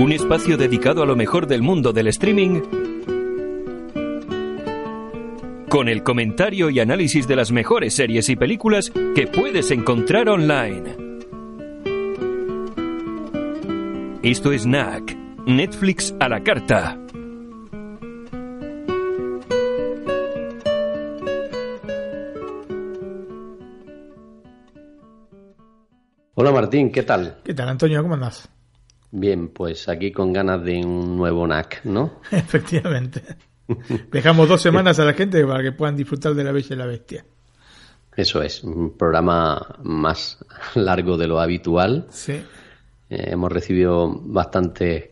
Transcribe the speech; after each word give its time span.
Un 0.00 0.12
espacio 0.12 0.56
dedicado 0.56 1.02
a 1.02 1.06
lo 1.06 1.14
mejor 1.14 1.46
del 1.46 1.60
mundo 1.60 1.92
del 1.92 2.06
streaming 2.06 2.62
con 5.68 5.90
el 5.90 6.02
comentario 6.02 6.70
y 6.70 6.80
análisis 6.80 7.28
de 7.28 7.36
las 7.36 7.52
mejores 7.52 7.96
series 7.96 8.30
y 8.30 8.34
películas 8.34 8.90
que 9.14 9.26
puedes 9.26 9.70
encontrar 9.70 10.30
online. 10.30 10.96
Esto 14.22 14.52
es 14.52 14.64
NAC, 14.64 15.18
Netflix 15.44 16.14
a 16.18 16.30
la 16.30 16.42
carta. 16.42 16.98
Hola 26.36 26.52
Martín, 26.52 26.90
¿qué 26.90 27.02
tal? 27.02 27.36
¿Qué 27.44 27.52
tal, 27.52 27.68
Antonio? 27.68 28.00
¿Cómo 28.00 28.14
andás? 28.14 28.48
Bien, 29.12 29.48
pues 29.48 29.88
aquí 29.88 30.12
con 30.12 30.32
ganas 30.32 30.62
de 30.64 30.84
un 30.84 31.16
nuevo 31.16 31.46
NAC, 31.46 31.84
¿no? 31.84 32.20
Efectivamente. 32.30 33.22
Dejamos 34.10 34.48
dos 34.48 34.60
semanas 34.60 34.98
a 34.98 35.04
la 35.04 35.14
gente 35.14 35.44
para 35.46 35.62
que 35.62 35.72
puedan 35.72 35.96
disfrutar 35.96 36.34
de 36.34 36.44
La 36.44 36.52
Bella 36.52 36.74
y 36.74 36.78
la 36.78 36.86
Bestia. 36.86 37.24
Eso 38.16 38.42
es, 38.42 38.64
un 38.64 38.96
programa 38.96 39.76
más 39.82 40.44
largo 40.74 41.16
de 41.16 41.26
lo 41.26 41.40
habitual. 41.40 42.06
Sí. 42.10 42.32
Eh, 42.32 42.44
hemos 43.08 43.50
recibido 43.50 44.12
bastantes 44.24 45.10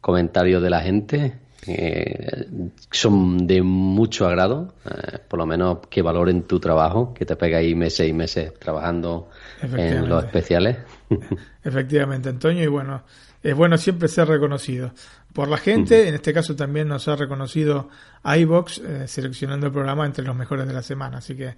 comentarios 0.00 0.62
de 0.62 0.70
la 0.70 0.80
gente. 0.80 1.40
eh, 1.66 2.46
son 2.90 3.46
de 3.46 3.62
mucho 3.62 4.26
agrado, 4.26 4.74
eh, 4.84 5.18
por 5.26 5.38
lo 5.38 5.46
menos 5.46 5.78
que 5.88 6.02
valoren 6.02 6.42
tu 6.42 6.60
trabajo, 6.60 7.14
que 7.14 7.24
te 7.24 7.54
ahí 7.54 7.74
meses 7.74 8.06
y 8.06 8.12
meses 8.12 8.52
trabajando 8.58 9.30
en 9.62 10.06
los 10.06 10.24
especiales. 10.24 10.76
Efectivamente, 11.64 12.28
Antonio, 12.28 12.64
y 12.64 12.66
bueno, 12.66 13.02
es 13.44 13.54
bueno 13.54 13.76
siempre 13.76 14.08
ser 14.08 14.26
reconocido 14.26 14.92
por 15.34 15.48
la 15.48 15.58
gente. 15.58 16.08
En 16.08 16.14
este 16.14 16.32
caso 16.32 16.56
también 16.56 16.88
nos 16.88 17.06
ha 17.08 17.14
reconocido 17.14 17.90
iBox 18.24 18.78
eh, 18.78 19.06
seleccionando 19.06 19.66
el 19.66 19.72
programa 19.72 20.06
entre 20.06 20.24
los 20.24 20.34
mejores 20.34 20.66
de 20.66 20.72
la 20.72 20.82
semana. 20.82 21.18
Así 21.18 21.36
que 21.36 21.54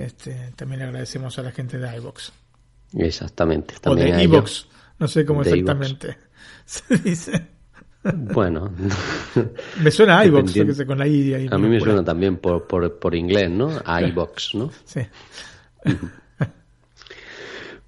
este, 0.00 0.52
también 0.54 0.80
le 0.80 0.84
agradecemos 0.84 1.38
a 1.38 1.42
la 1.42 1.50
gente 1.50 1.78
de 1.78 1.96
iBox. 1.96 2.30
Exactamente. 2.98 3.74
O 3.76 3.80
También 3.80 4.12
a 4.12 4.16
de 4.18 4.24
iBox. 4.24 4.68
No 4.98 5.08
sé 5.08 5.24
cómo 5.24 5.40
exactamente 5.40 6.18
se 6.66 6.98
dice. 6.98 7.46
Bueno, 8.12 8.70
Me 9.82 9.90
suena 9.90 10.18
a 10.18 10.26
iBox, 10.26 10.52
que 10.52 10.74
sé, 10.74 10.84
con 10.84 10.98
la 10.98 11.08
I 11.08 11.32
ahí 11.32 11.48
a 11.50 11.56
mí 11.56 11.68
me 11.68 11.80
suena 11.80 12.04
también 12.04 12.36
por, 12.36 12.66
por, 12.66 12.98
por 12.98 13.14
inglés, 13.14 13.50
¿no? 13.50 13.70
iBox, 13.86 14.54
¿no? 14.56 14.70
Sí. 14.84 15.00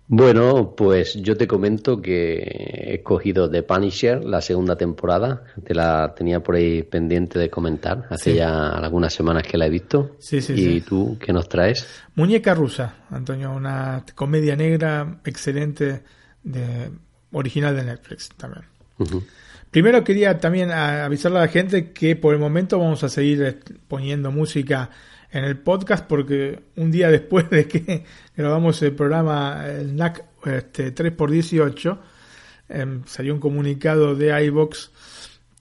Bueno, 0.09 0.75
pues 0.77 1.15
yo 1.21 1.37
te 1.37 1.49
comento 1.49 2.01
que 2.01 2.34
he 2.37 2.94
escogido 2.94 3.50
The 3.50 3.65
Punisher, 3.65 4.25
la 4.25 4.41
segunda 4.41 4.77
temporada. 4.77 5.43
Te 5.65 5.75
la 5.75 6.15
tenía 6.15 6.41
por 6.41 6.55
ahí 6.55 6.84
pendiente 6.84 7.39
de 7.41 7.50
comentar. 7.50 8.06
Hace 8.11 8.31
Sí. 8.33 8.37
ya 8.37 8.69
algunas 8.69 9.12
semanas 9.12 9.43
que 9.43 9.59
la 9.59 9.66
he 9.66 9.71
visto. 9.71 10.16
Sí, 10.21 10.41
sí, 10.41 10.53
¿Y 10.55 10.81
tú 10.83 11.19
qué 11.21 11.33
nos 11.33 11.49
traes? 11.49 11.87
Muñeca 12.15 12.55
rusa, 12.55 13.06
Antonio, 13.11 13.50
una 13.50 14.05
comedia 14.15 14.55
negra 14.55 15.21
excelente, 15.25 16.05
de, 16.45 16.91
original 17.33 17.75
de 17.75 17.84
Netflix 17.84 18.28
también. 18.37 18.65
Primero 19.76 20.03
quería 20.03 20.38
también 20.38 20.70
avisarle 20.70 21.37
a 21.37 21.42
la 21.42 21.48
gente 21.48 21.92
que 21.92 22.16
por 22.16 22.32
el 22.32 22.41
momento 22.41 22.78
vamos 22.78 23.04
a 23.04 23.10
seguir 23.10 23.42
eh, 23.42 23.59
poniendo 23.87 24.31
música 24.31 24.88
en 25.31 25.44
el 25.44 25.59
podcast 25.59 26.06
porque 26.06 26.60
un 26.76 26.91
día 26.91 27.10
después 27.10 27.50
de 27.50 27.69
que 27.69 28.03
grabamos 28.38 28.81
el 28.81 28.94
programa 28.94 29.66
el 29.69 29.94
NAC 29.94 30.25
este, 30.47 30.94
3x18 30.94 31.98
em, 32.70 33.04
salió 33.04 33.34
un 33.34 33.38
comunicado 33.38 34.15
de 34.15 34.44
iBox 34.47 34.92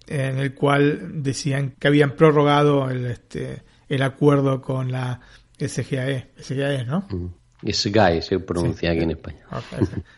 en 0.08 0.40
el 0.40 0.54
cual 0.54 1.22
decían 1.22 1.76
que 1.78 1.90
habían 1.90 2.16
prorrogado 2.16 2.90
el, 2.90 3.08
este, 3.08 3.64
el 3.90 4.02
acuerdo 4.02 4.62
con 4.62 4.94
la 4.94 5.20
SGAE, 5.60 6.32
SGAE, 6.38 6.86
¿no? 6.86 7.06
Es 7.62 7.86
Guy, 7.86 8.22
se 8.22 8.40
pronuncia 8.40 8.92
aquí 8.92 9.02
en 9.02 9.12
España. 9.12 9.46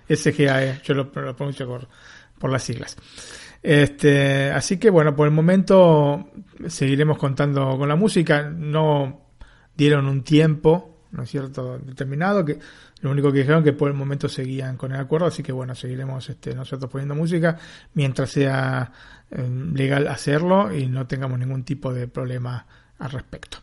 SGAE, 0.07 0.81
yo 0.83 0.93
lo, 0.93 1.11
lo 1.15 1.35
pronuncio 1.35 1.65
por, 1.65 1.87
por 2.37 2.51
las 2.51 2.61
siglas. 2.61 2.95
Este, 3.61 4.51
así 4.51 4.77
que 4.77 4.89
bueno, 4.89 5.15
por 5.15 5.27
el 5.27 5.33
momento 5.33 6.29
seguiremos 6.67 7.17
contando 7.17 7.77
con 7.77 7.87
la 7.87 7.95
música. 7.95 8.49
No 8.49 9.21
dieron 9.75 10.07
un 10.07 10.23
tiempo, 10.23 11.03
¿no 11.11 11.23
es 11.23 11.29
cierto?, 11.29 11.77
determinado, 11.79 12.43
que 12.43 12.59
lo 13.01 13.11
único 13.11 13.31
que 13.31 13.39
dijeron 13.39 13.63
que 13.63 13.73
por 13.73 13.89
el 13.89 13.95
momento 13.95 14.27
seguían 14.27 14.75
con 14.75 14.91
el 14.91 14.99
acuerdo, 14.99 15.27
así 15.27 15.43
que 15.43 15.51
bueno, 15.51 15.75
seguiremos 15.75 16.29
este, 16.29 16.55
nosotros 16.55 16.89
poniendo 16.91 17.13
música 17.13 17.57
mientras 17.93 18.31
sea 18.31 18.91
eh, 19.29 19.47
legal 19.73 20.07
hacerlo 20.07 20.73
y 20.75 20.87
no 20.87 21.05
tengamos 21.05 21.37
ningún 21.37 21.63
tipo 21.63 21.93
de 21.93 22.07
problema 22.07 22.65
al 22.97 23.11
respecto. 23.11 23.59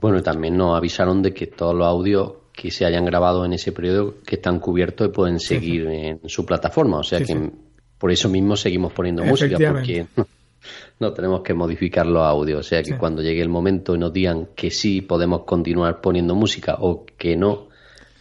Bueno, 0.00 0.22
también 0.22 0.56
nos 0.56 0.76
avisaron 0.76 1.22
de 1.22 1.32
que 1.32 1.48
todos 1.48 1.74
los 1.74 1.86
audios 1.86 2.32
que 2.52 2.70
se 2.70 2.84
hayan 2.84 3.04
grabado 3.04 3.44
en 3.44 3.52
ese 3.52 3.72
periodo 3.72 4.16
que 4.24 4.36
están 4.36 4.60
cubiertos 4.60 5.08
y 5.08 5.10
pueden 5.10 5.40
seguir 5.40 5.86
en 5.86 6.20
su 6.28 6.44
plataforma. 6.44 6.98
O 6.98 7.02
sea 7.02 7.18
Sí, 7.20 7.26
que. 7.26 7.50
Por 7.98 8.10
eso 8.10 8.28
mismo 8.28 8.56
seguimos 8.56 8.92
poniendo 8.92 9.24
música, 9.24 9.56
porque 9.72 10.06
no 11.00 11.12
tenemos 11.12 11.42
que 11.42 11.54
modificar 11.54 12.06
los 12.06 12.22
audios. 12.22 12.60
O 12.60 12.62
sea 12.62 12.80
que 12.82 12.92
Sí. 12.92 12.96
cuando 12.98 13.22
llegue 13.22 13.42
el 13.42 13.48
momento 13.48 13.94
y 13.94 13.98
nos 13.98 14.12
digan 14.12 14.48
que 14.54 14.70
sí 14.70 15.00
podemos 15.02 15.44
continuar 15.44 16.00
poniendo 16.00 16.34
música 16.34 16.76
o 16.80 17.04
que 17.06 17.36
no, 17.36 17.68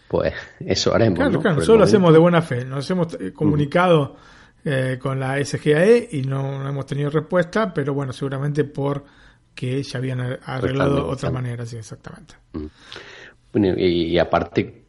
pues 0.08 0.34
eso 0.60 0.94
haremos. 0.94 1.18
Claro, 1.20 1.32
¿no? 1.34 1.42
claro, 1.42 1.56
nosotros 1.58 1.78
lo 1.80 1.84
hacemos 1.86 2.14
de 2.14 2.20
buena 2.20 2.42
fe. 2.42 2.66
Nos 2.66 2.90
hemos 2.90 3.14
eh, 3.16 3.34
comunicado 3.34 4.16
eh, 4.66 4.98
con 5.02 5.20
la 5.20 5.44
SGAE 5.44 6.10
y 6.12 6.22
no, 6.24 6.62
no 6.62 6.68
hemos 6.70 6.86
tenido 6.86 7.10
respuesta, 7.10 7.74
pero 7.74 7.94
bueno, 7.94 8.12
seguramente 8.14 8.64
porque 8.64 9.82
ya 9.84 9.98
habían 10.00 10.20
ar- 10.22 10.40
arreglado 10.44 10.92
Pues 10.92 11.00
también, 11.02 11.14
otra 11.14 11.22
también. 11.30 11.44
manera, 11.44 11.66
sí, 11.66 11.78
exactamente. 11.78 12.34
Bueno, 13.54 13.74
y, 13.78 13.86
y 14.14 14.20
aparte, 14.20 14.84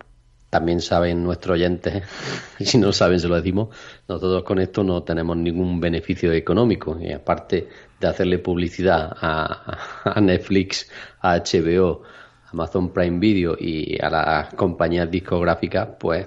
también 0.50 0.80
saben 0.80 1.22
nuestros 1.22 1.54
oyentes, 1.54 2.02
y 2.58 2.64
si 2.64 2.78
no 2.78 2.92
saben, 2.92 3.20
se 3.20 3.28
lo 3.28 3.36
decimos, 3.36 3.68
nosotros 4.08 4.42
con 4.44 4.58
esto 4.58 4.82
no 4.82 5.02
tenemos 5.02 5.36
ningún 5.36 5.80
beneficio 5.80 6.32
económico. 6.32 6.98
Y 7.00 7.12
aparte 7.12 7.68
de 8.00 8.06
hacerle 8.06 8.38
publicidad 8.38 9.16
a, 9.20 9.78
a 10.04 10.20
Netflix, 10.20 10.90
a 11.20 11.38
HBO, 11.38 12.02
Amazon 12.52 12.92
Prime 12.92 13.18
Video 13.18 13.56
y 13.58 13.98
a 14.02 14.10
las 14.10 14.54
compañías 14.54 15.10
discográficas, 15.10 15.88
pues 15.98 16.26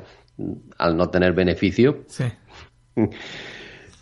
al 0.77 0.97
no 0.97 1.09
tener 1.09 1.33
beneficio, 1.33 2.03
Sí, 2.07 2.25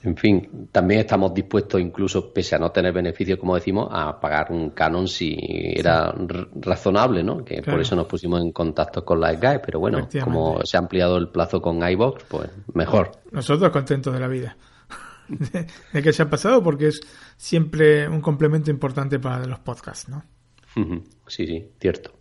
en 0.04 0.16
fin, 0.16 0.70
también 0.72 1.02
estamos 1.02 1.34
dispuestos, 1.34 1.82
incluso 1.82 2.32
pese 2.34 2.56
a 2.56 2.60
no 2.60 2.72
tener 2.72 2.94
beneficio, 2.94 3.38
como 3.38 3.56
decimos, 3.56 3.90
a 3.92 4.20
pagar 4.20 4.52
un 4.52 4.70
canon 4.70 5.08
si 5.08 5.38
era 5.76 6.14
razonable, 6.62 7.24
¿no? 7.24 7.44
Que 7.44 7.56
Claro. 7.56 7.72
por 7.72 7.82
eso 7.82 7.96
nos 7.96 8.08
pusimos 8.08 8.42
en 8.42 8.52
contacto 8.52 9.04
con 9.04 9.20
la 9.20 9.34
SGAE, 9.36 9.60
pero 9.60 9.80
bueno, 9.80 10.08
como 10.24 10.62
se 10.64 10.78
ha 10.78 10.80
ampliado 10.80 11.18
el 11.18 11.28
plazo 11.30 11.62
con 11.62 11.86
iBox, 11.88 12.24
pues 12.30 12.50
mejor. 12.74 13.12
nosotros 13.32 13.70
contentos 13.72 14.14
de 14.14 14.20
la 14.20 14.28
vida. 14.28 14.56
de, 15.28 15.68
de 15.94 16.02
que 16.02 16.10
haya 16.10 16.30
pasado 16.30 16.64
porque 16.64 16.88
es 16.88 17.02
siempre 17.38 18.08
un 18.08 18.22
complemento 18.22 18.72
importante 18.72 19.20
para 19.20 19.46
los 19.46 19.60
podcasts, 19.60 20.08
¿no? 20.10 20.24
Sí, 21.28 21.46
sí, 21.46 21.68
cierto. 21.80 22.12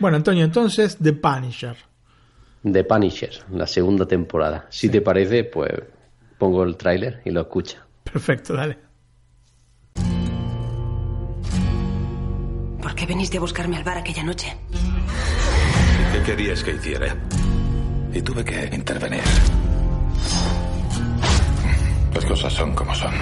Bueno, 0.00 0.16
Antonio, 0.16 0.44
entonces, 0.44 0.96
The 1.02 1.12
Punisher. 1.12 1.76
The 2.62 2.84
Punisher, 2.84 3.30
la 3.52 3.66
segunda 3.66 4.06
temporada. 4.06 4.66
Si 4.70 4.88
te 4.88 5.00
parece, 5.02 5.44
pues 5.44 5.70
pongo 6.38 6.62
el 6.62 6.76
tráiler 6.76 7.20
y 7.24 7.30
lo 7.30 7.42
escucha. 7.42 7.84
Perfecto, 8.04 8.54
dale. 8.54 8.78
¿Por 12.80 12.94
qué 12.94 13.06
viniste 13.06 13.36
a 13.36 13.40
buscarme 13.40 13.76
al 13.76 13.84
bar 13.84 13.98
aquella 13.98 14.22
noche? 14.22 14.56
¿Qué 16.12 16.22
querías 16.22 16.62
que 16.62 16.72
hiciera? 16.72 17.16
Y 18.12 18.22
tuve 18.22 18.44
que 18.44 18.74
intervenir. 18.74 19.22
Las 22.14 22.24
cosas 22.24 22.52
son 22.52 22.74
como 22.74 22.94
son. 22.94 23.12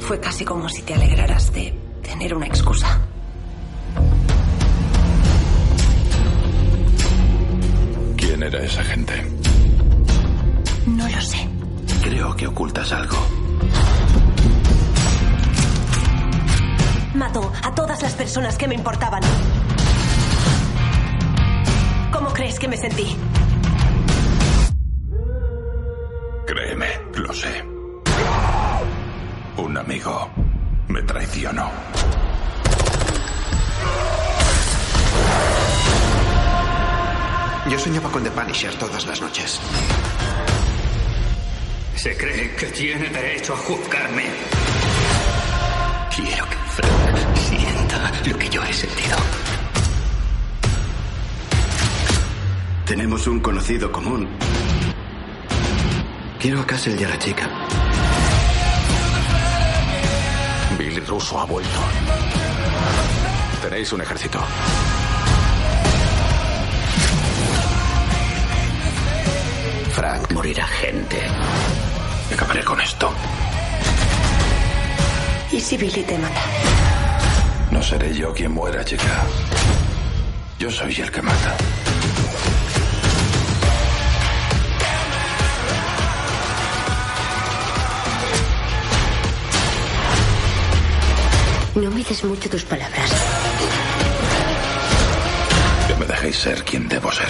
Fue 0.00 0.20
casi 0.20 0.44
como 0.44 0.68
si 0.68 0.82
te 0.82 0.94
alegraras 0.94 1.52
de 1.52 1.72
tener 2.02 2.34
una 2.34 2.46
excusa. 2.46 3.00
¿Quién 8.16 8.42
era 8.42 8.62
esa 8.62 8.82
gente? 8.84 9.33
No 10.86 11.08
lo 11.08 11.20
sé. 11.20 11.48
Creo 12.02 12.36
que 12.36 12.46
ocultas 12.46 12.92
algo. 12.92 13.16
Mató 17.14 17.52
a 17.62 17.74
todas 17.74 18.02
las 18.02 18.12
personas 18.14 18.58
que 18.58 18.68
me 18.68 18.74
importaban. 18.74 19.22
¿Cómo 22.12 22.30
crees 22.32 22.58
que 22.58 22.68
me 22.68 22.76
sentí? 22.76 23.16
Créeme, 26.46 26.86
lo 27.14 27.32
sé. 27.32 27.64
Un 29.56 29.78
amigo 29.78 30.28
me 30.88 31.02
traicionó. 31.02 31.70
Yo 37.70 37.78
soñaba 37.78 38.10
con 38.10 38.22
The 38.22 38.30
Punisher 38.30 38.74
todas 38.74 39.06
las 39.06 39.20
noches. 39.22 39.60
Se 42.04 42.14
cree 42.18 42.54
que 42.54 42.66
tiene 42.66 43.08
derecho 43.08 43.54
a 43.54 43.56
juzgarme. 43.56 44.24
Quiero 46.14 46.44
que 46.50 46.56
Frank 46.76 47.36
sienta 47.48 48.12
lo 48.26 48.38
que 48.38 48.48
yo 48.50 48.62
he 48.62 48.72
sentido. 48.74 49.16
Tenemos 52.84 53.26
un 53.26 53.40
conocido 53.40 53.90
común. 53.90 54.28
Quiero 56.38 56.60
a 56.60 56.66
Castle 56.66 56.94
y 57.00 57.04
a 57.04 57.08
la 57.08 57.18
chica. 57.18 57.48
Billy 60.76 61.00
Russo 61.00 61.40
ha 61.40 61.46
vuelto. 61.46 61.80
Tenéis 63.62 63.90
un 63.94 64.02
ejército. 64.02 64.44
Frank 69.94 70.32
morirá 70.32 70.66
gente. 70.66 71.22
Acabaré 72.32 72.64
con 72.64 72.80
esto. 72.80 73.10
¿Y 75.52 75.60
si 75.60 75.76
Billy 75.76 76.02
te 76.02 76.18
mata? 76.18 76.40
No 77.70 77.82
seré 77.82 78.12
yo 78.14 78.32
quien 78.32 78.52
muera, 78.52 78.84
chica. 78.84 79.22
Yo 80.58 80.70
soy 80.70 80.94
el 80.94 81.10
que 81.10 81.22
mata. 81.22 81.56
No 91.74 91.90
mides 91.90 92.24
mucho 92.24 92.48
tus 92.48 92.64
palabras. 92.64 93.10
Que 95.88 95.94
me 95.96 96.06
dejéis 96.06 96.36
ser 96.36 96.64
quien 96.64 96.88
debo 96.88 97.10
ser. 97.10 97.28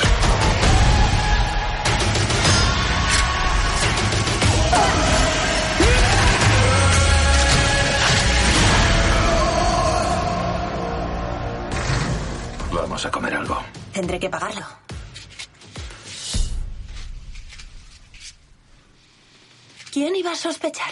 Tendré 13.94 14.18
que 14.18 14.28
pagarlo. 14.28 14.66
¿Quién 19.92 20.16
iba 20.16 20.32
a 20.32 20.34
sospechar? 20.34 20.90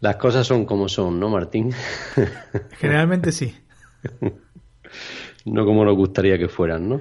Las 0.00 0.16
cosas 0.16 0.46
son 0.46 0.66
como 0.66 0.90
son, 0.90 1.18
¿no, 1.18 1.30
Martín? 1.30 1.72
Generalmente 2.72 3.32
sí. 3.32 3.56
no 5.46 5.64
como 5.64 5.82
nos 5.86 5.96
gustaría 5.96 6.36
que 6.36 6.48
fueran, 6.48 6.90
¿no? 6.90 7.00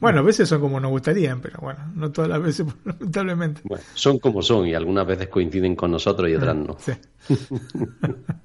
Bueno, 0.00 0.18
a 0.18 0.22
veces 0.22 0.48
son 0.48 0.60
como 0.60 0.80
nos 0.80 0.90
gustarían, 0.90 1.40
pero 1.40 1.60
bueno, 1.60 1.92
no 1.94 2.10
todas 2.10 2.30
las 2.30 2.42
veces, 2.42 2.66
lamentablemente. 2.84 3.60
Bueno, 3.64 3.84
son 3.94 4.18
como 4.18 4.42
son 4.42 4.66
y 4.66 4.74
algunas 4.74 5.06
veces 5.06 5.28
coinciden 5.28 5.76
con 5.76 5.92
nosotros 5.92 6.28
y 6.28 6.34
otras 6.34 6.56
no. 6.56 6.76
Sí. 6.80 6.92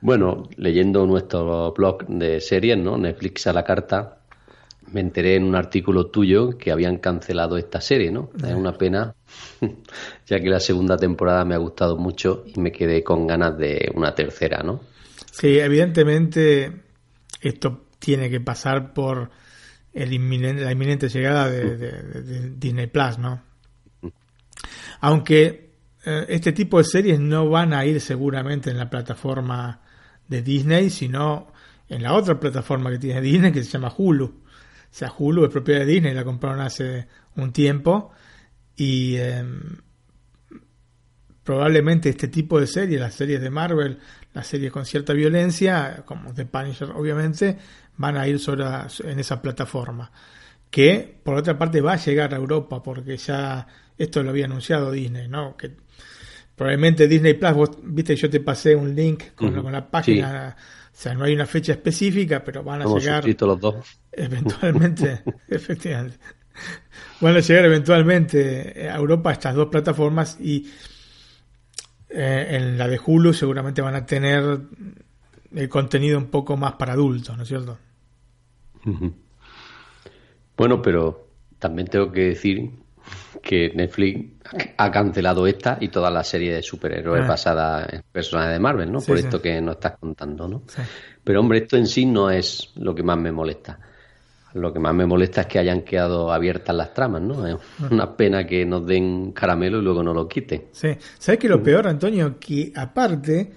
bueno, 0.00 0.48
leyendo 0.56 1.06
nuestro 1.06 1.72
blog 1.72 2.06
de 2.06 2.40
series, 2.40 2.78
¿no? 2.78 2.96
Netflix 2.96 3.46
a 3.46 3.52
la 3.52 3.64
carta, 3.64 4.20
me 4.92 5.00
enteré 5.00 5.36
en 5.36 5.44
un 5.44 5.54
artículo 5.54 6.06
tuyo 6.06 6.56
que 6.56 6.72
habían 6.72 6.98
cancelado 6.98 7.56
esta 7.56 7.80
serie, 7.80 8.10
¿no? 8.10 8.30
Es 8.36 8.54
una 8.54 8.72
pena, 8.72 9.14
ya 10.26 10.40
que 10.40 10.48
la 10.48 10.60
segunda 10.60 10.96
temporada 10.96 11.44
me 11.44 11.54
ha 11.54 11.58
gustado 11.58 11.96
mucho 11.96 12.44
y 12.46 12.58
me 12.58 12.72
quedé 12.72 13.04
con 13.04 13.26
ganas 13.26 13.56
de 13.58 13.90
una 13.94 14.14
tercera, 14.14 14.62
¿no? 14.62 14.80
Sí, 15.30 15.58
evidentemente 15.58 16.72
esto 17.40 17.86
tiene 17.98 18.30
que 18.30 18.40
pasar 18.40 18.92
por 18.92 19.30
el 19.92 20.12
inminente, 20.12 20.64
la 20.64 20.72
inminente 20.72 21.08
llegada 21.08 21.48
de, 21.50 22.50
Disney 22.56 22.86
Plus, 22.86 23.18
¿no? 23.18 23.42
Aunque 25.00 25.70
eh, 26.04 26.26
este 26.28 26.52
tipo 26.52 26.78
de 26.78 26.84
series 26.84 27.20
no 27.20 27.48
van 27.48 27.72
a 27.72 27.84
ir 27.84 28.00
seguramente 28.00 28.70
en 28.70 28.78
la 28.78 28.90
plataforma 28.90 29.80
de 30.30 30.42
Disney, 30.42 30.88
sino 30.88 31.52
en 31.88 32.02
la 32.02 32.14
otra 32.14 32.38
plataforma 32.40 32.90
que 32.90 32.98
tiene 32.98 33.20
Disney 33.20 33.52
que 33.52 33.62
se 33.62 33.70
llama 33.70 33.92
Hulu. 33.94 34.24
O 34.24 34.92
sea, 34.92 35.12
Hulu 35.16 35.44
es 35.44 35.50
propiedad 35.50 35.80
de 35.80 35.86
Disney, 35.86 36.14
la 36.14 36.24
compraron 36.24 36.60
hace 36.60 37.06
un 37.36 37.52
tiempo 37.52 38.12
y 38.76 39.16
eh, 39.16 39.44
probablemente 41.42 42.08
este 42.08 42.28
tipo 42.28 42.60
de 42.60 42.66
series, 42.66 43.00
las 43.00 43.14
series 43.14 43.40
de 43.40 43.50
Marvel, 43.50 43.98
las 44.32 44.46
series 44.46 44.72
con 44.72 44.86
cierta 44.86 45.12
violencia, 45.12 46.04
como 46.06 46.32
The 46.32 46.46
Punisher 46.46 46.90
obviamente, 46.90 47.58
van 47.96 48.16
a 48.16 48.26
ir 48.26 48.38
sobre, 48.38 48.64
en 49.04 49.18
esa 49.18 49.42
plataforma. 49.42 50.10
Que 50.70 51.20
por 51.24 51.36
otra 51.36 51.58
parte 51.58 51.80
va 51.80 51.94
a 51.94 51.96
llegar 51.96 52.32
a 52.32 52.36
Europa, 52.36 52.82
porque 52.82 53.16
ya 53.16 53.66
esto 53.98 54.22
lo 54.22 54.30
había 54.30 54.44
anunciado 54.44 54.92
Disney, 54.92 55.26
¿no? 55.26 55.56
Que 55.56 55.72
probablemente 56.60 57.08
Disney 57.08 57.32
Plus, 57.32 57.54
vos 57.54 57.70
viste, 57.82 58.14
yo 58.14 58.28
te 58.28 58.38
pasé 58.38 58.76
un 58.76 58.94
link 58.94 59.34
con, 59.34 59.48
uh 59.48 59.56
-huh. 59.56 59.62
con 59.62 59.72
la 59.72 59.90
página. 59.90 60.50
Sí. 60.50 60.62
O 60.92 61.02
sea, 61.02 61.14
no 61.14 61.24
hay 61.24 61.32
una 61.32 61.46
fecha 61.46 61.72
específica, 61.72 62.44
pero 62.44 62.62
van 62.62 62.82
a 62.82 62.84
Hemos 62.84 63.02
llegar. 63.02 63.24
los 63.26 63.60
dos. 63.60 63.76
Eventualmente, 64.12 65.22
efectivamente. 65.48 66.18
Van 67.22 67.34
a 67.34 67.40
llegar 67.40 67.64
eventualmente 67.64 68.90
a 68.90 68.96
Europa 68.96 69.32
estas 69.32 69.54
dos 69.54 69.68
plataformas 69.68 70.38
y 70.38 70.70
eh, 72.10 72.48
en 72.50 72.76
la 72.76 72.88
de 72.88 73.00
Hulu 73.02 73.32
seguramente 73.32 73.80
van 73.80 73.94
a 73.94 74.04
tener 74.04 74.60
el 75.54 75.68
contenido 75.70 76.18
un 76.18 76.26
poco 76.26 76.58
más 76.58 76.74
para 76.74 76.92
adultos, 76.92 77.34
¿no 77.38 77.42
es 77.44 77.48
cierto? 77.48 77.78
Uh 78.84 78.90
-huh. 78.90 79.14
Bueno, 80.58 80.82
pero 80.82 81.26
también 81.58 81.88
tengo 81.88 82.12
que 82.12 82.20
decir 82.20 82.70
que 83.42 83.72
Netflix 83.74 84.42
ha 84.76 84.90
cancelado 84.90 85.46
esta 85.46 85.78
y 85.80 85.88
toda 85.88 86.10
la 86.10 86.24
serie 86.24 86.54
de 86.54 86.62
superhéroes 86.62 87.24
ah. 87.24 87.28
basada 87.28 87.88
en 87.90 88.02
personajes 88.10 88.52
de 88.52 88.60
Marvel, 88.60 88.90
¿no? 88.90 89.00
Sí, 89.00 89.08
Por 89.08 89.18
sí. 89.18 89.24
esto 89.24 89.40
que 89.40 89.60
nos 89.60 89.76
estás 89.76 89.98
contando, 89.98 90.48
¿no? 90.48 90.62
Sí. 90.66 90.82
Pero 91.22 91.40
hombre, 91.40 91.58
esto 91.58 91.76
en 91.76 91.86
sí 91.86 92.06
no 92.06 92.30
es 92.30 92.70
lo 92.76 92.94
que 92.94 93.02
más 93.02 93.18
me 93.18 93.32
molesta. 93.32 93.78
Lo 94.54 94.72
que 94.72 94.80
más 94.80 94.94
me 94.94 95.06
molesta 95.06 95.42
es 95.42 95.46
que 95.46 95.58
hayan 95.60 95.82
quedado 95.82 96.32
abiertas 96.32 96.74
las 96.74 96.92
tramas, 96.92 97.22
¿no? 97.22 97.46
Es 97.46 97.56
una 97.88 98.16
pena 98.16 98.44
que 98.44 98.66
nos 98.66 98.84
den 98.84 99.30
caramelo 99.32 99.78
y 99.78 99.82
luego 99.82 100.02
no 100.02 100.12
lo 100.12 100.26
quiten. 100.26 100.66
Sí. 100.72 100.88
¿Sabes 101.18 101.38
que 101.38 101.48
lo 101.48 101.62
peor, 101.62 101.86
Antonio? 101.86 102.36
Que 102.40 102.72
aparte 102.74 103.52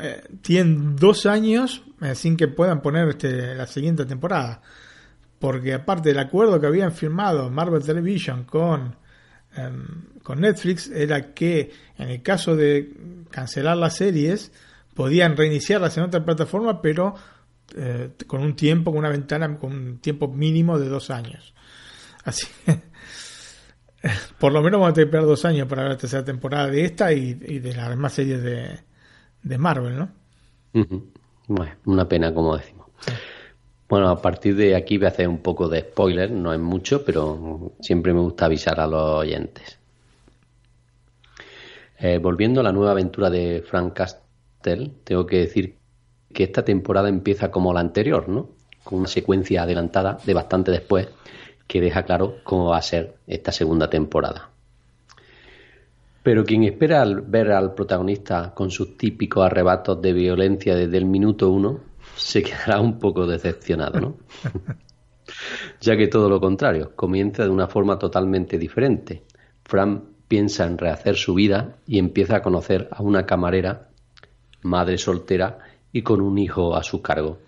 eh, 0.00 0.22
tienen 0.40 0.96
dos 0.96 1.26
años 1.26 1.82
eh, 2.00 2.14
sin 2.14 2.36
que 2.36 2.48
puedan 2.48 2.80
poner 2.80 3.08
este, 3.08 3.54
la 3.54 3.66
siguiente 3.66 4.06
temporada. 4.06 4.62
Porque 5.38 5.74
aparte 5.74 6.10
del 6.10 6.18
acuerdo 6.18 6.60
que 6.60 6.66
habían 6.66 6.92
firmado 6.92 7.50
Marvel 7.50 7.82
Television 7.82 8.44
con, 8.44 8.96
eh, 9.56 9.70
con 10.22 10.40
Netflix, 10.40 10.90
era 10.90 11.34
que 11.34 11.72
en 11.98 12.10
el 12.10 12.22
caso 12.22 12.56
de 12.56 13.24
cancelar 13.30 13.76
las 13.76 13.96
series, 13.96 14.52
podían 14.94 15.36
reiniciarlas 15.36 15.96
en 15.98 16.04
otra 16.04 16.24
plataforma, 16.24 16.80
pero 16.80 17.14
eh, 17.76 18.10
con 18.26 18.42
un 18.42 18.54
tiempo, 18.54 18.90
con 18.90 19.00
una 19.00 19.10
ventana, 19.10 19.58
con 19.58 19.72
un 19.72 19.98
tiempo 19.98 20.28
mínimo 20.28 20.78
de 20.78 20.88
dos 20.88 21.10
años. 21.10 21.54
Así 22.24 22.46
por 24.38 24.52
lo 24.52 24.62
menos 24.62 24.80
vamos 24.80 24.90
a 24.90 24.94
tener 24.94 25.06
que 25.06 25.10
esperar 25.10 25.26
dos 25.26 25.44
años 25.44 25.68
para 25.68 25.82
ver 25.82 25.92
la 25.92 25.98
tercera 25.98 26.24
temporada 26.24 26.68
de 26.68 26.84
esta 26.84 27.12
y, 27.12 27.38
y 27.46 27.58
de 27.58 27.74
las 27.74 27.88
demás 27.90 28.12
series 28.12 28.42
de, 28.42 28.80
de 29.42 29.58
Marvel, 29.58 29.98
¿no? 29.98 30.10
Uh 30.74 30.80
-huh. 30.80 31.04
Bueno, 31.48 31.72
una 31.84 32.08
pena, 32.08 32.32
como 32.32 32.56
decimos. 32.56 32.88
Sí. 33.00 33.12
Bueno, 33.94 34.08
a 34.08 34.20
partir 34.20 34.56
de 34.56 34.74
aquí 34.74 34.98
voy 34.98 35.06
a 35.06 35.10
hacer 35.10 35.28
un 35.28 35.38
poco 35.38 35.68
de 35.68 35.82
spoiler, 35.82 36.28
no 36.32 36.52
es 36.52 36.58
mucho, 36.58 37.04
pero 37.04 37.74
siempre 37.78 38.12
me 38.12 38.18
gusta 38.18 38.46
avisar 38.46 38.80
a 38.80 38.88
los 38.88 39.20
oyentes. 39.20 39.78
Eh, 42.00 42.18
volviendo 42.18 42.58
a 42.58 42.64
la 42.64 42.72
nueva 42.72 42.90
aventura 42.90 43.30
de 43.30 43.62
Frank 43.64 43.92
Castle, 43.92 44.90
tengo 45.04 45.26
que 45.26 45.38
decir 45.38 45.76
que 46.32 46.42
esta 46.42 46.64
temporada 46.64 47.08
empieza 47.08 47.52
como 47.52 47.72
la 47.72 47.78
anterior, 47.78 48.28
¿no? 48.28 48.48
Con 48.82 48.98
una 48.98 49.06
secuencia 49.06 49.62
adelantada 49.62 50.18
de 50.24 50.34
bastante 50.34 50.72
después 50.72 51.06
que 51.68 51.80
deja 51.80 52.02
claro 52.02 52.38
cómo 52.42 52.70
va 52.70 52.78
a 52.78 52.82
ser 52.82 53.14
esta 53.28 53.52
segunda 53.52 53.88
temporada. 53.88 54.50
Pero 56.24 56.44
quien 56.44 56.64
espera 56.64 57.00
al 57.00 57.20
ver 57.20 57.52
al 57.52 57.74
protagonista 57.74 58.54
con 58.56 58.72
sus 58.72 58.98
típicos 58.98 59.46
arrebatos 59.46 60.02
de 60.02 60.12
violencia 60.12 60.74
desde 60.74 60.98
el 60.98 61.04
minuto 61.04 61.48
uno, 61.48 61.93
se 62.16 62.42
quedará 62.42 62.80
un 62.80 62.98
poco 62.98 63.26
decepcionado, 63.26 64.00
¿no? 64.00 64.16
ya 65.80 65.96
que 65.96 66.08
todo 66.08 66.28
lo 66.28 66.40
contrario, 66.40 66.92
comienza 66.94 67.44
de 67.44 67.50
una 67.50 67.68
forma 67.68 67.98
totalmente 67.98 68.58
diferente. 68.58 69.22
Fran 69.64 70.04
piensa 70.28 70.64
en 70.66 70.78
rehacer 70.78 71.16
su 71.16 71.34
vida 71.34 71.76
y 71.86 71.98
empieza 71.98 72.36
a 72.36 72.42
conocer 72.42 72.88
a 72.90 73.02
una 73.02 73.26
camarera, 73.26 73.88
madre 74.62 74.98
soltera 74.98 75.58
y 75.92 76.02
con 76.02 76.20
un 76.20 76.38
hijo 76.38 76.74
a 76.76 76.82
su 76.82 77.02
cargo, 77.02 77.38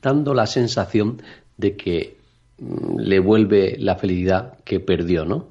dando 0.00 0.34
la 0.34 0.46
sensación 0.46 1.22
de 1.56 1.76
que 1.76 2.16
mm, 2.58 2.98
le 2.98 3.18
vuelve 3.18 3.76
la 3.78 3.96
felicidad 3.96 4.58
que 4.64 4.80
perdió, 4.80 5.24
¿no? 5.24 5.48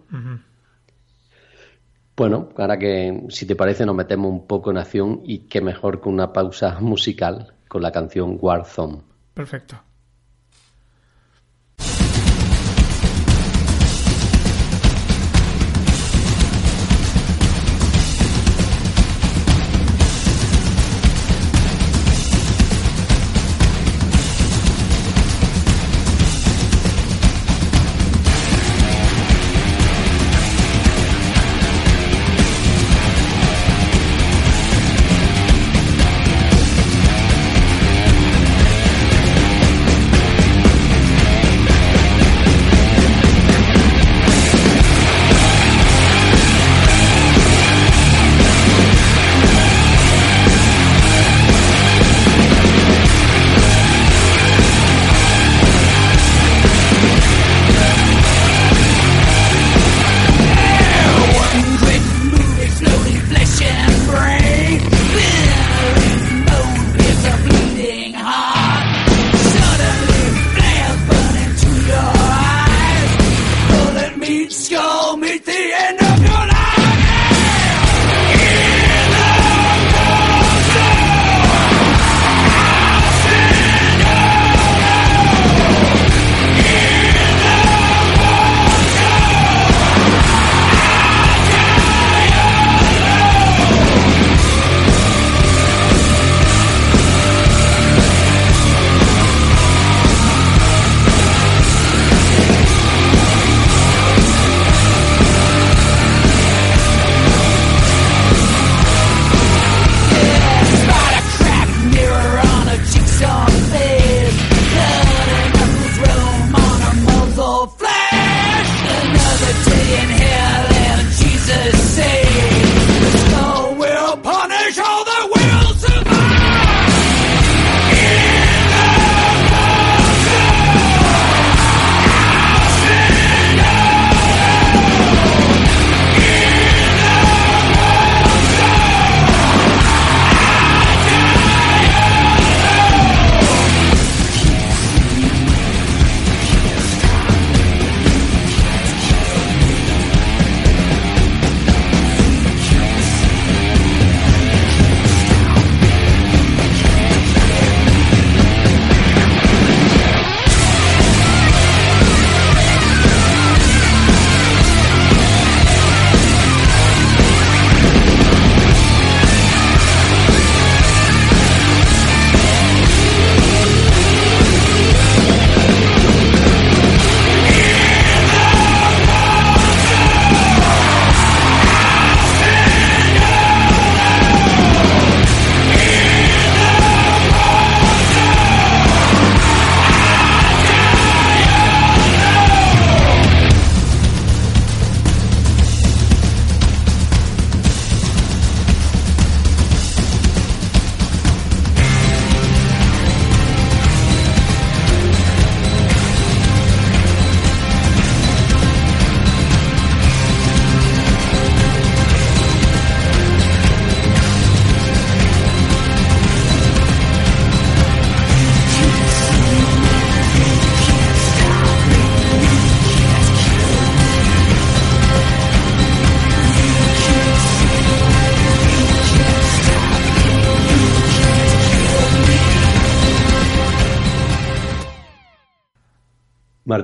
Bueno, 2.16 2.50
ahora 2.58 2.78
que 2.78 3.24
si 3.30 3.46
te 3.46 3.56
parece 3.56 3.86
nos 3.86 3.96
metemos 3.96 4.32
un 4.32 4.46
poco 4.46 4.72
en 4.72 4.78
acción 4.78 5.22
y 5.24 5.40
qué 5.40 5.62
mejor 5.62 6.02
que 6.02 6.10
una 6.10 6.34
pausa 6.34 6.80
musical 6.80 7.54
con 7.72 7.82
la 7.82 7.92
canción 7.94 8.38
Warzone. 8.42 9.02
Perfecto. 9.34 9.82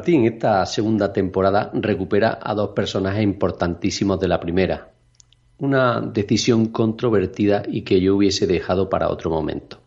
Martín, 0.08 0.24
esta 0.24 0.66
segunda 0.66 1.12
temporada 1.12 1.70
recupera 1.74 2.40
a 2.42 2.54
dos 2.56 2.70
personajes 2.70 3.22
importantísimos 3.22 4.18
de 4.18 4.30
la 4.30 4.40
primera. 4.40 4.92
Una 5.58 6.00
decisión 6.00 6.68
controvertida 6.68 7.64
y 7.68 7.82
que 7.82 8.00
yo 8.00 8.16
hubiese 8.16 8.48
dejado 8.48 8.90
para 8.90 9.10
otro 9.10 9.30
momento. 9.30 9.82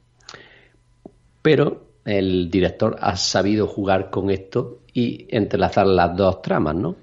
Pero 1.40 1.86
el 2.04 2.50
director 2.50 2.98
ha 3.00 3.16
sabido 3.16 3.66
jugar 3.66 4.10
con 4.10 4.28
esto 4.28 4.80
y 4.92 5.26
entrelazar 5.30 5.86
las 5.86 6.14
dos 6.14 6.42
tramas, 6.42 6.74
¿no? 6.74 6.96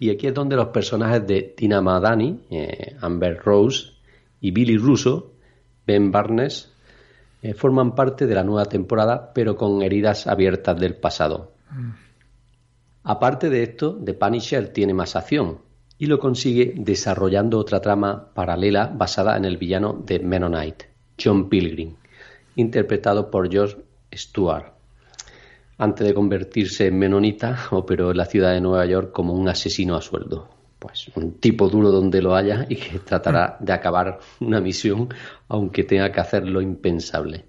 Y 0.00 0.10
aquí 0.10 0.26
es 0.26 0.34
donde 0.34 0.56
los 0.56 0.70
personajes 0.70 1.24
de 1.24 1.42
Tina 1.56 1.80
Madani, 1.80 2.46
eh, 2.50 2.96
Amber 3.00 3.38
Rose 3.44 3.92
y 4.40 4.50
Billy 4.50 4.76
Russo, 4.76 5.34
Ben 5.86 6.10
Barnes, 6.10 6.68
eh, 7.42 7.54
forman 7.54 7.94
parte 7.94 8.26
de 8.26 8.34
la 8.34 8.42
nueva 8.42 8.64
temporada, 8.64 9.32
pero 9.32 9.54
con 9.54 9.82
heridas 9.82 10.26
abiertas 10.26 10.80
del 10.80 10.96
pasado. 10.96 11.52
Mm. 11.70 12.09
Aparte 13.02 13.48
de 13.48 13.62
esto, 13.62 13.98
The 14.04 14.14
Punisher 14.14 14.68
tiene 14.68 14.94
más 14.94 15.16
acción. 15.16 15.58
y 15.98 16.06
lo 16.06 16.18
consigue 16.18 16.72
desarrollando 16.76 17.58
otra 17.58 17.82
trama 17.82 18.32
paralela 18.32 18.86
basada 18.86 19.36
en 19.36 19.44
el 19.44 19.58
villano 19.58 20.02
de 20.06 20.18
Mennonite, 20.18 20.88
John 21.22 21.50
Pilgrim, 21.50 21.96
interpretado 22.56 23.30
por 23.30 23.50
George 23.52 23.76
Stewart. 24.10 24.72
Antes 25.76 26.06
de 26.06 26.14
convertirse 26.14 26.86
en 26.86 26.98
menonita, 26.98 27.58
operó 27.70 28.10
en 28.12 28.16
la 28.16 28.24
ciudad 28.24 28.52
de 28.52 28.62
Nueva 28.62 28.86
York 28.86 29.12
como 29.12 29.34
un 29.34 29.48
asesino 29.48 29.94
a 29.94 30.00
sueldo. 30.00 30.48
Pues 30.78 31.10
un 31.14 31.32
tipo 31.32 31.68
duro 31.68 31.90
donde 31.90 32.22
lo 32.22 32.34
haya 32.34 32.64
y 32.66 32.76
que 32.76 32.98
tratará 33.00 33.58
de 33.60 33.72
acabar 33.72 34.20
una 34.40 34.60
misión 34.62 35.08
aunque 35.48 35.84
tenga 35.84 36.10
que 36.12 36.20
hacer 36.20 36.46
lo 36.48 36.62
impensable. 36.62 37.44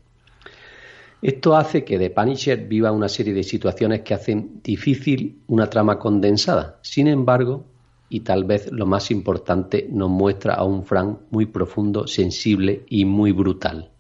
Esto 1.22 1.56
hace 1.56 1.84
que 1.84 2.00
The 2.00 2.10
Punisher 2.10 2.68
viva 2.68 2.92
una 2.92 3.08
serie 3.08 3.34
de 3.34 3.44
situaciones 3.44 4.02
que 4.02 4.14
hacen 4.16 4.62
difícil 4.64 5.42
una 5.48 5.70
trama 5.70 6.00
condensada. 6.00 6.80
Sin 6.82 7.08
embargo, 7.08 7.66
y 8.10 8.22
tal 8.22 8.44
vez 8.44 8.72
lo 8.72 8.86
más 8.86 9.12
importante, 9.12 9.88
nos 9.90 10.10
muestra 10.10 10.56
a 10.56 10.64
un 10.64 10.84
Frank 10.84 11.20
muy 11.30 11.46
profundo, 11.46 12.08
sensible 12.08 12.84
y 12.90 13.06
muy 13.06 13.32
brutal. 13.32 13.92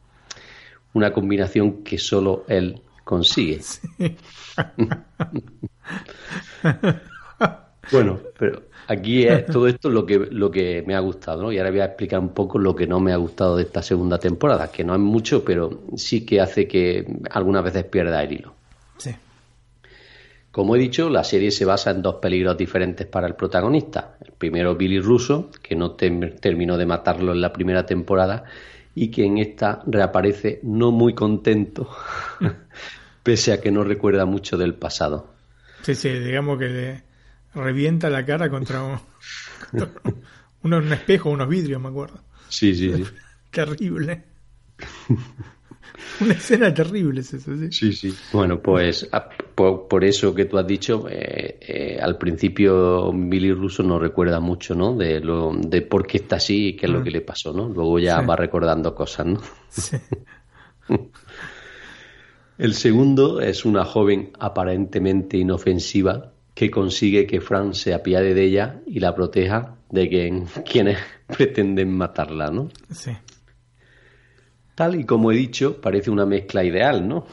Una 0.93 1.13
combinación 1.13 1.83
que 1.83 1.97
solo 1.97 2.43
él 2.47 2.81
consigue. 3.03 3.61
bueno, 7.91 8.19
pero 8.39 8.63
aquí 8.87 9.23
es 9.23 9.45
todo 9.45 9.67
esto 9.67 9.89
lo 9.89 10.05
que, 10.05 10.17
lo 10.17 10.51
que 10.51 10.83
me 10.85 10.95
ha 10.95 10.99
gustado, 10.99 11.43
¿no? 11.43 11.51
Y 11.51 11.57
ahora 11.57 11.71
voy 11.71 11.79
a 11.79 11.85
explicar 11.85 12.19
un 12.19 12.33
poco 12.33 12.59
lo 12.59 12.75
que 12.75 12.87
no 12.87 12.99
me 12.99 13.13
ha 13.13 13.17
gustado 13.17 13.57
de 13.57 13.63
esta 13.63 13.81
segunda 13.81 14.17
temporada, 14.17 14.71
que 14.71 14.83
no 14.83 14.93
es 14.93 14.99
mucho, 14.99 15.43
pero 15.43 15.83
sí 15.95 16.25
que 16.25 16.41
hace 16.41 16.67
que 16.67 17.05
algunas 17.29 17.63
veces 17.63 17.85
pierda 17.85 18.23
el 18.23 18.33
hilo. 18.33 18.53
Sí. 18.97 19.11
Como 20.51 20.75
he 20.75 20.79
dicho, 20.79 21.09
la 21.09 21.23
serie 21.23 21.51
se 21.51 21.65
basa 21.65 21.91
en 21.91 22.01
dos 22.01 22.15
peligros 22.15 22.57
diferentes 22.57 23.07
para 23.07 23.27
el 23.27 23.35
protagonista. 23.35 24.17
El 24.23 24.33
primero, 24.33 24.75
Billy 24.75 24.99
Russo, 24.99 25.49
que 25.61 25.75
no 25.75 25.91
terminó 25.91 26.77
de 26.77 26.85
matarlo 26.85 27.31
en 27.31 27.41
la 27.41 27.53
primera 27.53 27.85
temporada 27.85 28.43
y 28.93 29.09
que 29.09 29.25
en 29.25 29.37
esta 29.37 29.81
reaparece 29.85 30.59
no 30.63 30.91
muy 30.91 31.13
contento, 31.13 31.89
pese 33.23 33.53
a 33.53 33.61
que 33.61 33.71
no 33.71 33.83
recuerda 33.83 34.25
mucho 34.25 34.57
del 34.57 34.73
pasado. 34.73 35.27
Sí, 35.83 35.95
sí, 35.95 36.09
digamos 36.09 36.59
que 36.59 36.67
le 36.67 37.10
revienta 37.53 38.09
la 38.09 38.25
cara 38.25 38.49
contra 38.49 38.81
un, 40.63 40.73
un 40.73 40.93
espejo, 40.93 41.29
unos 41.29 41.49
vidrios, 41.49 41.81
me 41.81 41.89
acuerdo. 41.89 42.19
Sí, 42.49 42.75
sí, 42.75 42.93
sí. 42.93 43.03
Terrible. 43.51 44.23
Una 46.19 46.33
escena 46.33 46.73
terrible 46.73 47.21
es 47.21 47.33
eso, 47.33 47.55
sí. 47.55 47.71
Sí, 47.71 47.93
sí. 47.93 48.13
Bueno, 48.31 48.61
pues 48.61 49.09
por, 49.55 50.03
eso 50.03 50.33
que 50.33 50.45
tú 50.45 50.57
has 50.57 50.65
dicho, 50.65 51.07
eh, 51.09 51.57
eh, 51.61 51.99
al 52.01 52.17
principio 52.17 53.11
Billy 53.13 53.53
Russo 53.53 53.83
no 53.83 53.99
recuerda 53.99 54.39
mucho, 54.39 54.73
¿no? 54.73 54.95
De, 54.95 55.19
lo, 55.19 55.53
de 55.53 55.81
por 55.81 56.07
qué 56.07 56.17
está 56.17 56.37
así 56.37 56.69
y 56.69 56.75
qué 56.75 56.85
es 56.87 56.91
lo 56.91 57.01
mm. 57.01 57.03
que 57.03 57.11
le 57.11 57.21
pasó, 57.21 57.53
¿no? 57.53 57.69
Luego 57.69 57.99
ya 57.99 58.21
va 58.21 58.35
recordando 58.35 58.95
cosas, 58.95 59.27
¿no? 59.27 59.41
Sí. 59.69 59.97
El 62.57 62.73
segundo 62.73 63.41
es 63.41 63.65
una 63.65 63.85
joven 63.85 64.31
aparentemente 64.39 65.37
inofensiva 65.37 66.33
que 66.61 66.69
consigue 66.69 67.25
que 67.25 67.41
Fran 67.41 67.73
se 67.73 67.91
apiade 67.91 68.35
de 68.35 68.43
ella 68.43 68.81
y 68.85 68.99
la 68.99 69.15
proteja 69.15 69.77
de 69.89 70.07
quien, 70.07 70.45
quienes 70.71 70.99
pretenden 71.25 71.91
matarla, 71.91 72.51
¿no? 72.51 72.69
Sí. 72.91 73.17
Tal 74.75 74.93
y 74.99 75.03
como 75.03 75.31
he 75.31 75.35
dicho, 75.35 75.81
parece 75.81 76.11
una 76.11 76.27
mezcla 76.27 76.63
ideal, 76.63 77.07
¿no? 77.07 77.25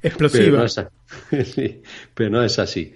Explosiva. 0.00 0.44
Pero 0.44 0.56
no, 0.58 0.64
es, 0.64 1.78
pero 2.14 2.30
no, 2.30 2.44
es, 2.44 2.60
así. 2.60 2.94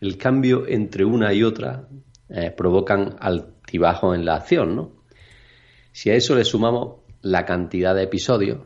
El 0.00 0.16
cambio 0.16 0.64
entre 0.68 1.04
una 1.04 1.34
y 1.34 1.42
otra 1.42 1.88
eh, 2.28 2.52
provocan 2.56 3.16
altibajos 3.18 4.14
en 4.14 4.24
la 4.24 4.36
acción, 4.36 4.76
¿no? 4.76 4.92
Si 5.90 6.08
a 6.08 6.14
eso 6.14 6.36
le 6.36 6.44
sumamos 6.44 7.00
la 7.20 7.44
cantidad 7.44 7.96
de 7.96 8.04
episodios, 8.04 8.60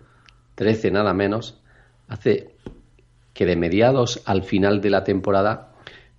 13 0.57 0.91
nada 0.91 1.15
menos, 1.15 1.59
hace 2.07 2.50
que 3.33 3.47
de 3.47 3.57
mediados 3.57 4.23
al 4.25 4.43
final 4.43 4.81
de 4.81 4.91
la 4.91 5.05
temporada 5.05 5.73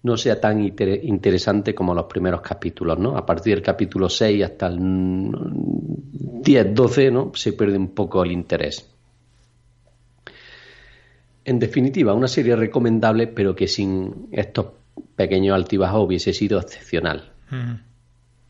no 0.03 0.17
sea 0.17 0.41
tan 0.41 0.61
interesante 0.61 1.75
como 1.75 1.93
los 1.93 2.05
primeros 2.05 2.41
capítulos, 2.41 2.97
¿no? 2.97 3.17
A 3.17 3.25
partir 3.25 3.53
del 3.53 3.63
capítulo 3.63 4.09
6 4.09 4.43
hasta 4.43 4.67
el 4.67 4.79
10, 4.81 6.73
12, 6.73 7.11
¿no? 7.11 7.31
Se 7.35 7.53
pierde 7.53 7.77
un 7.77 7.89
poco 7.89 8.23
el 8.23 8.31
interés. 8.31 8.89
En 11.45 11.59
definitiva, 11.59 12.13
una 12.13 12.27
serie 12.27 12.55
recomendable, 12.55 13.27
pero 13.27 13.55
que 13.55 13.67
sin 13.67 14.27
estos 14.31 14.67
pequeños 15.15 15.55
altibajos 15.55 16.05
hubiese 16.05 16.33
sido 16.33 16.59
excepcional. 16.59 17.31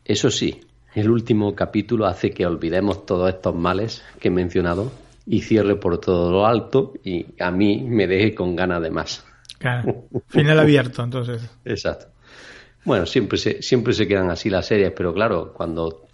Eso 0.04 0.30
sí, 0.30 0.60
el 0.94 1.10
último 1.10 1.54
capítulo 1.54 2.06
hace 2.06 2.30
que 2.30 2.46
olvidemos 2.46 3.04
todos 3.04 3.28
estos 3.28 3.54
males 3.54 4.02
que 4.20 4.28
he 4.28 4.30
mencionado 4.30 4.90
y 5.26 5.40
cierre 5.42 5.76
por 5.76 5.98
todo 5.98 6.30
lo 6.30 6.46
alto 6.46 6.94
y 7.04 7.26
a 7.40 7.50
mí 7.50 7.82
me 7.82 8.06
deje 8.06 8.34
con 8.34 8.56
ganas 8.56 8.82
de 8.82 8.90
más. 8.90 9.24
Final 10.28 10.58
abierto, 10.58 11.02
entonces. 11.02 11.48
Exacto. 11.64 12.06
Bueno, 12.84 13.06
siempre 13.06 13.38
se, 13.38 13.62
siempre 13.62 13.92
se 13.92 14.08
quedan 14.08 14.30
así 14.30 14.50
las 14.50 14.66
series, 14.66 14.92
pero 14.96 15.14
claro, 15.14 15.52
cuando 15.52 16.06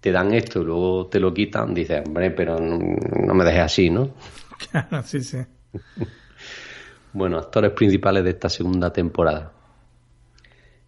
te 0.00 0.12
dan 0.12 0.32
esto 0.34 0.60
y 0.60 0.64
luego 0.64 1.06
te 1.06 1.20
lo 1.20 1.32
quitan, 1.32 1.72
dices, 1.72 2.02
hombre, 2.06 2.30
pero 2.30 2.58
no, 2.58 3.34
me 3.34 3.44
dejes 3.44 3.60
así, 3.60 3.90
¿no? 3.90 4.10
Claro, 4.70 5.02
sí, 5.04 5.20
sí. 5.22 5.38
bueno, 7.14 7.38
actores 7.38 7.72
principales 7.72 8.22
de 8.24 8.30
esta 8.30 8.50
segunda 8.50 8.92
temporada. 8.92 9.52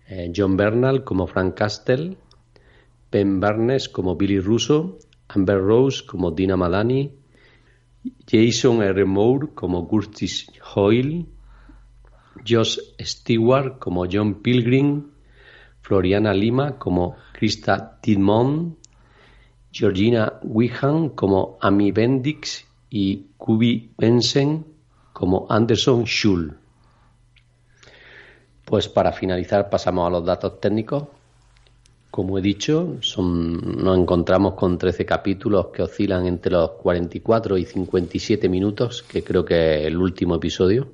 Eh, 0.08 0.30
John 0.36 0.58
Bernal 0.58 1.04
como 1.04 1.26
Frank 1.26 1.54
Castle, 1.54 2.18
Ben 3.10 3.40
Barnes 3.40 3.88
como 3.88 4.16
Billy 4.16 4.40
Russo, 4.40 4.98
Amber 5.28 5.58
Rose 5.58 6.04
como 6.04 6.32
Dina 6.32 6.54
Malani, 6.58 7.21
Jason 8.26 8.82
R. 8.82 9.04
Moore 9.04 9.48
como 9.54 9.86
Curtis 9.86 10.46
Hoyle, 10.74 11.26
Josh 12.46 12.78
Stewart 13.00 13.78
como 13.78 14.06
John 14.10 14.42
Pilgrim, 14.42 15.10
Floriana 15.80 16.32
Lima 16.32 16.78
como 16.78 17.16
Krista 17.32 17.98
Tidmont, 18.00 18.78
Georgina 19.72 20.40
Wihan 20.42 21.10
como 21.10 21.58
Amy 21.60 21.92
Bendix 21.92 22.66
y 22.90 23.28
Kubi 23.36 23.94
Benson 23.96 24.66
como 25.12 25.46
Anderson 25.48 26.04
Schul. 26.04 26.58
Pues 28.64 28.88
para 28.88 29.12
finalizar 29.12 29.70
pasamos 29.70 30.06
a 30.06 30.10
los 30.10 30.24
datos 30.24 30.60
técnicos. 30.60 31.04
Como 32.12 32.38
he 32.38 32.42
dicho, 32.42 32.98
son, 33.00 33.82
nos 33.82 33.98
encontramos 33.98 34.52
con 34.52 34.76
13 34.76 35.06
capítulos 35.06 35.68
que 35.72 35.80
oscilan 35.80 36.26
entre 36.26 36.52
los 36.52 36.72
44 36.72 37.56
y 37.56 37.64
57 37.64 38.50
minutos, 38.50 39.02
que 39.02 39.24
creo 39.24 39.46
que 39.46 39.80
es 39.80 39.86
el 39.86 39.96
último 39.96 40.34
episodio. 40.34 40.92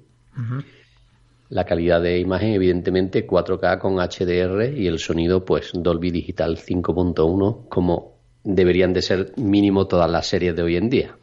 La 1.49 1.65
calidad 1.65 2.01
de 2.01 2.21
imagen, 2.21 2.51
evidentemente, 2.51 3.27
4K 3.27 3.81
con 3.81 3.97
HDR 3.97 4.79
y 4.79 4.87
el 4.87 5.01
sonido, 5.01 5.45
pues 5.45 5.73
Dolby 5.75 6.13
Digital 6.13 6.57
5.1, 6.57 7.69
como 7.69 8.13
deberían 8.45 8.93
de 8.93 9.03
ser 9.03 9.33
mínimo 9.39 9.89
todas 9.89 10.09
las 10.09 10.25
series 10.25 10.55
de 10.55 10.63
hoy 10.63 10.77
en 10.77 10.89
día. 10.89 11.17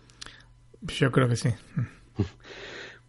Yo 0.82 1.10
creo 1.10 1.30
que 1.30 1.38
sí. 1.38 1.52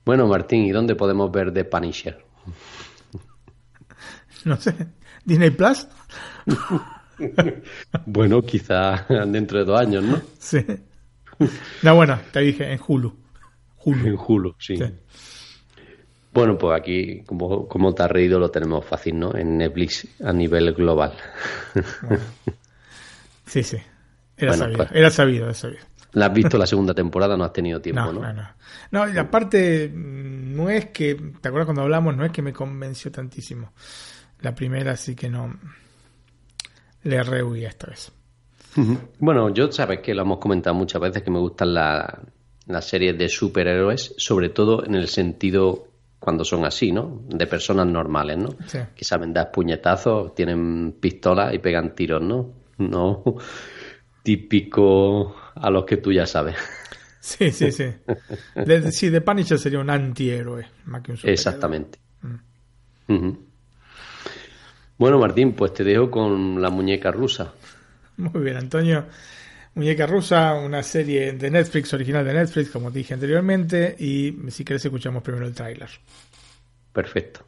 Bueno, 0.04 0.28
Martín, 0.28 0.66
¿y 0.66 0.70
dónde 0.70 0.94
podemos 0.94 1.32
ver 1.32 1.52
The 1.52 1.64
Punisher? 1.64 2.24
No 4.44 4.56
sé. 4.56 4.76
¿Disney 5.24 5.50
Plus? 5.50 5.88
bueno, 8.06 8.42
quizá 8.42 9.06
dentro 9.26 9.58
de 9.58 9.64
dos 9.64 9.80
años, 9.80 10.04
¿no? 10.04 10.20
Sí. 10.38 10.64
No, 11.82 11.94
bueno, 11.94 12.18
te 12.32 12.40
dije, 12.40 12.72
en 12.72 12.80
Hulu. 12.86 13.14
Hulu. 13.84 14.06
En 14.06 14.16
Hulu, 14.18 14.54
sí. 14.58 14.76
Bueno, 16.32 16.58
pues 16.58 16.78
aquí, 16.78 17.22
como, 17.24 17.66
como 17.66 17.94
te 17.94 18.02
has 18.02 18.10
reído, 18.10 18.38
lo 18.38 18.50
tenemos 18.50 18.84
fácil, 18.84 19.18
¿no? 19.18 19.34
En 19.34 19.56
Netflix 19.56 20.06
a 20.22 20.32
nivel 20.32 20.72
global. 20.72 21.12
Sí, 23.46 23.62
sí. 23.62 23.76
Era 24.36 24.54
sabido, 24.54 24.78
pues 24.78 24.90
era 24.92 25.08
sabido, 25.08 25.44
era 25.44 25.54
sabido. 25.54 25.80
La 26.12 26.26
has 26.26 26.34
visto 26.34 26.58
la 26.58 26.66
segunda 26.66 26.92
temporada, 26.92 27.36
no 27.36 27.44
has 27.44 27.52
tenido 27.52 27.80
tiempo, 27.80 28.12
¿no? 28.12 28.20
No, 28.20 28.32
no. 28.32 28.48
No, 28.90 29.08
y 29.08 29.16
aparte, 29.16 29.88
no 29.94 30.68
es 30.68 30.86
que, 30.86 31.14
¿te 31.14 31.48
acuerdas 31.48 31.66
cuando 31.66 31.82
hablamos? 31.82 32.16
No 32.16 32.24
es 32.24 32.32
que 32.32 32.42
me 32.42 32.52
convenció 32.52 33.12
tantísimo. 33.12 33.72
La 34.40 34.54
primera 34.54 34.96
sí 34.96 35.14
que 35.14 35.30
no 35.30 35.56
le 37.06 37.22
rehuí 37.22 37.64
esta 37.64 37.88
vez. 37.88 38.12
Bueno, 39.18 39.54
yo 39.54 39.72
sabes 39.72 40.00
que 40.00 40.14
lo 40.14 40.22
hemos 40.22 40.38
comentado 40.38 40.74
muchas 40.74 41.00
veces 41.00 41.22
que 41.22 41.30
me 41.30 41.38
gustan 41.38 41.72
las 41.72 42.84
series 42.84 43.16
de 43.16 43.28
superhéroes, 43.28 44.14
sobre 44.18 44.50
todo 44.50 44.84
en 44.84 44.94
el 44.94 45.08
sentido 45.08 45.88
cuando 46.18 46.44
son 46.44 46.64
así, 46.64 46.92
¿no? 46.92 47.22
De 47.28 47.46
personas 47.46 47.86
normales, 47.86 48.36
¿no? 48.36 48.50
Que 48.94 49.04
saben 49.04 49.32
dar 49.32 49.50
puñetazos, 49.50 50.34
tienen 50.34 50.96
pistolas 51.00 51.54
y 51.54 51.58
pegan 51.58 51.94
tiros, 51.94 52.22
¿no? 52.22 52.52
No 52.78 53.22
típico 54.26 55.36
a 55.54 55.70
los 55.70 55.84
que 55.84 55.98
tú 55.98 56.12
ya 56.12 56.26
sabes. 56.26 56.56
Sí, 57.20 57.52
sí, 57.52 57.70
sí. 57.70 57.84
De, 58.56 58.90
sí, 58.90 59.08
de 59.08 59.20
Punisher 59.20 59.56
sería 59.58 59.78
un 59.78 59.88
antihéroe, 59.88 60.66
más 60.86 61.02
que 61.02 61.12
un 61.12 61.16
superhéroe. 61.16 61.34
Exactamente. 61.34 61.98
Mm. 63.06 63.30
Bueno, 64.98 65.18
Martín, 65.18 65.52
pues 65.52 65.74
te 65.74 65.84
dejo 65.84 66.10
con 66.10 66.60
la 66.60 66.70
muñeca 66.70 67.10
rusa. 67.10 67.52
Muy 68.16 68.42
bien, 68.42 68.56
Antonio. 68.56 69.04
Muñeca 69.74 70.06
Rusa, 70.06 70.54
una 70.54 70.82
serie 70.82 71.32
de 71.32 71.50
Netflix, 71.50 71.92
original 71.92 72.24
de 72.24 72.32
Netflix, 72.32 72.70
como 72.70 72.90
dije 72.90 73.12
anteriormente, 73.12 73.94
y 73.98 74.34
si 74.48 74.64
querés 74.64 74.82
escuchamos 74.86 75.22
primero 75.22 75.46
el 75.46 75.52
tráiler. 75.52 75.90
Perfecto. 76.94 77.44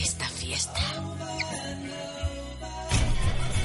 esta 0.00 0.28
fiesta. 0.28 0.80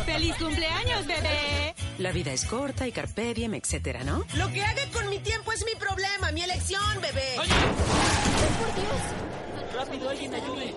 ¡Feliz 0.06 0.36
cumpleaños, 0.36 1.08
bebé! 1.08 1.74
La 1.98 2.12
vida 2.12 2.32
es 2.32 2.46
corta 2.46 2.88
y 2.88 2.92
carpe 2.92 3.34
diem, 3.34 3.56
etcétera, 3.56 4.04
¿no? 4.04 4.24
Lo 4.36 4.52
que 4.52 4.62
haga 4.64 4.82
con 4.94 5.01
mi 5.12 5.20
tiempo 5.20 5.52
es 5.52 5.66
mi 5.66 5.76
problema, 5.76 6.32
mi 6.32 6.42
elección, 6.42 6.82
bebé. 7.02 7.38
¡Oye! 7.38 7.54
por 8.60 8.74
Dios! 8.76 9.76
¡Rápido, 9.76 10.10
alguien 10.10 10.34
ayude! 10.34 10.74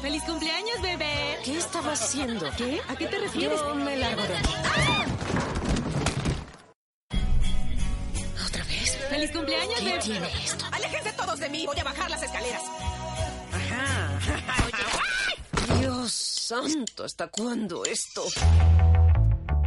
¡Feliz 0.00 0.22
cumpleaños, 0.22 0.80
bebé! 0.80 1.38
¿Qué 1.44 1.58
estaba 1.58 1.92
haciendo? 1.92 2.46
¿Qué? 2.56 2.80
¿A 2.88 2.94
qué 2.94 3.06
te 3.06 3.18
refieres? 3.18 3.58
Yo 3.58 3.74
me 3.74 3.96
largo 3.96 4.22
de 4.22 4.36
aquí. 4.36 4.54
¿Otra 8.46 8.64
vez? 8.64 8.96
¡Feliz 9.10 9.30
cumpleaños, 9.32 9.78
¿Qué 9.80 9.84
bebé! 9.86 9.98
tiene 9.98 10.44
esto? 10.44 10.64
Aléjense 10.70 11.12
todos 11.14 11.40
de 11.40 11.48
mí, 11.48 11.66
voy 11.66 11.80
a 11.80 11.84
bajar 11.84 12.08
las 12.08 12.22
escaleras. 12.22 12.62
Ajá. 13.52 14.20
Dios 15.80 16.31
santo, 16.60 17.04
¿hasta 17.04 17.28
cuándo 17.28 17.84
esto? 17.84 18.24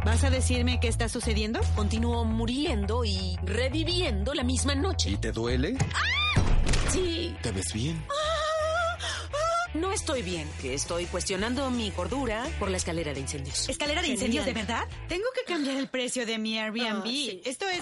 ¿Vas 0.04 0.22
a 0.22 0.30
decirme 0.30 0.78
qué 0.80 0.88
está 0.88 1.08
sucediendo? 1.08 1.60
Continúo 1.74 2.24
muriendo 2.24 3.04
y 3.04 3.36
reviviendo 3.42 4.34
la 4.34 4.44
misma 4.44 4.74
noche. 4.74 5.10
¿Y 5.10 5.16
te 5.16 5.32
duele? 5.32 5.76
Sí. 6.90 7.34
¿Te 7.42 7.50
ves 7.50 7.72
bien? 7.72 8.02
No 9.74 9.92
estoy 9.92 10.22
bien, 10.22 10.48
que 10.62 10.72
estoy 10.74 11.04
cuestionando 11.06 11.70
mi 11.70 11.90
cordura 11.90 12.46
por 12.58 12.70
la 12.70 12.78
escalera 12.78 13.12
de 13.12 13.20
incendios. 13.20 13.68
¿Escalera 13.68 14.00
de 14.00 14.08
incendios 14.08 14.46
de 14.46 14.54
verdad? 14.54 14.84
Tengo 15.08 15.26
que 15.34 15.42
cambiar 15.44 15.76
el 15.76 15.88
precio 15.88 16.24
de 16.24 16.38
mi 16.38 16.58
Airbnb. 16.58 17.02
Ah, 17.02 17.02
sí. 17.04 17.42
Esto 17.44 17.68
es... 17.68 17.80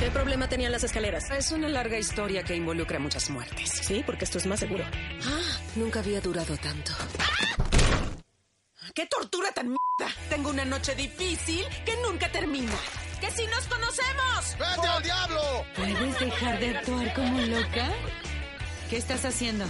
¿Qué 0.00 0.10
problema 0.10 0.48
tenían 0.48 0.72
las 0.72 0.84
escaleras? 0.84 1.30
Es 1.30 1.52
una 1.52 1.68
larga 1.68 1.98
historia 1.98 2.42
que 2.44 2.56
involucra 2.56 2.98
muchas 2.98 3.30
muertes. 3.30 3.68
Sí, 3.68 4.02
porque 4.06 4.24
esto 4.24 4.38
es 4.38 4.46
más 4.46 4.58
seguro. 4.58 4.84
Ah, 5.24 5.58
nunca 5.76 6.00
había 6.00 6.20
durado 6.20 6.56
tanto. 6.56 6.92
¡Qué 8.94 9.06
tortura 9.06 9.52
tan 9.52 9.68
mierda! 9.68 10.14
Tengo 10.28 10.50
una 10.50 10.64
noche 10.64 10.94
difícil 10.94 11.64
que 11.84 11.96
nunca 12.02 12.30
termina. 12.30 12.72
¡Que 13.20 13.30
si 13.30 13.46
nos 13.46 13.66
conocemos! 13.66 14.56
¡Vete 14.58 14.86
al 14.86 15.02
diablo! 15.02 15.40
¿Puedes 15.76 16.20
dejar 16.20 16.60
de 16.60 16.76
actuar 16.76 17.14
como 17.14 17.40
loca? 17.40 17.90
¿Qué 18.88 18.96
estás 18.96 19.24
haciendo? 19.24 19.64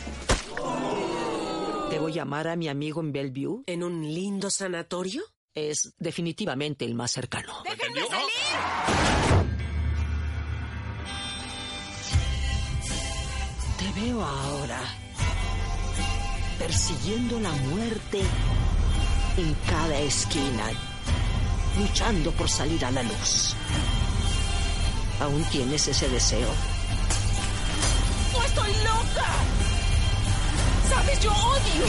¿Debo 1.91 2.09
llamar 2.09 2.49
a 2.49 2.57
mi 2.57 2.69
amigo 2.69 3.01
en 3.01 3.13
Bellevue? 3.13 3.63
¿En 3.67 3.83
un 3.83 4.03
lindo 4.03 4.51
sanatorio? 4.51 5.23
Es 5.55 5.95
definitivamente 5.99 6.85
el 6.85 6.95
más 6.95 7.11
cercano. 7.11 7.63
¡Déjenme 7.65 8.07
salir! 8.07 8.29
Te 13.79 14.01
veo 14.01 14.23
ahora 14.23 14.81
persiguiendo 16.59 17.41
la 17.41 17.51
muerte 17.51 18.21
en 19.39 19.55
cada 19.69 19.97
esquina, 19.99 20.65
luchando 21.79 22.33
por 22.33 22.49
salir 22.49 22.85
a 22.85 22.91
la 22.91 23.03
luz. 23.03 23.55
¿Aún 25.21 25.45
tienes 25.45 25.87
ese 25.87 26.09
deseo? 26.09 26.49
¡No 28.33 28.43
estoy 28.43 28.69
loca! 28.69 29.29
¿Sabes? 30.89 31.21
Yo 31.21 31.31
odio 31.31 31.87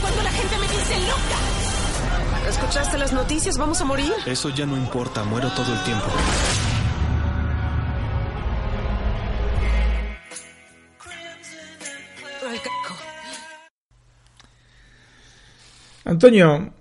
cuando 0.00 0.22
la 0.22 0.30
gente 0.30 0.58
me 0.58 0.68
dice 0.68 1.00
loca. 1.00 2.48
¿Escuchaste 2.48 2.98
las 2.98 3.12
noticias? 3.12 3.58
¿Vamos 3.58 3.80
a 3.80 3.84
morir? 3.84 4.12
Eso 4.24 4.50
ya 4.50 4.66
no 4.66 4.76
importa, 4.76 5.24
muero 5.24 5.50
todo 5.52 5.72
el 5.72 5.82
tiempo. 5.82 6.06
Ay, 12.48 12.58
carajo. 12.58 13.05
Antonio, 16.06 16.72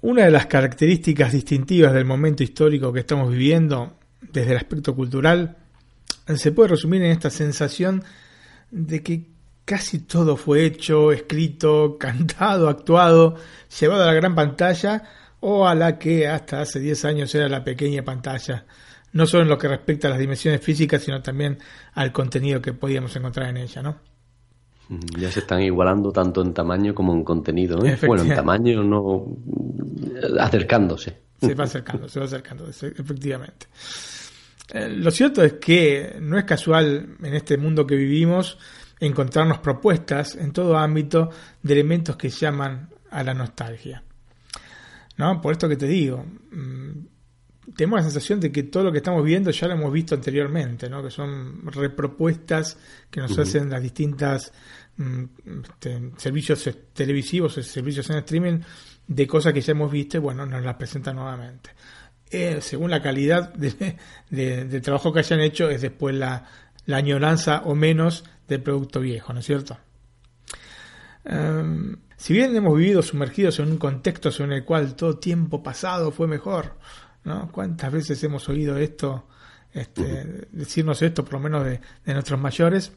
una 0.00 0.24
de 0.24 0.32
las 0.32 0.46
características 0.46 1.30
distintivas 1.30 1.92
del 1.92 2.04
momento 2.04 2.42
histórico 2.42 2.92
que 2.92 2.98
estamos 2.98 3.30
viviendo 3.30 4.00
desde 4.20 4.50
el 4.50 4.56
aspecto 4.56 4.96
cultural 4.96 5.58
se 6.34 6.50
puede 6.50 6.70
resumir 6.70 7.00
en 7.02 7.12
esta 7.12 7.30
sensación 7.30 8.02
de 8.72 9.00
que 9.00 9.28
casi 9.64 10.00
todo 10.00 10.36
fue 10.36 10.64
hecho, 10.64 11.12
escrito, 11.12 11.98
cantado, 12.00 12.68
actuado, 12.68 13.36
llevado 13.78 14.02
a 14.02 14.06
la 14.06 14.14
gran 14.14 14.34
pantalla 14.34 15.04
o 15.38 15.68
a 15.68 15.76
la 15.76 15.96
que 15.96 16.26
hasta 16.26 16.60
hace 16.60 16.80
10 16.80 17.04
años 17.04 17.32
era 17.32 17.48
la 17.48 17.62
pequeña 17.62 18.02
pantalla, 18.02 18.66
no 19.12 19.24
solo 19.24 19.44
en 19.44 19.50
lo 19.50 19.58
que 19.58 19.68
respecta 19.68 20.08
a 20.08 20.10
las 20.10 20.18
dimensiones 20.18 20.60
físicas, 20.60 21.00
sino 21.00 21.22
también 21.22 21.58
al 21.92 22.10
contenido 22.10 22.60
que 22.60 22.72
podíamos 22.72 23.14
encontrar 23.14 23.50
en 23.50 23.58
ella, 23.58 23.82
¿no? 23.82 24.13
Ya 24.88 25.30
se 25.30 25.40
están 25.40 25.62
igualando 25.62 26.12
tanto 26.12 26.42
en 26.42 26.52
tamaño 26.52 26.94
como 26.94 27.14
en 27.14 27.24
contenido. 27.24 27.84
¿eh? 27.84 27.98
Bueno, 28.06 28.24
en 28.24 28.34
tamaño 28.34 28.82
no. 28.82 29.26
acercándose. 30.38 31.16
Se 31.40 31.54
va 31.54 31.64
acercando, 31.64 32.08
se 32.08 32.20
va 32.20 32.26
acercando, 32.26 32.68
efectivamente. 32.68 33.66
Eh, 34.72 34.88
lo 34.88 35.10
cierto 35.10 35.42
es 35.42 35.54
que 35.54 36.16
no 36.20 36.38
es 36.38 36.44
casual 36.44 37.16
en 37.22 37.34
este 37.34 37.56
mundo 37.56 37.86
que 37.86 37.96
vivimos 37.96 38.58
encontrarnos 39.00 39.58
propuestas 39.58 40.36
en 40.36 40.52
todo 40.52 40.76
ámbito 40.76 41.30
de 41.62 41.72
elementos 41.72 42.16
que 42.16 42.30
llaman 42.30 42.88
a 43.10 43.22
la 43.22 43.34
nostalgia. 43.34 44.02
¿No? 45.16 45.40
Por 45.40 45.52
esto 45.52 45.68
que 45.68 45.76
te 45.76 45.86
digo, 45.86 46.24
mmm, 46.50 46.92
tenemos 47.76 47.98
la 47.98 48.04
sensación 48.04 48.40
de 48.40 48.52
que 48.52 48.64
todo 48.64 48.84
lo 48.84 48.92
que 48.92 48.98
estamos 48.98 49.24
viendo 49.24 49.50
ya 49.50 49.68
lo 49.68 49.74
hemos 49.74 49.92
visto 49.92 50.14
anteriormente, 50.14 50.88
¿no? 50.88 51.02
que 51.02 51.10
son 51.10 51.62
repropuestas 51.66 52.76
que 53.10 53.20
nos 53.20 53.32
uh 53.32 53.36
-huh. 53.36 53.42
hacen 53.42 53.70
las 53.70 53.82
distintas 53.82 54.52
mmm, 54.96 55.24
este, 55.62 56.10
servicios 56.16 56.68
televisivos, 56.92 57.54
servicios 57.54 58.08
en 58.10 58.16
streaming 58.18 58.60
de 59.06 59.26
cosas 59.26 59.52
que 59.52 59.60
ya 59.60 59.72
hemos 59.72 59.90
visto 59.90 60.16
y 60.16 60.20
bueno, 60.20 60.46
nos 60.46 60.62
las 60.62 60.76
presentan 60.76 61.16
nuevamente. 61.16 61.70
Eh, 62.30 62.58
según 62.60 62.90
la 62.90 63.02
calidad 63.02 63.52
de, 63.54 64.80
trabajo 64.80 65.12
que 65.12 65.20
hayan 65.20 65.40
hecho, 65.40 65.70
es 65.70 65.82
después 65.82 66.14
la, 66.14 66.46
la 66.86 66.96
añoranza 66.96 67.62
o 67.64 67.74
menos 67.74 68.24
del 68.48 68.62
producto 68.62 69.00
viejo, 69.00 69.32
¿no 69.32 69.40
es 69.40 69.46
cierto? 69.46 69.78
Um, 71.24 71.96
si 72.16 72.32
bien 72.32 72.54
hemos 72.54 72.76
vivido 72.76 73.02
sumergidos 73.02 73.58
en 73.58 73.70
un 73.70 73.78
contexto 73.78 74.30
en 74.42 74.52
el 74.52 74.64
cual 74.64 74.94
todo 74.94 75.18
tiempo 75.18 75.62
pasado 75.62 76.10
fue 76.10 76.26
mejor, 76.26 76.76
¿no? 77.24 77.50
¿Cuántas 77.50 77.92
veces 77.92 78.22
hemos 78.22 78.48
oído 78.48 78.76
esto, 78.76 79.26
este, 79.72 80.46
decirnos 80.52 81.02
esto, 81.02 81.24
por 81.24 81.34
lo 81.34 81.40
menos 81.40 81.64
de, 81.64 81.80
de 82.04 82.12
nuestros 82.12 82.38
mayores? 82.40 82.92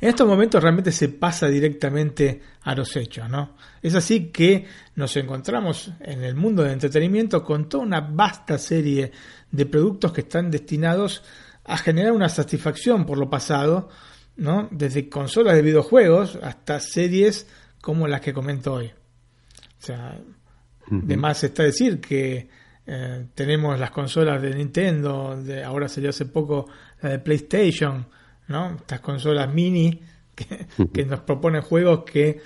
En 0.00 0.08
estos 0.08 0.26
momentos 0.26 0.62
realmente 0.62 0.92
se 0.92 1.08
pasa 1.08 1.46
directamente 1.46 2.40
a 2.62 2.74
los 2.74 2.96
hechos, 2.96 3.28
¿no? 3.28 3.54
Es 3.82 3.94
así 3.94 4.28
que 4.28 4.66
nos 4.94 5.16
encontramos 5.16 5.92
en 6.00 6.24
el 6.24 6.34
mundo 6.34 6.62
del 6.62 6.72
entretenimiento 6.72 7.44
con 7.44 7.68
toda 7.68 7.84
una 7.84 8.00
vasta 8.00 8.58
serie 8.58 9.12
de 9.50 9.66
productos 9.66 10.12
que 10.12 10.22
están 10.22 10.50
destinados 10.50 11.22
a 11.64 11.76
generar 11.76 12.12
una 12.12 12.28
satisfacción 12.28 13.04
por 13.04 13.18
lo 13.18 13.28
pasado, 13.28 13.90
¿no? 14.36 14.68
Desde 14.70 15.08
consolas 15.08 15.54
de 15.54 15.62
videojuegos 15.62 16.38
hasta 16.42 16.80
series 16.80 17.46
como 17.80 18.08
las 18.08 18.20
que 18.22 18.32
comento 18.32 18.72
hoy. 18.72 18.86
O 18.86 19.82
sea, 19.82 20.18
uh 20.18 20.94
-huh. 20.94 21.02
de 21.02 21.16
más 21.16 21.44
está 21.44 21.62
decir 21.62 22.00
que 22.00 22.48
eh, 22.86 23.26
tenemos 23.34 23.78
las 23.78 23.90
consolas 23.90 24.40
de 24.42 24.54
Nintendo, 24.54 25.40
de, 25.42 25.62
ahora 25.62 25.88
salió 25.88 26.10
hace 26.10 26.26
poco 26.26 26.68
la 27.02 27.10
de 27.10 27.18
PlayStation, 27.18 28.06
¿no? 28.48 28.76
Estas 28.76 29.00
consolas 29.00 29.52
mini 29.52 30.00
que, 30.34 30.66
que 30.92 31.04
nos 31.04 31.20
proponen 31.20 31.62
juegos 31.62 32.04
que 32.04 32.40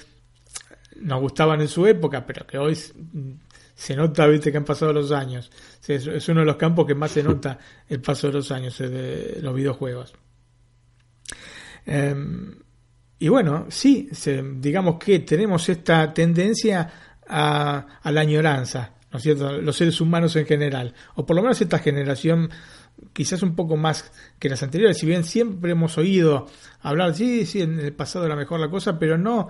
nos 1.00 1.20
gustaban 1.20 1.60
en 1.60 1.68
su 1.68 1.86
época, 1.86 2.24
pero 2.24 2.46
que 2.46 2.58
hoy 2.58 2.76
se 3.74 3.96
nota, 3.96 4.26
viste, 4.26 4.52
que 4.52 4.58
han 4.58 4.64
pasado 4.64 4.92
los 4.92 5.10
años. 5.12 5.50
Es 5.86 6.28
uno 6.28 6.40
de 6.40 6.46
los 6.46 6.56
campos 6.56 6.86
que 6.86 6.94
más 6.94 7.10
se 7.10 7.22
nota 7.22 7.58
el 7.88 8.00
paso 8.00 8.28
de 8.28 8.34
los 8.34 8.50
años 8.52 8.78
de 8.78 9.38
los 9.40 9.54
videojuegos. 9.54 10.14
Eh, 11.86 12.14
y 13.18 13.28
bueno, 13.28 13.66
sí, 13.68 14.08
se, 14.12 14.42
digamos 14.42 14.98
que 14.98 15.20
tenemos 15.20 15.68
esta 15.68 16.12
tendencia 16.12 16.90
a, 17.26 18.00
a, 18.02 18.12
la 18.12 18.20
añoranza, 18.20 18.93
¿no 19.14 19.18
es 19.18 19.22
cierto? 19.22 19.52
Los 19.62 19.76
seres 19.76 20.00
humanos 20.00 20.34
en 20.34 20.44
general, 20.44 20.92
o 21.14 21.24
por 21.24 21.36
lo 21.36 21.42
menos 21.42 21.60
esta 21.60 21.78
generación 21.78 22.50
quizás 23.12 23.44
un 23.44 23.54
poco 23.54 23.76
más 23.76 24.10
que 24.40 24.48
las 24.48 24.60
anteriores, 24.64 24.98
si 24.98 25.06
bien 25.06 25.22
siempre 25.22 25.70
hemos 25.70 25.96
oído 25.98 26.48
hablar, 26.80 27.14
sí, 27.14 27.46
sí, 27.46 27.62
en 27.62 27.78
el 27.78 27.92
pasado 27.92 28.26
era 28.26 28.34
mejor 28.34 28.58
la 28.58 28.68
cosa, 28.68 28.98
pero 28.98 29.16
no 29.16 29.48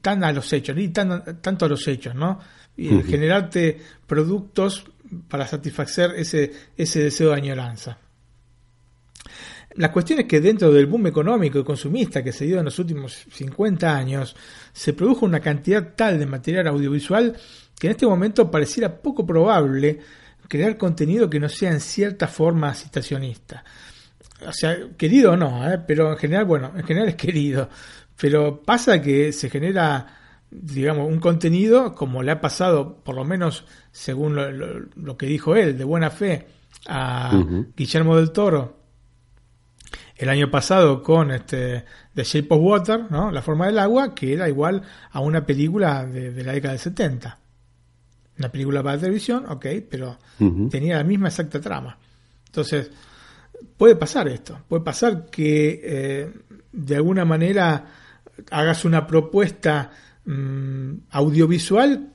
tan 0.00 0.22
a 0.22 0.32
los 0.32 0.52
hechos, 0.52 0.76
ni 0.76 0.90
tan, 0.90 1.42
tanto 1.42 1.64
a 1.64 1.68
los 1.68 1.88
hechos, 1.88 2.14
¿no? 2.14 2.38
Y 2.76 3.02
generarte 3.02 3.80
productos 4.06 4.84
para 5.28 5.44
satisfacer 5.44 6.12
ese, 6.16 6.52
ese 6.76 7.02
deseo 7.02 7.30
de 7.30 7.34
añoranza. 7.34 7.98
La 9.76 9.92
cuestión 9.92 10.20
es 10.20 10.26
que 10.26 10.40
dentro 10.40 10.72
del 10.72 10.86
boom 10.86 11.06
económico 11.06 11.58
y 11.58 11.64
consumista 11.64 12.24
que 12.24 12.32
se 12.32 12.44
dio 12.44 12.58
en 12.58 12.64
los 12.64 12.78
últimos 12.78 13.24
50 13.32 13.96
años, 13.96 14.34
se 14.72 14.92
produjo 14.92 15.24
una 15.24 15.40
cantidad 15.40 15.94
tal 15.94 16.18
de 16.18 16.26
material 16.26 16.66
audiovisual 16.66 17.36
que 17.78 17.86
en 17.86 17.92
este 17.92 18.06
momento 18.06 18.50
pareciera 18.50 19.00
poco 19.00 19.24
probable 19.24 20.00
crear 20.48 20.76
contenido 20.76 21.30
que 21.30 21.38
no 21.38 21.48
sea 21.48 21.70
en 21.70 21.80
cierta 21.80 22.26
forma 22.26 22.74
citacionista. 22.74 23.64
O 24.46 24.52
sea, 24.52 24.76
querido 24.96 25.32
o 25.32 25.36
no, 25.36 25.70
¿eh? 25.70 25.78
pero 25.86 26.10
en 26.10 26.18
general, 26.18 26.46
bueno, 26.46 26.72
en 26.76 26.82
general 26.82 27.08
es 27.08 27.14
querido. 27.14 27.68
Pero 28.20 28.60
pasa 28.62 29.00
que 29.00 29.32
se 29.32 29.48
genera, 29.48 30.18
digamos, 30.50 31.08
un 31.08 31.20
contenido 31.20 31.94
como 31.94 32.22
le 32.22 32.32
ha 32.32 32.40
pasado, 32.40 32.96
por 33.04 33.14
lo 33.14 33.24
menos 33.24 33.64
según 33.92 34.34
lo, 34.96 35.16
que 35.16 35.26
dijo 35.26 35.54
él, 35.54 35.78
de 35.78 35.84
buena 35.84 36.10
fe, 36.10 36.48
a 36.86 37.32
Guillermo 37.76 38.16
del 38.16 38.32
Toro 38.32 38.79
el 40.20 40.28
año 40.28 40.50
pasado 40.50 41.02
con 41.02 41.30
este 41.30 41.86
The 42.14 42.24
Shape 42.24 42.48
of 42.50 42.60
Water, 42.60 43.10
¿no? 43.10 43.30
La 43.30 43.40
forma 43.40 43.66
del 43.66 43.78
agua, 43.78 44.14
que 44.14 44.34
era 44.34 44.50
igual 44.50 44.82
a 45.10 45.20
una 45.20 45.46
película 45.46 46.04
de, 46.04 46.30
de 46.30 46.44
la 46.44 46.52
década 46.52 46.72
del 46.72 46.80
70. 46.80 47.38
Una 48.38 48.52
película 48.52 48.82
para 48.82 48.98
televisión, 48.98 49.46
ok, 49.48 49.66
pero 49.88 50.18
tenía 50.70 50.98
la 50.98 51.04
misma 51.04 51.28
exacta 51.28 51.58
trama. 51.58 51.96
Entonces, 52.44 52.90
puede 53.78 53.96
pasar 53.96 54.28
esto, 54.28 54.60
puede 54.68 54.84
pasar 54.84 55.30
que 55.30 55.80
eh, 55.82 56.32
de 56.70 56.96
alguna 56.96 57.24
manera 57.24 57.86
hagas 58.50 58.84
una 58.84 59.06
propuesta 59.06 59.90
mm, 60.26 60.92
audiovisual 61.12 62.12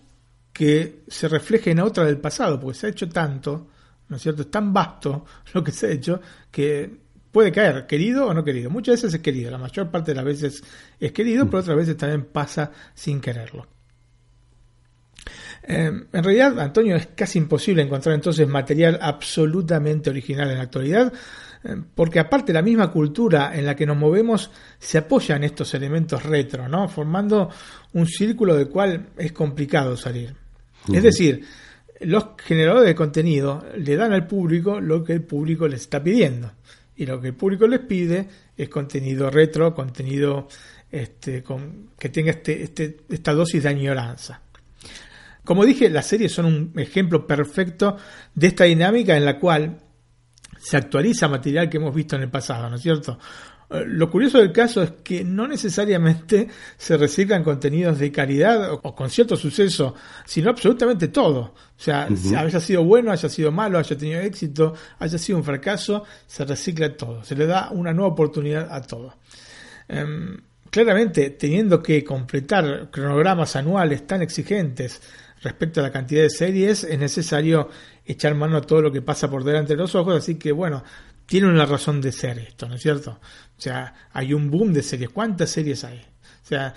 que 0.53 1.01
se 1.07 1.27
refleje 1.27 1.71
en 1.71 1.79
otra 1.79 2.05
del 2.05 2.19
pasado, 2.19 2.59
porque 2.59 2.77
se 2.77 2.85
ha 2.85 2.89
hecho 2.91 3.09
tanto, 3.09 3.67
¿no 4.09 4.15
es 4.15 4.21
cierto? 4.21 4.43
Es 4.43 4.51
tan 4.51 4.71
vasto 4.71 5.25
lo 5.55 5.63
que 5.63 5.71
se 5.71 5.87
ha 5.87 5.91
hecho 5.91 6.21
que 6.51 7.04
puede 7.35 7.51
caer, 7.51 7.85
querido 7.85 8.27
o 8.27 8.33
no 8.33 8.45
querido. 8.45 8.69
Muchas 8.69 8.95
veces 8.95 9.15
es 9.15 9.19
querido, 9.19 9.51
la 9.51 9.57
mayor 9.57 9.91
parte 9.91 10.11
de 10.11 10.15
las 10.15 10.23
veces 10.23 10.63
es 10.97 11.11
querido, 11.11 11.45
pero 11.47 11.59
otras 11.59 11.75
veces 11.75 11.97
también 11.97 12.23
pasa 12.31 12.71
sin 12.93 13.19
quererlo. 13.19 13.67
Eh, 15.63 15.91
en 16.13 16.23
realidad, 16.23 16.57
Antonio, 16.61 16.95
es 16.95 17.07
casi 17.07 17.37
imposible 17.37 17.81
encontrar 17.81 18.15
entonces 18.15 18.47
material 18.47 18.97
absolutamente 19.01 20.09
original 20.09 20.49
en 20.49 20.59
la 20.59 20.63
actualidad, 20.63 21.11
eh, 21.65 21.75
porque 21.93 22.21
aparte 22.21 22.53
la 22.53 22.61
misma 22.61 22.89
cultura 22.89 23.53
en 23.53 23.65
la 23.65 23.75
que 23.75 23.85
nos 23.85 23.97
movemos 23.97 24.49
se 24.79 24.99
apoya 24.99 25.35
en 25.35 25.43
estos 25.43 25.73
elementos 25.73 26.23
retro, 26.23 26.69
¿no? 26.69 26.87
formando 26.87 27.49
un 27.91 28.07
círculo 28.07 28.55
del 28.55 28.69
cual 28.69 29.07
es 29.17 29.33
complicado 29.33 29.97
salir. 29.97 30.33
Es 30.87 31.03
decir, 31.03 31.43
los 31.99 32.27
generadores 32.37 32.87
de 32.87 32.95
contenido 32.95 33.65
le 33.77 33.97
dan 33.97 34.13
al 34.13 34.25
público 34.25 34.79
lo 34.79 35.03
que 35.03 35.11
el 35.11 35.23
público 35.23 35.67
les 35.67 35.81
está 35.81 36.01
pidiendo. 36.01 36.53
Y 36.97 37.05
lo 37.05 37.19
que 37.19 37.29
el 37.29 37.35
público 37.35 37.67
les 37.67 37.81
pide 37.81 38.27
es 38.55 38.69
contenido 38.69 39.29
retro, 39.29 39.73
contenido 39.73 40.47
este, 40.91 41.43
con, 41.43 41.91
que 41.99 42.09
tenga 42.09 42.31
este, 42.31 42.63
este, 42.63 42.97
esta 43.09 43.33
dosis 43.33 43.63
de 43.63 43.69
añoranza. 43.69 44.41
Como 45.43 45.65
dije, 45.65 45.89
las 45.89 46.07
series 46.07 46.31
son 46.31 46.45
un 46.45 46.73
ejemplo 46.77 47.27
perfecto 47.27 47.97
de 48.33 48.47
esta 48.47 48.63
dinámica 48.63 49.15
en 49.15 49.25
la 49.25 49.39
cual 49.39 49.77
se 50.57 50.77
actualiza 50.77 51.27
material 51.27 51.69
que 51.69 51.77
hemos 51.77 51.93
visto 51.93 52.15
en 52.15 52.23
el 52.23 52.29
pasado, 52.29 52.69
¿no 52.69 52.77
es 52.77 52.81
cierto? 52.81 53.19
Eh, 53.69 53.83
lo 53.85 54.09
curioso 54.09 54.37
del 54.37 54.51
caso 54.51 54.83
es 54.83 54.91
que 55.03 55.23
no 55.23 55.47
necesariamente 55.47 56.47
se 56.77 56.97
reciclan 56.97 57.43
contenidos 57.43 57.99
de 57.99 58.11
calidad 58.11 58.71
o, 58.71 58.81
con 58.95 59.09
cierto 59.09 59.35
suceso, 59.35 59.95
sino 60.25 60.49
absolutamente 60.49 61.07
todo. 61.07 61.39
O 61.39 61.81
sea, 61.81 62.07
haya 62.07 62.59
sido 62.59 62.83
bueno, 62.83 63.11
haya 63.11 63.29
sido 63.29 63.51
malo, 63.51 63.77
haya 63.77 63.97
tenido 63.97 64.21
éxito, 64.21 64.73
haya 64.99 65.17
sido 65.17 65.37
un 65.37 65.43
fracaso, 65.43 66.03
se 66.27 66.45
recicla 66.45 66.95
todo, 66.95 67.23
se 67.23 67.35
le 67.35 67.45
da 67.45 67.69
una 67.71 67.93
nueva 67.93 68.13
oportunidad 68.13 68.71
a 68.71 68.81
todo. 68.81 69.15
Em, 69.87 70.37
claramente, 70.69 71.31
teniendo 71.31 71.81
que 71.81 72.03
completar 72.03 72.89
cronogramas 72.91 73.55
anuales 73.55 74.07
tan 74.07 74.21
exigentes, 74.21 75.01
respecto 75.41 75.79
a 75.79 75.83
la 75.83 75.91
cantidad 75.91 76.23
de 76.23 76.29
series, 76.29 76.83
es 76.83 76.97
necesario 76.97 77.69
echar 78.05 78.35
mano 78.35 78.57
a 78.57 78.61
todo 78.61 78.81
lo 78.81 78.91
que 78.91 79.01
pasa 79.01 79.29
por 79.29 79.43
delante 79.43 79.73
de 79.73 79.77
los 79.77 79.93
ojos, 79.95 80.15
así 80.17 80.35
que 80.35 80.51
bueno, 80.51 80.83
tiene 81.25 81.47
una 81.47 81.65
razón 81.65 82.01
de 82.01 82.11
ser 82.11 82.39
esto, 82.39 82.67
¿no 82.67 82.75
es 82.75 82.81
cierto? 82.81 83.19
O 83.57 83.61
sea, 83.61 83.93
hay 84.11 84.33
un 84.33 84.49
boom 84.49 84.73
de 84.73 84.83
series. 84.83 85.09
¿Cuántas 85.09 85.49
series 85.49 85.83
hay? 85.83 85.99
O 85.99 86.47
sea, 86.47 86.73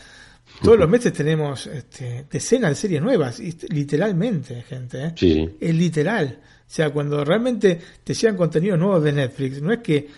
todos 0.63 0.79
los 0.79 0.89
meses 0.89 1.13
tenemos 1.13 1.67
este, 1.67 2.27
decenas 2.31 2.71
de 2.71 2.75
series 2.77 3.03
nuevas, 3.03 3.41
literalmente, 3.69 4.63
gente. 4.63 5.05
¿eh? 5.05 5.13
Sí. 5.17 5.57
Es 5.61 5.75
literal. 5.75 6.41
O 6.43 6.71
sea, 6.71 6.91
cuando 6.91 7.25
realmente 7.25 7.79
te 8.05 8.15
llegan 8.15 8.37
contenidos 8.37 8.79
nuevos 8.79 9.03
de 9.03 9.13
Netflix, 9.13 9.61
no 9.61 9.73
es 9.73 9.81
que, 9.81 10.09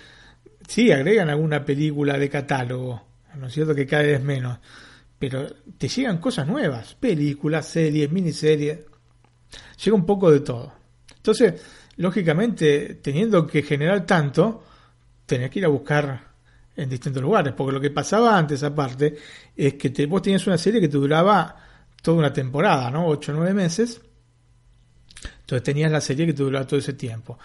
sí, 0.68 0.90
agregan 0.90 1.28
alguna 1.28 1.64
película 1.64 2.18
de 2.18 2.28
catálogo, 2.28 3.02
¿no 3.36 3.46
es 3.46 3.54
cierto? 3.54 3.74
Que 3.74 3.86
cada 3.86 4.02
vez 4.02 4.22
menos 4.22 4.58
pero 5.20 5.46
te 5.76 5.86
llegan 5.86 6.16
cosas 6.16 6.48
nuevas, 6.48 6.94
películas, 6.94 7.66
series, 7.66 8.10
miniseries, 8.10 8.78
llega 9.84 9.94
un 9.94 10.06
poco 10.06 10.30
de 10.30 10.40
todo. 10.40 10.72
Entonces, 11.14 11.60
lógicamente, 12.00 12.94
teniendo 13.02 13.46
que 13.46 13.62
generar 13.62 14.06
tanto, 14.06 14.64
tenés 15.26 15.50
que 15.50 15.58
ir 15.58 15.66
a 15.66 15.68
buscar 15.68 16.28
en 16.74 16.88
distintos 16.88 17.22
lugares, 17.22 17.52
porque 17.54 17.72
lo 17.72 17.80
que 17.80 17.90
pasaba 17.90 18.38
antes, 18.38 18.62
aparte, 18.62 19.16
es 19.54 19.74
que 19.74 19.90
te, 19.90 20.06
vos 20.06 20.22
tenías 20.22 20.46
una 20.46 20.56
serie 20.56 20.80
que 20.80 20.88
te 20.88 20.96
duraba 20.96 21.54
toda 22.00 22.16
una 22.16 22.32
temporada, 22.32 22.90
¿no? 22.90 23.06
8 23.06 23.32
o 23.32 23.34
9 23.34 23.52
meses. 23.52 24.00
Entonces 25.40 25.62
tenías 25.62 25.92
la 25.92 26.00
serie 26.00 26.24
que 26.24 26.32
te 26.32 26.42
duraba 26.42 26.66
todo 26.66 26.80
ese 26.80 26.94
tiempo. 26.94 27.38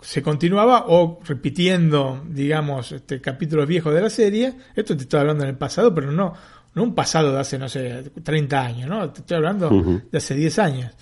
Se 0.00 0.22
continuaba 0.22 0.86
o 0.88 1.20
repitiendo, 1.22 2.24
digamos, 2.26 2.92
este, 2.92 3.20
capítulos 3.20 3.68
viejos 3.68 3.92
de 3.92 4.00
la 4.00 4.08
serie. 4.08 4.54
Esto 4.74 4.96
te 4.96 5.02
estoy 5.02 5.20
hablando 5.20 5.44
en 5.44 5.50
el 5.50 5.58
pasado, 5.58 5.94
pero 5.94 6.10
no, 6.10 6.32
no 6.72 6.82
un 6.82 6.94
pasado 6.94 7.34
de 7.34 7.40
hace, 7.40 7.58
no 7.58 7.68
sé, 7.68 8.12
30 8.22 8.60
años, 8.64 8.88
¿no? 8.88 9.10
Te 9.10 9.20
estoy 9.20 9.36
hablando 9.36 9.68
de 10.10 10.16
hace 10.16 10.34
10 10.34 10.58
años. 10.58 10.92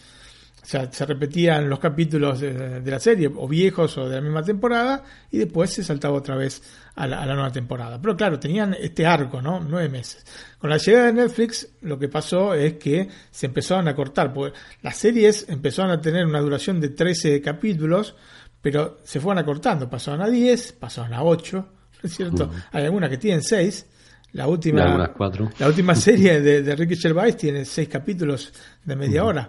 O 0.66 0.68
sea, 0.68 0.90
se 0.90 1.06
repetían 1.06 1.70
los 1.70 1.78
capítulos 1.78 2.40
de, 2.40 2.82
la 2.84 2.98
serie, 2.98 3.30
o 3.32 3.46
viejos 3.46 3.96
o 3.98 4.08
de 4.08 4.16
la 4.16 4.20
misma 4.20 4.42
temporada, 4.42 5.00
y 5.30 5.38
después 5.38 5.70
se 5.70 5.84
saltaba 5.84 6.16
otra 6.16 6.34
vez 6.34 6.60
a 6.96 7.06
la, 7.06 7.24
nueva 7.24 7.52
temporada. 7.52 8.00
Pero 8.00 8.16
claro, 8.16 8.40
tenían 8.40 8.74
este 8.74 9.06
arco, 9.06 9.40
¿no? 9.40 9.60
Nueve 9.60 9.88
meses. 9.88 10.26
Con 10.58 10.68
la 10.68 10.78
llegada 10.78 11.06
de 11.06 11.12
Netflix, 11.12 11.68
lo 11.82 11.96
que 11.96 12.08
pasó 12.08 12.52
es 12.52 12.72
que 12.78 13.08
se 13.30 13.46
empezaron 13.46 13.86
a 13.86 13.94
cortar, 13.94 14.34
porque 14.34 14.58
las 14.82 14.96
series 14.96 15.48
empezaron 15.48 15.92
a 15.92 16.00
tener 16.00 16.26
una 16.26 16.40
duración 16.40 16.80
de 16.80 16.88
13 16.88 17.40
capítulos, 17.40 18.16
pero 18.60 18.98
se 19.04 19.20
fueron 19.20 19.38
acortando. 19.38 19.88
Pasaron 19.88 20.20
a 20.20 20.28
10, 20.28 20.72
pasaron 20.72 21.14
a 21.14 21.22
8, 21.22 21.56
¿no 21.58 22.00
es 22.02 22.12
cierto? 22.12 22.50
Hay 22.72 22.84
algunas 22.84 23.08
que 23.08 23.18
tienen 23.18 23.44
6 23.44 23.86
la 24.32 24.48
última, 24.48 25.14
la 25.58 25.66
última 25.68 25.94
serie 25.94 26.40
de, 26.40 26.62
de 26.62 26.76
Ricky 26.76 26.96
Gervais 26.96 27.36
tiene 27.36 27.64
seis 27.64 27.88
capítulos 27.88 28.52
de 28.84 28.96
media 28.96 29.24
hora, 29.24 29.48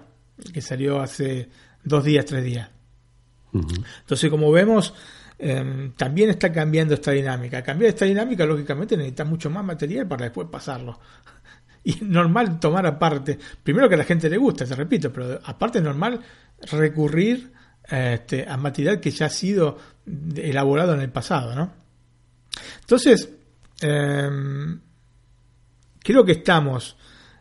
que 0.53 0.61
salió 0.61 1.01
hace 1.01 1.49
dos 1.83 2.03
días, 2.03 2.25
tres 2.25 2.43
días. 2.43 2.69
Entonces, 3.53 4.29
como 4.29 4.51
vemos, 4.51 4.93
em, 5.39 5.93
también 5.93 6.29
está 6.29 6.51
cambiando 6.51 6.93
esta 6.93 7.11
dinámica. 7.11 7.63
Cambiar 7.63 7.89
esta 7.89 8.05
dinámica, 8.05 8.45
lógicamente, 8.45 8.95
necesita 8.95 9.25
mucho 9.25 9.49
más 9.49 9.63
material 9.63 10.07
para 10.07 10.25
después 10.25 10.47
pasarlo. 10.49 10.99
Y 11.83 11.91
es 11.91 12.01
normal 12.01 12.59
tomar 12.59 12.85
aparte, 12.85 13.39
primero 13.63 13.87
que 13.87 13.95
a 13.95 13.99
la 13.99 14.03
gente 14.03 14.29
le 14.29 14.35
gusta, 14.35 14.65
te 14.65 14.75
repito, 14.75 15.13
pero 15.13 15.39
aparte 15.41 15.77
es 15.77 15.83
normal 15.85 16.19
recurrir 16.69 17.53
este, 17.87 18.45
a 18.45 18.57
material 18.57 18.99
que 18.99 19.09
ya 19.09 19.27
ha 19.27 19.29
sido 19.29 19.77
elaborado 20.35 20.95
en 20.95 20.99
el 20.99 21.09
pasado, 21.11 21.55
¿no? 21.55 21.71
Entonces, 22.81 23.29
Em, 23.81 24.79
creo 25.99 26.25
que 26.25 26.31
estamos 26.33 26.97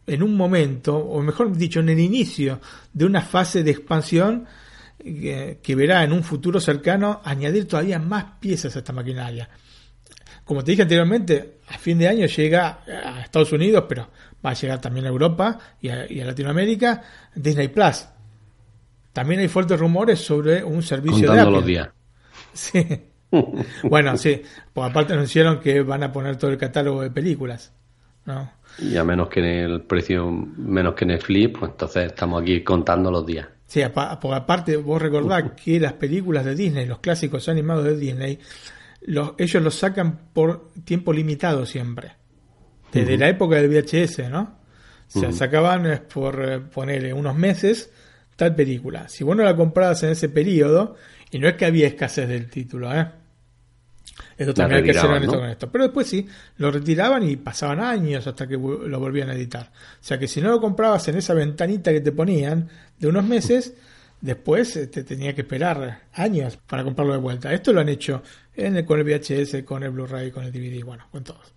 en 0.07 0.23
un 0.23 0.37
momento, 0.37 0.97
o 0.97 1.21
mejor 1.23 1.57
dicho, 1.57 1.81
en 1.81 1.89
el 1.89 1.99
inicio 1.99 2.61
de 2.93 3.05
una 3.05 3.23
fase 3.23 3.63
de 3.63 3.73
expansión 3.73 4.47
que, 4.99 5.75
verá 5.77 6.05
en 6.05 6.13
un 6.13 6.23
futuro 6.23 6.61
cercano 6.61 7.21
añadir 7.25 7.67
todavía 7.67 7.99
más 7.99 8.25
piezas 8.41 8.75
a 8.77 8.79
esta 8.81 8.93
maquinaria. 8.93 9.49
Como 10.45 10.63
te 10.63 10.73
dije 10.73 10.83
anteriormente, 10.83 11.59
a 11.69 11.79
fin 11.79 11.99
de 11.99 12.09
año 12.09 12.27
llega 12.27 12.81
a 12.87 13.21
Estados 13.23 13.53
Unidos, 13.53 13.85
pero 13.89 14.11
va 14.45 14.51
a 14.51 14.55
llegar 14.55 14.81
también 14.81 15.07
a 15.07 15.09
Europa 15.09 15.59
y 15.81 15.89
a, 15.89 16.07
Latinoamérica 16.25 17.03
Disney 17.35 17.69
Plus. 17.69 18.07
También 19.13 19.41
hay 19.41 19.49
fuertes 19.49 19.79
rumores 19.79 20.21
sobre 20.21 20.63
un 20.63 20.83
servicio 20.83 21.33
de 21.33 21.41
Apple. 21.41 21.53
los 21.53 21.67
días. 21.67 21.89
Sí. 22.53 22.83
bueno, 23.83 24.17
sí, 24.17 24.41
pues 24.73 24.91
aparte 24.91 25.13
anunciaron 25.13 25.61
que 25.61 25.83
van 25.83 26.03
a 26.03 26.11
poner 26.11 26.37
todo 26.37 26.51
el 26.51 26.57
catálogo 26.57 27.03
de 27.03 27.11
películas, 27.11 27.71
Y 28.79 28.97
a 28.97 29.05
menos 29.05 29.29
que 29.29 29.65
el 29.65 29.83
precio 29.83 30.31
menos 30.31 30.95
que 30.95 31.07
Netflix, 31.07 31.59
pues 31.59 31.73
entonces 31.73 32.07
estamos 32.07 32.43
aquí 32.43 32.63
contando 32.63 33.11
los 33.11 33.25
días. 33.25 33.47
Sí, 33.67 33.83
aparte 33.83 34.77
vos 34.77 35.03
recordás 35.03 35.53
que 35.53 35.81
las 35.81 35.95
películas 35.95 36.45
de 36.45 36.55
Disney, 36.55 36.87
los 36.87 37.01
clásicos 37.01 37.49
animados 37.49 37.85
de 37.85 37.97
Disney, 37.97 38.39
los, 39.03 39.33
ellos 39.39 39.63
los 39.63 39.75
sacan 39.75 40.19
por 40.33 40.71
tiempo 40.85 41.13
limitado 41.13 41.67
siempre. 41.67 42.13
Desde 42.93 43.19
la 43.19 43.29
época 43.29 43.57
del 43.57 43.69
VHS, 43.69 44.31
¿no? 44.31 44.57
O 45.15 45.21
sea, 45.21 45.33
sacaban 45.33 46.03
por 46.13 46.43
eh, 46.43 46.61
ponerle 46.61 47.13
unos 47.13 47.37
meses 47.37 47.91
tal 48.37 48.55
película. 48.55 49.09
Si 49.09 49.25
vos 49.25 49.37
no 49.37 49.43
la 49.43 49.57
comprabas 49.57 50.03
en 50.03 50.11
ese 50.11 50.29
periodo, 50.29 50.97
y 51.31 51.39
no 51.39 51.49
es 51.49 51.55
que 51.55 51.67
había 51.67 51.87
escasez 51.87 52.29
del 52.29 52.49
título, 52.49 52.95
¿eh? 52.95 53.07
Esto 54.37 54.55
también 54.55 54.79
hay 54.79 54.91
que 54.91 54.99
hacer 54.99 55.23
esto 55.23 55.39
con 55.39 55.49
esto. 55.49 55.71
Pero 55.71 55.85
después 55.85 56.07
sí, 56.07 56.27
lo 56.59 56.71
retiraban 56.71 57.29
y 57.29 57.37
pasaban 57.37 57.81
años 57.81 58.27
hasta 58.27 58.47
que 58.47 58.55
lo 58.55 59.01
volvían 59.01 59.31
a 59.31 59.35
editar. 59.35 59.71
O 59.73 60.05
sea 60.05 60.19
que 60.19 60.29
si 60.29 60.41
no 60.41 60.51
lo 60.51 60.61
comprabas 60.61 61.09
en 61.09 61.17
esa 61.17 61.35
ventanita 61.35 61.93
que 61.93 62.01
te 62.01 62.13
ponían 62.13 62.69
de 62.99 63.09
unos 63.09 63.25
meses, 63.25 63.75
después 64.21 64.73
te 64.91 65.05
tenía 65.05 65.35
que 65.35 65.43
esperar 65.43 66.03
años 66.15 66.59
para 66.67 66.85
comprarlo 66.85 67.15
de 67.15 67.21
vuelta. 67.21 67.53
Esto 67.53 67.73
lo 67.73 67.81
han 67.81 67.89
hecho 67.89 68.23
en 68.55 68.77
el, 68.77 68.85
con 68.85 68.99
el 68.99 69.05
VHS, 69.05 69.63
con 69.65 69.83
el 69.83 69.91
Blu-ray, 69.91 70.31
con 70.31 70.45
el 70.45 70.53
DVD, 70.53 70.85
bueno, 70.85 71.07
con 71.11 71.25
todos. 71.25 71.53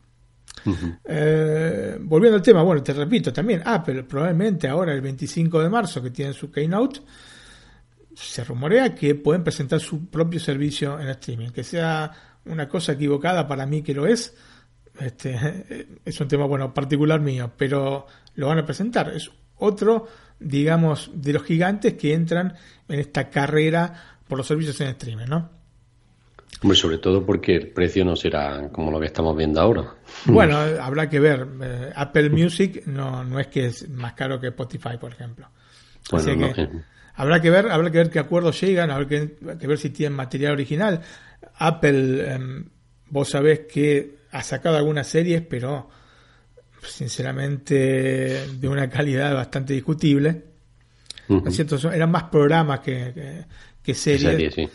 Eh, 1.05 1.97
volviendo 2.01 2.37
al 2.37 2.43
tema, 2.43 2.63
bueno, 2.63 2.83
te 2.83 2.93
repito, 2.93 3.31
también 3.31 3.61
Apple 3.63 4.03
probablemente 4.03 4.67
ahora 4.67 4.93
el 4.93 5.01
25 5.01 5.61
de 5.61 5.69
marzo 5.69 6.01
que 6.01 6.09
tienen 6.09 6.33
su 6.33 6.51
keynote, 6.51 6.99
se 8.13 8.43
rumorea 8.43 8.93
que 8.93 9.15
pueden 9.15 9.43
presentar 9.43 9.79
su 9.79 10.07
propio 10.07 10.39
servicio 10.39 10.99
en 10.99 11.07
streaming, 11.07 11.49
que 11.49 11.63
sea 11.63 12.11
una 12.45 12.67
cosa 12.67 12.93
equivocada 12.93 13.47
para 13.47 13.65
mí 13.65 13.81
que 13.81 13.93
lo 13.93 14.07
es, 14.07 14.35
este, 14.99 15.87
es 16.05 16.19
un 16.19 16.27
tema 16.27 16.45
bueno 16.45 16.73
particular 16.73 17.19
mío, 17.19 17.51
pero 17.57 18.05
lo 18.35 18.47
van 18.47 18.59
a 18.59 18.65
presentar. 18.65 19.09
Es 19.09 19.31
otro, 19.57 20.07
digamos, 20.39 21.11
de 21.13 21.33
los 21.33 21.43
gigantes 21.43 21.93
que 21.93 22.13
entran 22.13 22.55
en 22.87 22.99
esta 22.99 23.29
carrera 23.29 24.19
por 24.27 24.37
los 24.37 24.47
servicios 24.47 24.79
en 24.81 24.87
streaming, 24.89 25.25
¿no? 25.27 25.59
sobre 26.73 26.97
todo 26.97 27.25
porque 27.25 27.55
el 27.55 27.67
precio 27.69 28.03
no 28.03 28.15
será 28.15 28.69
como 28.71 28.91
lo 28.91 28.99
que 28.99 29.05
estamos 29.05 29.35
viendo 29.35 29.61
ahora. 29.61 29.95
Bueno, 30.25 30.57
habrá 30.81 31.09
que 31.09 31.19
ver. 31.19 31.47
Eh, 31.61 31.91
Apple 31.95 32.29
Music 32.29 32.85
no, 32.85 33.23
no 33.23 33.39
es 33.39 33.47
que 33.47 33.67
es 33.67 33.89
más 33.89 34.13
caro 34.13 34.39
que 34.39 34.47
Spotify, 34.47 34.97
por 34.99 35.13
ejemplo. 35.13 35.47
Bueno, 36.11 36.47
habrá 37.15 37.41
que 37.41 37.49
ver, 37.49 37.69
habrá 37.69 37.91
que 37.91 37.97
ver 37.97 38.09
qué 38.09 38.19
acuerdos 38.19 38.59
llegan, 38.59 38.91
habrá 38.91 39.07
que, 39.07 39.37
ver 39.41 39.77
si 39.77 39.89
tienen 39.89 40.15
material 40.15 40.53
original. 40.53 41.01
Apple, 41.55 42.33
em, 42.33 42.65
vos 43.09 43.29
sabés 43.29 43.61
que 43.61 44.19
ha 44.31 44.43
sacado 44.43 44.77
algunas 44.77 45.07
series, 45.07 45.41
pero 45.41 45.89
sinceramente 46.81 48.47
de 48.47 48.67
una 48.67 48.89
calidad 48.89 49.33
bastante 49.33 49.73
discutible. 49.73 50.43
es 51.45 51.55
cierto? 51.55 51.91
Eran 51.91 52.11
más 52.11 52.23
programas 52.23 52.79
que, 52.79 53.45
que, 53.83 53.93
series. 53.93 54.69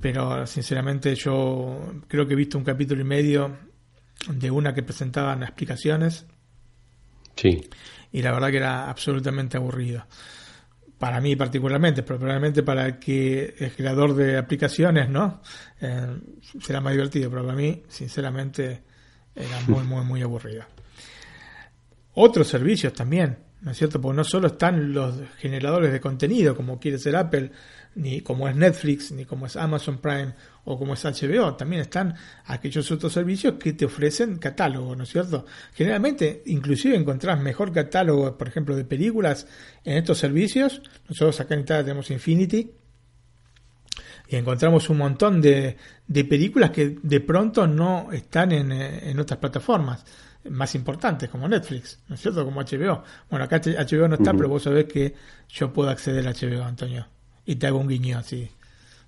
Pero 0.00 0.46
sinceramente 0.46 1.14
yo 1.14 1.94
creo 2.08 2.26
que 2.26 2.34
he 2.34 2.36
visto 2.36 2.58
un 2.58 2.64
capítulo 2.64 3.00
y 3.00 3.04
medio 3.04 3.56
de 4.28 4.50
una 4.50 4.74
que 4.74 4.82
presentaban 4.82 5.42
explicaciones. 5.42 6.26
Sí. 7.36 7.68
Y 8.12 8.22
la 8.22 8.32
verdad 8.32 8.50
que 8.50 8.56
era 8.58 8.90
absolutamente 8.90 9.56
aburrido 9.56 10.06
para 11.02 11.20
mí 11.20 11.34
particularmente, 11.34 12.04
pero 12.04 12.16
probablemente 12.16 12.62
para 12.62 12.86
el 12.86 12.98
que 13.00 13.56
es 13.58 13.74
creador 13.74 14.14
de 14.14 14.38
aplicaciones, 14.38 15.08
¿no? 15.08 15.42
Eh, 15.80 16.16
será 16.60 16.80
más 16.80 16.92
divertido, 16.92 17.28
pero 17.28 17.42
para 17.42 17.56
mí, 17.56 17.82
sinceramente, 17.88 18.84
era 19.34 19.60
muy, 19.66 19.82
muy, 19.82 20.04
muy 20.04 20.22
aburrido. 20.22 20.62
Otros 22.14 22.46
servicios 22.46 22.92
también, 22.92 23.36
¿no 23.62 23.72
es 23.72 23.78
cierto? 23.78 24.00
Porque 24.00 24.16
no 24.18 24.22
solo 24.22 24.46
están 24.46 24.92
los 24.92 25.16
generadores 25.38 25.90
de 25.90 26.00
contenido, 26.00 26.54
como 26.54 26.78
quiere 26.78 27.00
ser 27.00 27.16
Apple, 27.16 27.50
ni 27.96 28.20
como 28.20 28.46
es 28.46 28.54
Netflix, 28.54 29.10
ni 29.10 29.24
como 29.24 29.46
es 29.46 29.56
Amazon 29.56 29.98
Prime 29.98 30.34
o 30.64 30.78
como 30.78 30.94
es 30.94 31.04
HBO, 31.04 31.54
también 31.54 31.82
están 31.82 32.14
aquellos 32.46 32.90
otros 32.90 33.12
servicios 33.12 33.54
que 33.54 33.72
te 33.72 33.84
ofrecen 33.84 34.38
catálogo, 34.38 34.94
¿no 34.94 35.02
es 35.02 35.10
cierto? 35.10 35.44
Generalmente, 35.74 36.42
inclusive 36.46 36.96
encontrás 36.96 37.40
mejor 37.40 37.72
catálogo, 37.72 38.38
por 38.38 38.48
ejemplo, 38.48 38.76
de 38.76 38.84
películas 38.84 39.46
en 39.84 39.98
estos 39.98 40.18
servicios. 40.18 40.82
Nosotros 41.08 41.40
acá 41.40 41.54
en 41.54 41.60
Italia 41.60 41.84
tenemos 41.84 42.10
Infinity 42.10 42.70
y 44.28 44.36
encontramos 44.36 44.88
un 44.88 44.98
montón 44.98 45.40
de, 45.40 45.76
de 46.06 46.24
películas 46.24 46.70
que 46.70 46.96
de 47.02 47.20
pronto 47.20 47.66
no 47.66 48.12
están 48.12 48.52
en, 48.52 48.70
en 48.72 49.18
otras 49.18 49.38
plataformas 49.38 50.04
más 50.50 50.74
importantes 50.74 51.28
como 51.28 51.48
Netflix, 51.48 52.00
¿no 52.08 52.14
es 52.14 52.20
cierto? 52.20 52.44
Como 52.44 52.60
HBO. 52.62 53.04
Bueno, 53.30 53.44
acá 53.44 53.60
HBO 53.60 54.08
no 54.08 54.14
está, 54.14 54.32
pero 54.32 54.48
vos 54.48 54.62
sabés 54.62 54.86
que 54.86 55.14
yo 55.48 55.72
puedo 55.72 55.90
acceder 55.90 56.26
a 56.26 56.32
HBO, 56.32 56.64
Antonio. 56.64 57.06
Y 57.44 57.56
te 57.56 57.66
hago 57.66 57.78
un 57.78 57.88
guiño 57.88 58.18
así. 58.18 58.50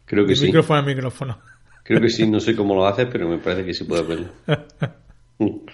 Creo 0.04 0.26
que 0.26 0.36
sí. 0.36 0.46
Micrófono 0.46 0.80
a 0.80 0.82
micrófono. 0.82 1.38
Creo 1.82 2.00
que 2.00 2.08
sí, 2.08 2.26
no 2.26 2.40
sé 2.40 2.56
cómo 2.56 2.74
lo 2.74 2.86
haces, 2.86 3.06
pero 3.10 3.28
me 3.28 3.38
parece 3.38 3.64
que 3.64 3.74
sí 3.74 3.84
puede 3.84 4.02
verlo. 4.02 4.28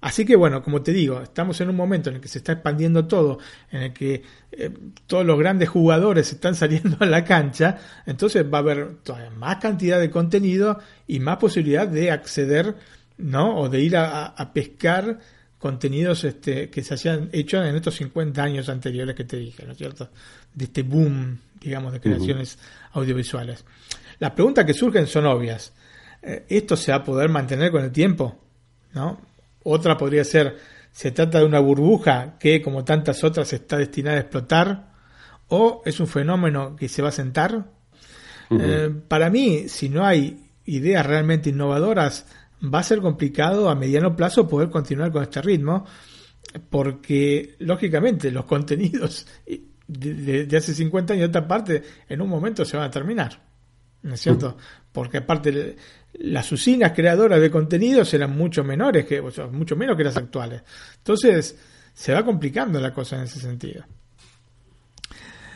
Así 0.00 0.24
que 0.24 0.36
bueno, 0.36 0.62
como 0.62 0.82
te 0.82 0.92
digo, 0.92 1.20
estamos 1.22 1.60
en 1.60 1.70
un 1.70 1.76
momento 1.76 2.10
en 2.10 2.16
el 2.16 2.22
que 2.22 2.28
se 2.28 2.38
está 2.38 2.52
expandiendo 2.52 3.06
todo, 3.06 3.38
en 3.72 3.82
el 3.82 3.92
que 3.92 4.22
eh, 4.52 4.70
todos 5.06 5.24
los 5.24 5.38
grandes 5.38 5.68
jugadores 5.68 6.30
están 6.30 6.54
saliendo 6.56 6.98
a 7.00 7.06
la 7.06 7.24
cancha, 7.24 7.78
entonces 8.04 8.44
va 8.44 8.58
a 8.58 8.60
haber 8.60 8.96
todavía 9.02 9.30
más 9.30 9.56
cantidad 9.56 9.98
de 9.98 10.10
contenido 10.10 10.78
y 11.06 11.18
más 11.18 11.38
posibilidad 11.38 11.88
de 11.88 12.10
acceder, 12.10 12.76
¿no? 13.16 13.58
O 13.58 13.68
de 13.68 13.80
ir 13.80 13.96
a, 13.96 14.26
a 14.26 14.52
pescar 14.52 15.18
contenidos 15.58 16.22
este, 16.24 16.70
que 16.70 16.84
se 16.84 16.94
hayan 16.94 17.30
hecho 17.32 17.64
en 17.64 17.74
estos 17.74 17.96
50 17.96 18.42
años 18.42 18.68
anteriores 18.68 19.16
que 19.16 19.24
te 19.24 19.38
dije, 19.38 19.64
¿no 19.64 19.72
es 19.72 19.78
cierto? 19.78 20.10
De 20.54 20.66
este 20.66 20.82
boom, 20.82 21.38
digamos, 21.66 21.92
de 21.92 22.00
creaciones 22.00 22.58
audiovisuales. 22.92 23.64
Las 24.20 24.30
preguntas 24.30 24.64
que 24.64 24.72
surgen 24.72 25.08
son 25.08 25.26
obvias. 25.26 25.72
Eh, 26.22 26.46
¿Esto 26.48 26.76
se 26.76 26.92
va 26.92 26.98
a 26.98 27.04
poder 27.04 27.28
mantener 27.28 27.72
con 27.72 27.82
el 27.82 27.90
tiempo? 27.90 28.36
¿No? 28.94 29.20
Otra 29.64 29.96
podría 29.96 30.22
ser, 30.22 30.56
¿se 30.92 31.10
trata 31.10 31.40
de 31.40 31.44
una 31.44 31.58
burbuja 31.58 32.36
que, 32.38 32.62
como 32.62 32.84
tantas 32.84 33.24
otras, 33.24 33.52
está 33.52 33.78
destinada 33.78 34.16
a 34.16 34.20
explotar? 34.20 34.92
¿O 35.48 35.82
es 35.84 35.98
un 35.98 36.06
fenómeno 36.06 36.76
que 36.76 36.88
se 36.88 37.02
va 37.02 37.08
a 37.08 37.12
sentar? 37.12 37.66
Eh, 38.48 38.94
para 39.08 39.28
mí, 39.28 39.68
si 39.68 39.88
no 39.88 40.06
hay 40.06 40.38
ideas 40.66 41.04
realmente 41.04 41.50
innovadoras, 41.50 42.26
va 42.62 42.78
a 42.78 42.84
ser 42.84 43.00
complicado 43.00 43.68
a 43.68 43.74
mediano 43.74 44.14
plazo 44.14 44.48
poder 44.48 44.70
continuar 44.70 45.10
con 45.10 45.24
este 45.24 45.42
ritmo, 45.42 45.84
porque 46.70 47.56
lógicamente 47.58 48.30
los 48.30 48.44
contenidos 48.46 49.26
de, 49.88 50.48
hace 50.56 50.74
50 50.74 51.14
años 51.14 51.22
de 51.22 51.28
otra 51.38 51.48
parte 51.48 51.82
en 52.08 52.20
un 52.20 52.28
momento 52.28 52.64
se 52.64 52.76
van 52.76 52.86
a 52.86 52.90
terminar. 52.90 53.40
¿No 54.02 54.14
es 54.14 54.20
cierto? 54.20 54.56
Porque 54.92 55.18
aparte 55.18 55.76
las 56.14 56.50
usinas 56.52 56.92
creadoras 56.92 57.40
de 57.40 57.50
contenidos 57.50 58.12
eran 58.14 58.36
mucho 58.36 58.62
menores 58.62 59.04
que, 59.04 59.20
o 59.20 59.30
mucho 59.50 59.74
menos 59.74 59.96
que 59.96 60.04
las 60.04 60.16
actuales. 60.16 60.62
Entonces, 60.98 61.58
se 61.92 62.12
va 62.12 62.24
complicando 62.24 62.80
la 62.80 62.92
cosa 62.92 63.16
en 63.16 63.24
ese 63.24 63.40
sentido. 63.40 63.84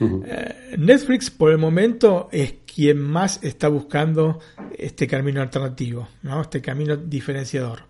Eh, 0.00 0.76
Netflix 0.78 1.30
por 1.30 1.52
el 1.52 1.58
momento 1.58 2.28
es 2.32 2.54
quien 2.72 2.98
más 2.98 3.42
está 3.42 3.68
buscando 3.68 4.40
este 4.76 5.06
camino 5.06 5.42
alternativo, 5.42 6.08
¿no? 6.22 6.40
este 6.40 6.60
camino 6.60 6.96
diferenciador. 6.96 7.84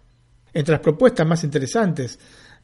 Entre 0.52 0.72
las 0.72 0.80
propuestas 0.80 1.26
más 1.26 1.44
interesantes, 1.44 2.18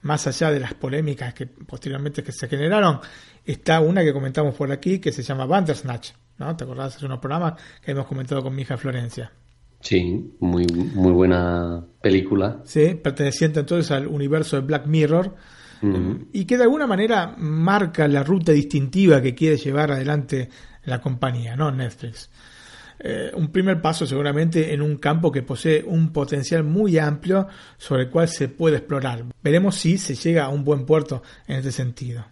más 0.07 0.27
allá 0.27 0.51
de 0.51 0.61
las 0.61 0.75
polémicas 0.75 1.35
que 1.35 1.47
posteriormente 1.47 2.23
que 2.23 2.33
se 2.33 2.49
generaron, 2.49 3.01
está 3.45 3.81
una 3.81 4.03
que 4.03 4.13
comentamos 4.13 4.55
por 4.55 4.71
aquí 4.71 5.01
que 5.01 5.13
se 5.13 5.23
llama 5.23 5.47
Bandersnatch. 5.47 6.13
¿no? 6.39 6.57
¿Te 6.57 6.65
acordás? 6.65 6.97
Es 6.97 7.03
unos 7.03 7.19
programas 7.19 7.55
que 7.83 7.91
hemos 7.91 8.07
comentado 8.07 8.43
con 8.43 8.55
mi 8.55 8.63
hija 8.63 8.77
Florencia. 8.77 9.33
Sí, 9.81 10.35
muy, 10.41 10.67
muy 10.67 11.13
buena 11.13 11.85
película. 12.01 12.63
Sí, 12.65 12.95
perteneciente 12.95 13.61
entonces 13.61 13.91
al 13.91 14.07
universo 14.07 14.57
de 14.57 14.63
Black 14.63 14.87
Mirror, 14.87 15.35
y 16.33 16.47
que 16.47 16.57
de 16.57 16.65
alguna 16.65 16.87
manera 16.87 17.35
marca 17.37 18.09
la 18.09 18.25
ruta 18.25 18.51
distintiva 18.51 19.21
que 19.21 19.35
quiere 19.35 19.57
llevar 19.57 19.93
adelante 19.93 20.49
la 20.85 21.01
compañía, 21.01 21.55
¿no? 21.55 21.71
Netflix. 21.71 22.31
Eh, 22.99 23.31
un 23.35 23.49
primer 23.49 23.81
paso 23.83 24.07
seguramente 24.07 24.73
en 24.73 24.81
un 24.83 24.97
campo 24.97 25.31
que 25.31 25.43
posee 25.43 25.85
un 25.85 26.13
potencial 26.13 26.65
muy 26.65 26.99
amplio 26.99 27.47
sobre 27.77 28.05
el 28.05 28.11
cual 28.11 28.29
se 28.29 28.49
puede 28.49 28.79
explorar. 28.79 29.25
Veremos 29.43 29.77
si 29.77 29.99
se 29.99 30.15
llega 30.15 30.45
a 30.45 30.49
un 30.49 30.65
buen 30.65 30.87
puerto 30.87 31.23
en 31.47 31.57
este 31.57 31.73
sentido. 31.73 32.25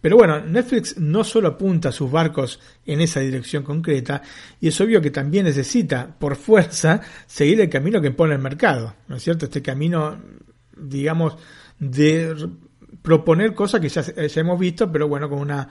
Pero 0.00 0.16
bueno, 0.16 0.40
Netflix 0.40 0.98
no 0.98 1.22
solo 1.22 1.48
apunta 1.48 1.92
sus 1.92 2.10
barcos 2.10 2.60
en 2.84 3.00
esa 3.00 3.20
dirección 3.20 3.62
concreta, 3.62 4.20
y 4.60 4.68
es 4.68 4.80
obvio 4.80 5.00
que 5.00 5.10
también 5.10 5.44
necesita, 5.44 6.14
por 6.18 6.36
fuerza, 6.36 7.00
seguir 7.26 7.60
el 7.60 7.70
camino 7.70 8.00
que 8.00 8.10
pone 8.10 8.34
el 8.34 8.40
mercado, 8.40 8.94
¿no 9.08 9.16
es 9.16 9.22
cierto? 9.22 9.46
Este 9.46 9.62
camino, 9.62 10.16
digamos, 10.76 11.36
de 11.78 12.34
proponer 13.02 13.54
cosas 13.54 13.80
que 13.80 13.88
ya, 13.88 14.02
hemos 14.40 14.58
visto, 14.58 14.90
pero 14.90 15.08
bueno, 15.08 15.28
con 15.28 15.38
una 15.38 15.68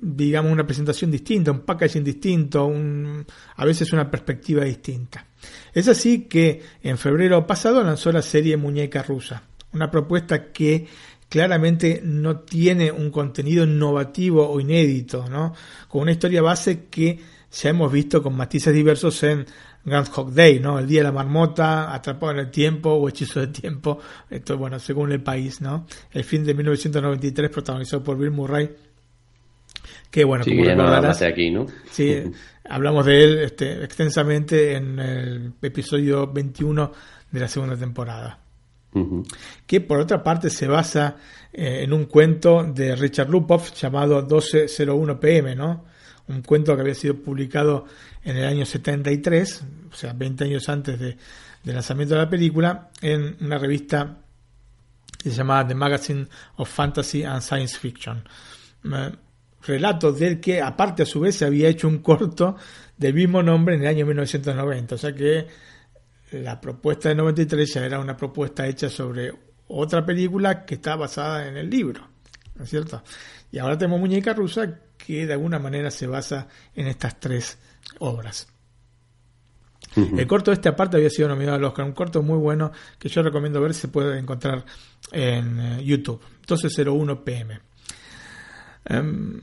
digamos 0.00 0.52
una 0.52 0.66
presentación 0.66 1.10
distinta, 1.10 1.50
un 1.50 1.60
packaging 1.60 2.04
distinto, 2.04 2.66
un, 2.66 3.26
a 3.56 3.64
veces 3.64 3.92
una 3.92 4.10
perspectiva 4.10 4.64
distinta. 4.64 5.26
Es 5.72 5.88
así 5.88 6.22
que 6.22 6.62
en 6.82 6.98
febrero 6.98 7.46
pasado 7.46 7.82
lanzó 7.82 8.12
la 8.12 8.22
serie 8.22 8.56
Muñeca 8.56 9.02
Rusa, 9.02 9.42
una 9.72 9.90
propuesta 9.90 10.52
que 10.52 10.86
claramente 11.28 12.00
no 12.02 12.40
tiene 12.40 12.90
un 12.90 13.10
contenido 13.10 13.64
innovativo 13.64 14.48
o 14.48 14.60
inédito, 14.60 15.26
¿no? 15.28 15.54
Con 15.88 16.02
una 16.02 16.12
historia 16.12 16.42
base 16.42 16.86
que 16.86 17.18
ya 17.50 17.70
hemos 17.70 17.92
visto 17.92 18.22
con 18.22 18.36
matices 18.36 18.74
diversos 18.74 19.22
en 19.22 19.46
Groundhog 19.84 20.32
Day, 20.32 20.60
¿no? 20.60 20.78
El 20.78 20.86
Día 20.86 21.00
de 21.00 21.04
la 21.04 21.12
Marmota, 21.12 21.94
Atrapado 21.94 22.32
en 22.32 22.38
el 22.38 22.50
Tiempo 22.50 22.90
o 22.90 23.08
Hechizo 23.08 23.40
de 23.40 23.48
Tiempo, 23.48 23.98
esto 24.28 24.56
bueno, 24.58 24.78
según 24.78 25.12
el 25.12 25.22
país, 25.22 25.60
¿no? 25.60 25.86
El 26.12 26.24
fin 26.24 26.44
de 26.44 26.54
1993 26.54 27.50
protagonizado 27.50 28.02
por 28.02 28.18
Bill 28.18 28.30
Murray, 28.30 28.70
que 30.10 30.24
bueno, 30.24 30.44
sí, 30.44 30.50
como 30.50 30.64
ya 30.64 30.74
no 30.74 30.84
recordarás, 30.84 31.22
aquí, 31.22 31.50
¿no? 31.50 31.66
Sí, 31.90 32.22
hablamos 32.68 33.06
de 33.06 33.24
él 33.24 33.38
este, 33.38 33.84
extensamente 33.84 34.74
en 34.74 34.98
el 34.98 35.52
episodio 35.62 36.26
21 36.26 36.92
de 37.30 37.40
la 37.40 37.48
segunda 37.48 37.76
temporada. 37.76 38.40
Que 39.66 39.80
por 39.80 40.00
otra 40.00 40.24
parte 40.24 40.50
se 40.50 40.66
basa 40.66 41.16
eh, 41.52 41.82
en 41.84 41.92
un 41.92 42.06
cuento 42.06 42.64
de 42.64 42.96
Richard 42.96 43.28
Lupoff 43.28 43.72
llamado 43.74 44.20
1201 44.22 45.20
PM, 45.20 45.54
¿no? 45.54 45.84
Un 46.26 46.42
cuento 46.42 46.74
que 46.74 46.80
había 46.80 46.94
sido 46.94 47.14
publicado 47.14 47.84
en 48.24 48.38
el 48.38 48.44
año 48.44 48.66
73, 48.66 49.64
o 49.92 49.94
sea, 49.94 50.14
20 50.14 50.44
años 50.44 50.68
antes 50.68 50.98
de, 50.98 51.16
del 51.62 51.74
lanzamiento 51.74 52.14
de 52.14 52.22
la 52.22 52.28
película, 52.28 52.90
en 53.00 53.36
una 53.40 53.58
revista 53.58 54.18
que 55.22 55.30
se 55.30 55.36
llamaba 55.36 55.66
The 55.66 55.74
Magazine 55.74 56.26
of 56.56 56.68
Fantasy 56.68 57.22
and 57.24 57.42
Science 57.42 57.78
Fiction. 57.78 58.24
Relato 59.66 60.12
del 60.12 60.40
que 60.40 60.62
aparte 60.62 61.02
a 61.02 61.06
su 61.06 61.20
vez 61.20 61.36
se 61.36 61.44
había 61.44 61.68
hecho 61.68 61.88
un 61.88 61.98
corto 61.98 62.56
del 62.96 63.14
mismo 63.14 63.42
nombre 63.42 63.74
en 63.74 63.82
el 63.82 63.88
año 63.88 64.06
1990, 64.06 64.94
o 64.94 64.98
sea 64.98 65.12
que 65.14 65.46
la 66.32 66.60
propuesta 66.60 67.08
de 67.08 67.14
93 67.14 67.74
ya 67.74 67.84
era 67.84 67.98
una 67.98 68.16
propuesta 68.16 68.66
hecha 68.66 68.88
sobre 68.88 69.32
otra 69.68 70.04
película 70.04 70.64
que 70.64 70.76
está 70.76 70.96
basada 70.96 71.48
en 71.48 71.56
el 71.56 71.68
libro, 71.68 72.06
¿no 72.54 72.64
es 72.64 72.70
cierto? 72.70 73.02
Y 73.50 73.58
ahora 73.58 73.78
tenemos 73.78 74.00
Muñeca 74.00 74.32
Rusa 74.32 74.80
que 74.96 75.26
de 75.26 75.32
alguna 75.32 75.58
manera 75.58 75.90
se 75.90 76.06
basa 76.06 76.48
en 76.74 76.86
estas 76.86 77.18
tres 77.18 77.58
obras. 77.98 78.48
El 79.96 80.26
corto 80.26 80.50
de 80.50 80.56
esta 80.56 80.76
parte 80.76 80.96
había 80.96 81.10
sido 81.10 81.28
nominado 81.28 81.56
al 81.56 81.64
Oscar, 81.64 81.84
un 81.84 81.92
corto 81.92 82.22
muy 82.22 82.38
bueno 82.38 82.70
que 82.98 83.08
yo 83.08 83.22
recomiendo 83.22 83.60
ver, 83.60 83.74
se 83.74 83.88
puede 83.88 84.18
encontrar 84.18 84.64
en 85.10 85.58
eh, 85.60 85.84
YouTube, 85.84 86.20
1201 86.40 87.24
pm. 87.24 87.60
Em, 88.88 89.40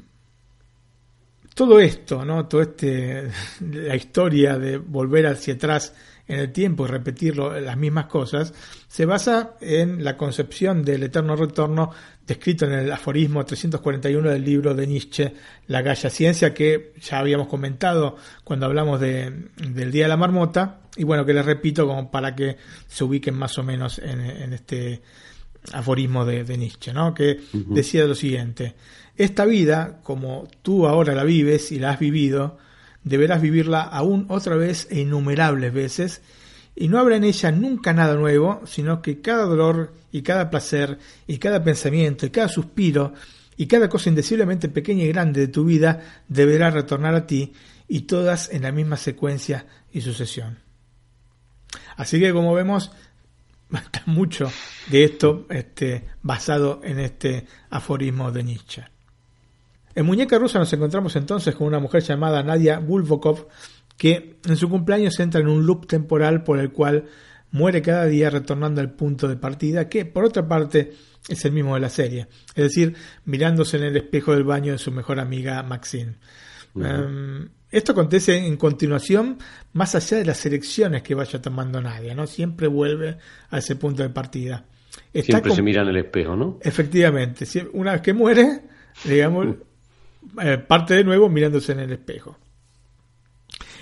todo 1.53 1.79
esto, 1.79 2.25
¿no? 2.25 2.47
Todo 2.47 2.61
este, 2.63 3.29
la 3.61 3.95
historia 3.95 4.57
de 4.57 4.77
volver 4.77 5.27
hacia 5.27 5.53
atrás 5.53 5.93
en 6.27 6.39
el 6.39 6.51
tiempo 6.51 6.85
y 6.85 6.89
repetir 6.89 7.37
las 7.37 7.77
mismas 7.77 8.07
cosas, 8.07 8.51
se 8.87 9.05
basa 9.05 9.55
en 9.61 10.03
la 10.03 10.17
concepción 10.17 10.83
del 10.83 11.03
eterno 11.03 11.35
retorno 11.35 11.91
descrito 12.25 12.65
en 12.65 12.73
el 12.73 12.91
aforismo 12.91 13.45
341 13.45 14.31
del 14.31 14.43
libro 14.43 14.73
de 14.73 14.87
Nietzsche, 14.87 15.33
La 15.67 15.83
Galla 15.83 16.09
Ciencia, 16.09 16.51
que 16.53 16.93
ya 16.99 17.19
habíamos 17.19 17.47
comentado 17.47 18.17
cuando 18.43 18.65
hablamos 18.65 18.99
de- 18.99 19.49
del 19.57 19.91
Día 19.91 20.05
de 20.05 20.09
la 20.09 20.17
Marmota, 20.17 20.79
y 20.97 21.03
bueno, 21.03 21.25
que 21.25 21.33
les 21.35 21.45
repito 21.45 21.85
como 21.85 22.09
para 22.09 22.35
que 22.35 22.57
se 22.87 23.03
ubiquen 23.03 23.35
más 23.35 23.55
o 23.59 23.63
menos 23.63 23.99
en, 23.99 24.19
en 24.21 24.53
este 24.53 25.03
aforismo 25.73 26.25
de, 26.25 26.43
de 26.43 26.57
Nietzsche, 26.57 26.91
¿no? 26.91 27.13
que 27.13 27.39
decía 27.53 28.05
lo 28.05 28.15
siguiente, 28.15 28.73
esta 29.17 29.45
vida, 29.45 29.99
como 30.03 30.47
tú 30.61 30.87
ahora 30.87 31.15
la 31.15 31.23
vives 31.23 31.71
y 31.71 31.79
la 31.79 31.91
has 31.91 31.99
vivido, 31.99 32.57
deberás 33.03 33.41
vivirla 33.41 33.81
aún 33.81 34.25
otra 34.29 34.55
vez 34.55 34.87
e 34.89 35.01
innumerables 35.01 35.73
veces, 35.73 36.21
y 36.75 36.89
no 36.89 36.99
habrá 36.99 37.15
en 37.15 37.23
ella 37.23 37.51
nunca 37.51 37.93
nada 37.93 38.15
nuevo, 38.15 38.61
sino 38.65 39.01
que 39.01 39.21
cada 39.21 39.45
dolor 39.45 39.93
y 40.11 40.21
cada 40.21 40.49
placer 40.49 40.99
y 41.25 41.37
cada 41.37 41.63
pensamiento 41.63 42.25
y 42.25 42.31
cada 42.31 42.49
suspiro 42.49 43.13
y 43.55 43.67
cada 43.67 43.87
cosa 43.87 44.09
indeciblemente 44.09 44.67
pequeña 44.67 45.05
y 45.05 45.07
grande 45.07 45.39
de 45.39 45.47
tu 45.47 45.63
vida 45.63 46.23
deberá 46.27 46.71
retornar 46.71 47.15
a 47.15 47.25
ti 47.25 47.53
y 47.87 48.01
todas 48.01 48.51
en 48.51 48.63
la 48.63 48.73
misma 48.73 48.97
secuencia 48.97 49.65
y 49.93 50.01
sucesión. 50.01 50.59
Así 51.95 52.19
que 52.19 52.33
como 52.33 52.53
vemos, 52.53 52.91
está 53.71 54.03
mucho 54.07 54.51
de 54.87 55.05
esto 55.05 55.45
este, 55.49 56.05
basado 56.21 56.81
en 56.83 56.99
este 56.99 57.47
aforismo 57.69 58.31
de 58.33 58.43
Nietzsche. 58.43 58.94
En 59.95 60.05
Muñeca 60.05 60.37
Rusa 60.37 60.59
nos 60.59 60.71
encontramos 60.73 61.15
entonces 61.15 61.55
con 61.55 61.67
una 61.67 61.79
mujer 61.79 62.03
llamada 62.03 62.43
Nadia 62.43 62.79
Bulbokov 62.79 63.47
que 63.97 64.37
en 64.45 64.57
su 64.57 64.69
cumpleaños 64.69 65.19
entra 65.21 65.39
en 65.39 65.47
un 65.47 65.65
loop 65.65 65.87
temporal 65.87 66.43
por 66.43 66.59
el 66.59 66.71
cual 66.71 67.05
muere 67.51 67.81
cada 67.81 68.05
día 68.05 68.29
retornando 68.29 68.81
al 68.81 68.91
punto 68.91 69.29
de 69.29 69.37
partida 69.37 69.87
que 69.87 70.05
por 70.05 70.25
otra 70.25 70.45
parte 70.47 70.93
es 71.29 71.45
el 71.45 71.53
mismo 71.53 71.75
de 71.75 71.79
la 71.79 71.89
serie, 71.89 72.27
es 72.49 72.63
decir, 72.63 72.95
mirándose 73.23 73.77
en 73.77 73.83
el 73.83 73.97
espejo 73.97 74.33
del 74.33 74.43
baño 74.43 74.73
de 74.73 74.77
su 74.77 74.91
mejor 74.91 75.19
amiga 75.19 75.63
Maxine. 75.63 76.17
Em, 76.75 77.47
esto 77.71 77.93
acontece 77.93 78.37
en 78.45 78.57
continuación, 78.57 79.37
más 79.73 79.95
allá 79.95 80.17
de 80.17 80.25
las 80.25 80.45
elecciones 80.45 81.01
que 81.01 81.15
vaya 81.15 81.41
tomando 81.41 81.81
Nadia, 81.81 82.13
¿no? 82.13 82.27
Siempre 82.27 82.67
vuelve 82.67 83.17
a 83.49 83.57
ese 83.57 83.77
punto 83.77 84.03
de 84.03 84.09
partida. 84.09 84.65
Está 85.13 85.37
Siempre 85.37 85.55
se 85.55 85.61
mira 85.61 85.81
en 85.81 85.87
el 85.87 85.97
espejo, 85.97 86.35
¿no? 86.35 86.59
Efectivamente, 86.61 87.45
una 87.73 87.93
vez 87.93 88.01
que 88.01 88.13
muere, 88.13 88.61
digamos, 89.05 89.55
eh, 90.41 90.57
parte 90.57 90.93
de 90.93 91.03
nuevo 91.03 91.29
mirándose 91.29 91.71
en 91.71 91.79
el 91.79 91.91
espejo. 91.91 92.37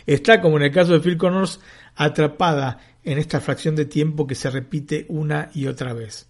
Está, 0.06 0.42
como 0.42 0.58
en 0.58 0.64
el 0.64 0.72
caso 0.72 0.94
de 0.94 1.00
Phil 1.00 1.18
Connors, 1.18 1.60
atrapada 1.96 2.80
en 3.04 3.18
esta 3.18 3.40
fracción 3.40 3.76
de 3.76 3.86
tiempo 3.86 4.28
que 4.28 4.36
se 4.36 4.50
repite 4.50 5.06
una 5.10 5.50
y 5.54 5.68
otra 5.68 5.94
vez. 5.94 6.30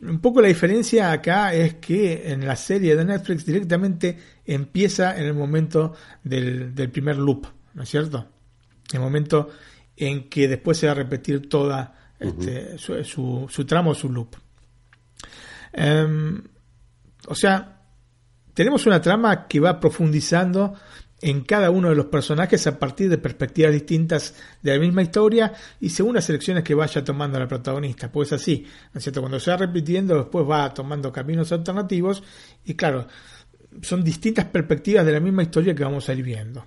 Un 0.00 0.20
poco 0.20 0.40
la 0.40 0.48
diferencia 0.48 1.12
acá 1.12 1.54
es 1.54 1.74
que 1.74 2.32
en 2.32 2.46
la 2.46 2.56
serie 2.56 2.96
de 2.96 3.04
Netflix 3.04 3.46
directamente 3.46 4.18
empieza 4.44 5.16
en 5.16 5.26
el 5.26 5.34
momento 5.34 5.94
del, 6.24 6.74
del 6.74 6.90
primer 6.90 7.16
loop, 7.16 7.46
¿no 7.74 7.82
es 7.82 7.88
cierto? 7.88 8.26
El 8.92 9.00
momento 9.00 9.50
en 9.96 10.28
que 10.28 10.48
después 10.48 10.78
se 10.78 10.86
va 10.86 10.92
a 10.92 10.96
repetir 10.96 11.48
toda 11.48 11.94
este, 12.18 12.78
su, 12.78 13.04
su, 13.04 13.46
su 13.48 13.64
tramo, 13.64 13.94
su 13.94 14.10
loop. 14.10 14.36
Em, 15.72 16.42
o 17.26 17.34
sea, 17.34 17.81
tenemos 18.54 18.86
una 18.86 19.00
trama 19.00 19.46
que 19.46 19.60
va 19.60 19.80
profundizando 19.80 20.74
en 21.22 21.42
cada 21.42 21.70
uno 21.70 21.88
de 21.88 21.94
los 21.94 22.06
personajes 22.06 22.66
a 22.66 22.78
partir 22.78 23.08
de 23.08 23.16
perspectivas 23.16 23.72
distintas 23.72 24.34
de 24.60 24.74
la 24.74 24.80
misma 24.80 25.02
historia 25.02 25.52
y 25.80 25.88
según 25.88 26.16
las 26.16 26.28
elecciones 26.28 26.64
que 26.64 26.74
vaya 26.74 27.04
tomando 27.04 27.38
la 27.38 27.46
protagonista. 27.46 28.10
Pues 28.10 28.32
así, 28.32 28.66
¿no 28.92 28.98
es 28.98 29.04
cierto? 29.04 29.20
Cuando 29.20 29.38
se 29.38 29.52
va 29.52 29.56
repitiendo, 29.56 30.16
después 30.16 30.44
va 30.48 30.74
tomando 30.74 31.12
caminos 31.12 31.52
alternativos 31.52 32.24
y 32.64 32.74
claro, 32.74 33.06
son 33.80 34.02
distintas 34.02 34.46
perspectivas 34.46 35.06
de 35.06 35.12
la 35.12 35.20
misma 35.20 35.44
historia 35.44 35.74
que 35.74 35.84
vamos 35.84 36.08
a 36.08 36.12
ir 36.12 36.24
viendo. 36.24 36.66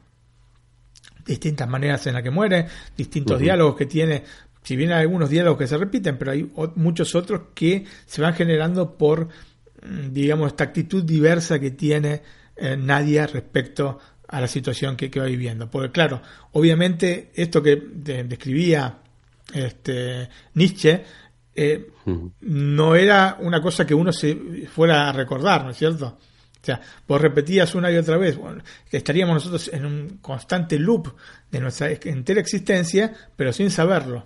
Distintas 1.26 1.68
maneras 1.68 2.08
en 2.08 2.14
las 2.14 2.24
que 2.24 2.32
muere, 2.32 2.66
distintos 2.96 3.40
diálogos 3.40 3.76
que 3.76 3.86
tiene. 3.86 4.24
Si 4.64 4.76
bien 4.76 4.94
hay 4.94 5.02
algunos 5.02 5.30
diálogos 5.30 5.60
que 5.60 5.68
se 5.68 5.78
repiten, 5.78 6.18
pero 6.18 6.32
hay 6.32 6.50
muchos 6.76 7.14
otros 7.14 7.42
que 7.54 7.86
se 8.06 8.22
van 8.22 8.34
generando 8.34 8.96
por, 8.98 9.28
digamos, 10.12 10.48
esta 10.48 10.64
actitud 10.66 11.04
diversa 11.04 11.60
que 11.60 11.72
tiene 11.72 12.22
eh, 12.56 12.76
Nadia 12.78 13.28
respecto 13.28 14.00
a 14.28 14.42
la 14.42 14.48
situación 14.48 14.96
que, 14.96 15.10
que 15.12 15.20
va 15.20 15.26
viviendo. 15.28 15.70
Porque 15.70 15.92
claro, 15.92 16.22
obviamente 16.54 17.32
esto 17.36 17.62
que 17.62 17.76
de- 17.76 18.24
describía 18.24 18.98
este, 19.54 20.28
Nietzsche 20.56 21.04
eh, 21.56 21.90
no 22.42 22.96
era 22.96 23.38
una 23.40 23.62
cosa 23.62 23.86
que 23.86 23.94
uno 23.94 24.12
se 24.12 24.36
fuera 24.74 25.10
a 25.10 25.12
recordar, 25.14 25.64
¿no 25.64 25.72
es 25.72 25.78
cierto? 25.78 26.18
O 26.62 26.66
sea, 26.66 26.82
vos 27.08 27.22
repetías 27.22 27.76
una 27.76 27.92
y 27.92 27.98
otra 27.98 28.18
vez, 28.18 28.36
bueno, 28.38 28.64
que 28.90 28.98
estaríamos 28.98 29.36
nosotros 29.36 29.70
en 29.72 29.86
un 29.86 30.18
constante 30.22 30.80
loop 30.80 31.14
de 31.52 31.60
nuestra 31.60 31.92
entera 31.92 32.42
existencia, 32.42 33.14
pero 33.36 33.54
sin 33.54 33.70
saberlo. 33.70 34.26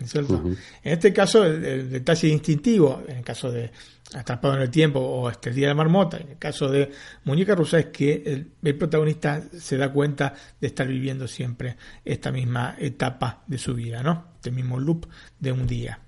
¿no 0.00 0.06
es 0.06 0.10
cierto? 0.10 0.42
En 0.82 0.92
este 0.92 1.12
caso, 1.12 1.44
el, 1.44 1.62
el 1.64 1.90
detalle 1.90 2.28
instintivo, 2.28 3.02
en 3.06 3.18
el 3.18 3.22
caso 3.24 3.52
de 3.52 3.70
Atrapado 4.14 4.54
en 4.54 4.62
el 4.62 4.70
Tiempo 4.70 5.00
o 5.00 5.28
este, 5.28 5.50
El 5.50 5.56
Día 5.56 5.66
de 5.66 5.74
la 5.74 5.76
Marmota, 5.76 6.18
en 6.18 6.30
el 6.30 6.38
caso 6.38 6.68
de 6.68 6.90
Muñeca 7.24 7.54
Rusa, 7.54 7.78
es 7.78 7.86
que 7.86 8.22
el, 8.26 8.52
el 8.62 8.76
protagonista 8.76 9.42
se 9.58 9.76
da 9.76 9.92
cuenta 9.92 10.34
de 10.60 10.66
estar 10.66 10.86
viviendo 10.86 11.26
siempre 11.26 11.76
esta 12.04 12.30
misma 12.30 12.76
etapa 12.78 13.42
de 13.46 13.58
su 13.58 13.74
vida, 13.74 14.02
¿no? 14.02 14.26
Este 14.36 14.50
mismo 14.50 14.78
loop 14.78 15.06
de 15.38 15.52
un 15.52 15.66
día. 15.66 15.98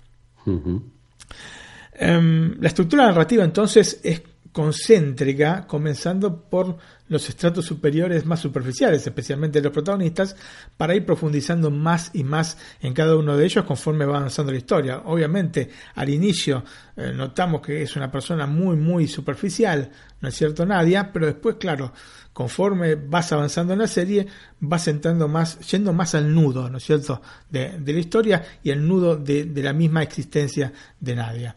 Em, 1.93 2.55
la 2.59 2.67
estructura 2.67 3.05
narrativa 3.07 3.43
entonces 3.43 3.99
es 4.03 4.21
concéntrica, 4.51 5.67
comenzando 5.67 6.49
por 6.49 6.77
los 7.09 7.29
estratos 7.29 7.65
superiores 7.65 8.25
más 8.25 8.39
superficiales, 8.39 9.05
especialmente 9.05 9.61
los 9.61 9.71
protagonistas, 9.71 10.35
para 10.75 10.95
ir 10.95 11.05
profundizando 11.05 11.71
más 11.71 12.11
y 12.13 12.23
más 12.23 12.57
en 12.81 12.93
cada 12.93 13.15
uno 13.15 13.37
de 13.37 13.45
ellos 13.45 13.65
conforme 13.65 14.05
va 14.05 14.17
avanzando 14.17 14.51
la 14.51 14.57
historia. 14.57 15.01
Obviamente, 15.05 15.69
al 15.95 16.09
inicio 16.09 16.63
eh, 16.95 17.11
notamos 17.13 17.61
que 17.61 17.81
es 17.81 17.95
una 17.95 18.11
persona 18.11 18.45
muy, 18.45 18.75
muy 18.75 19.07
superficial, 19.07 19.89
¿no 20.21 20.29
es 20.29 20.35
cierto, 20.35 20.65
Nadia? 20.65 21.11
Pero 21.11 21.27
después, 21.27 21.55
claro, 21.55 21.93
conforme 22.33 22.95
vas 22.95 23.31
avanzando 23.31 23.73
en 23.73 23.79
la 23.79 23.87
serie, 23.87 24.27
vas 24.59 24.87
entrando 24.87 25.27
más, 25.27 25.59
yendo 25.69 25.93
más 25.93 26.15
al 26.15 26.33
nudo, 26.33 26.69
¿no 26.69 26.77
es 26.77 26.83
cierto?, 26.83 27.21
de, 27.49 27.79
de 27.79 27.93
la 27.93 27.99
historia 27.99 28.43
y 28.63 28.69
el 28.69 28.87
nudo 28.87 29.15
de, 29.15 29.45
de 29.45 29.63
la 29.63 29.73
misma 29.73 30.03
existencia 30.03 30.71
de 30.99 31.15
Nadia. 31.15 31.55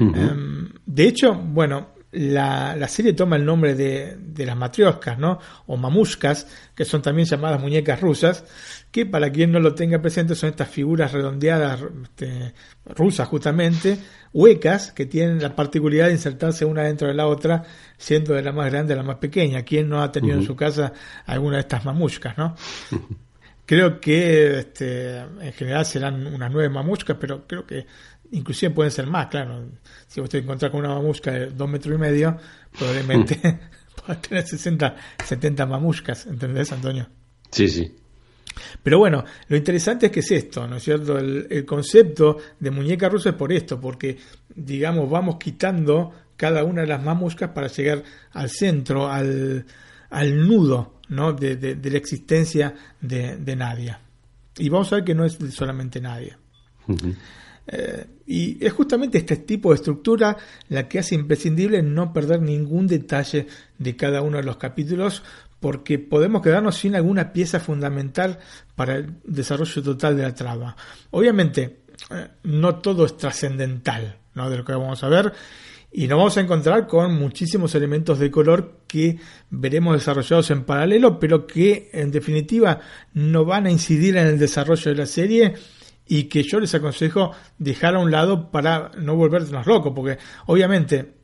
Em, 0.00 0.68
de 0.84 1.04
hecho, 1.04 1.34
bueno, 1.34 1.88
la, 2.16 2.74
la, 2.76 2.88
serie 2.88 3.12
toma 3.12 3.36
el 3.36 3.44
nombre 3.44 3.74
de, 3.74 4.16
de 4.18 4.46
las 4.46 4.56
matrioscas, 4.56 5.18
¿no? 5.18 5.38
O 5.66 5.76
mamushkas, 5.76 6.46
que 6.74 6.84
son 6.84 7.02
también 7.02 7.28
llamadas 7.28 7.60
muñecas 7.60 8.00
rusas, 8.00 8.44
que 8.90 9.04
para 9.04 9.30
quien 9.30 9.52
no 9.52 9.60
lo 9.60 9.74
tenga 9.74 10.00
presente 10.00 10.34
son 10.34 10.50
estas 10.50 10.68
figuras 10.68 11.12
redondeadas 11.12 11.82
este, 12.02 12.54
rusas 12.86 13.28
justamente, 13.28 13.98
huecas, 14.32 14.92
que 14.92 15.04
tienen 15.04 15.42
la 15.42 15.54
particularidad 15.54 16.06
de 16.06 16.12
insertarse 16.12 16.64
una 16.64 16.84
dentro 16.84 17.08
de 17.08 17.14
la 17.14 17.26
otra, 17.26 17.64
siendo 17.98 18.32
de 18.34 18.42
la 18.42 18.52
más 18.52 18.70
grande 18.70 18.94
a 18.94 18.96
la 18.96 19.02
más 19.02 19.16
pequeña. 19.16 19.62
¿Quién 19.62 19.88
no 19.88 20.02
ha 20.02 20.10
tenido 20.10 20.38
en 20.38 20.44
su 20.44 20.56
casa 20.56 20.92
alguna 21.26 21.56
de 21.56 21.62
estas 21.62 21.84
mamushkas, 21.84 22.38
no? 22.38 22.56
creo 23.66 24.00
que 24.00 24.60
este, 24.60 25.18
en 25.18 25.52
general 25.52 25.84
serán 25.84 26.26
unas 26.26 26.50
nueve 26.50 26.70
mamushkas, 26.70 27.16
pero 27.20 27.46
creo 27.46 27.66
que 27.66 27.84
inclusive 28.32 28.74
pueden 28.74 28.90
ser 28.90 29.06
más, 29.06 29.26
claro. 29.26 29.68
Si 30.06 30.20
vos 30.20 30.28
te 30.28 30.38
encontrás 30.38 30.70
con 30.70 30.80
una 30.80 30.94
mamushka 30.94 31.32
de 31.32 31.46
dos 31.50 31.68
metros 31.68 31.94
y 31.94 31.98
medio, 31.98 32.36
probablemente 32.78 33.40
puedas 33.96 34.22
tener 34.22 34.46
60, 34.46 34.96
70 35.24 35.66
mamushkas, 35.66 36.26
¿entendés, 36.26 36.72
Antonio? 36.72 37.08
Sí, 37.50 37.68
sí. 37.68 37.94
Pero 38.82 38.98
bueno, 38.98 39.24
lo 39.48 39.56
interesante 39.56 40.06
es 40.06 40.12
que 40.12 40.20
es 40.20 40.30
esto, 40.30 40.66
¿no 40.66 40.76
es 40.76 40.82
cierto? 40.82 41.18
El, 41.18 41.46
el 41.50 41.64
concepto 41.64 42.38
de 42.58 42.70
muñeca 42.70 43.08
rusa 43.08 43.30
es 43.30 43.34
por 43.34 43.52
esto, 43.52 43.80
porque, 43.80 44.16
digamos, 44.54 45.10
vamos 45.10 45.36
quitando 45.38 46.12
cada 46.36 46.64
una 46.64 46.82
de 46.82 46.86
las 46.86 47.02
mamushkas 47.02 47.50
para 47.50 47.68
llegar 47.68 48.02
al 48.32 48.50
centro, 48.50 49.08
al, 49.08 49.66
al 50.10 50.46
nudo, 50.46 51.00
¿no? 51.08 51.32
De, 51.32 51.56
de, 51.56 51.74
de 51.76 51.90
la 51.90 51.98
existencia 51.98 52.74
de, 53.00 53.36
de, 53.36 53.56
Nadia. 53.56 54.00
Y 54.58 54.68
vamos 54.68 54.92
a 54.92 54.96
ver 54.96 55.04
que 55.04 55.14
no 55.14 55.24
es 55.24 55.38
solamente 55.50 56.00
Nadia. 56.00 56.38
Uh 56.86 56.94
-huh. 56.94 57.16
Eh, 57.68 58.06
y 58.26 58.64
es 58.64 58.72
justamente 58.72 59.18
este 59.18 59.36
tipo 59.38 59.70
de 59.70 59.76
estructura 59.76 60.36
la 60.68 60.88
que 60.88 61.00
hace 61.00 61.14
imprescindible 61.14 61.82
no 61.82 62.12
perder 62.12 62.40
ningún 62.40 62.86
detalle 62.86 63.46
de 63.78 63.96
cada 63.96 64.22
uno 64.22 64.36
de 64.36 64.44
los 64.44 64.56
capítulos 64.56 65.22
porque 65.58 65.98
podemos 65.98 66.42
quedarnos 66.42 66.76
sin 66.76 66.94
alguna 66.94 67.32
pieza 67.32 67.58
fundamental 67.58 68.38
para 68.74 68.96
el 68.96 69.14
desarrollo 69.24 69.82
total 69.82 70.16
de 70.16 70.22
la 70.22 70.34
trama. 70.34 70.76
Obviamente, 71.10 71.80
eh, 72.10 72.28
no 72.44 72.76
todo 72.76 73.06
es 73.06 73.16
trascendental 73.16 74.18
¿no? 74.34 74.50
de 74.50 74.58
lo 74.58 74.64
que 74.64 74.72
vamos 74.72 75.02
a 75.02 75.08
ver 75.08 75.32
y 75.92 76.08
nos 76.08 76.18
vamos 76.18 76.36
a 76.36 76.42
encontrar 76.42 76.86
con 76.86 77.14
muchísimos 77.14 77.74
elementos 77.74 78.18
de 78.18 78.30
color 78.30 78.80
que 78.86 79.18
veremos 79.48 79.94
desarrollados 79.94 80.50
en 80.50 80.64
paralelo, 80.64 81.18
pero 81.18 81.46
que 81.46 81.88
en 81.92 82.10
definitiva 82.10 82.80
no 83.14 83.44
van 83.44 83.66
a 83.66 83.70
incidir 83.70 84.16
en 84.16 84.26
el 84.26 84.38
desarrollo 84.38 84.90
de 84.90 84.96
la 84.96 85.06
serie 85.06 85.54
y 86.08 86.24
que 86.24 86.42
yo 86.42 86.60
les 86.60 86.74
aconsejo 86.74 87.32
dejar 87.58 87.96
a 87.96 87.98
un 87.98 88.10
lado 88.10 88.50
para 88.50 88.90
no 88.98 89.16
volvernos 89.16 89.66
locos, 89.66 89.92
porque 89.94 90.18
obviamente 90.46 91.14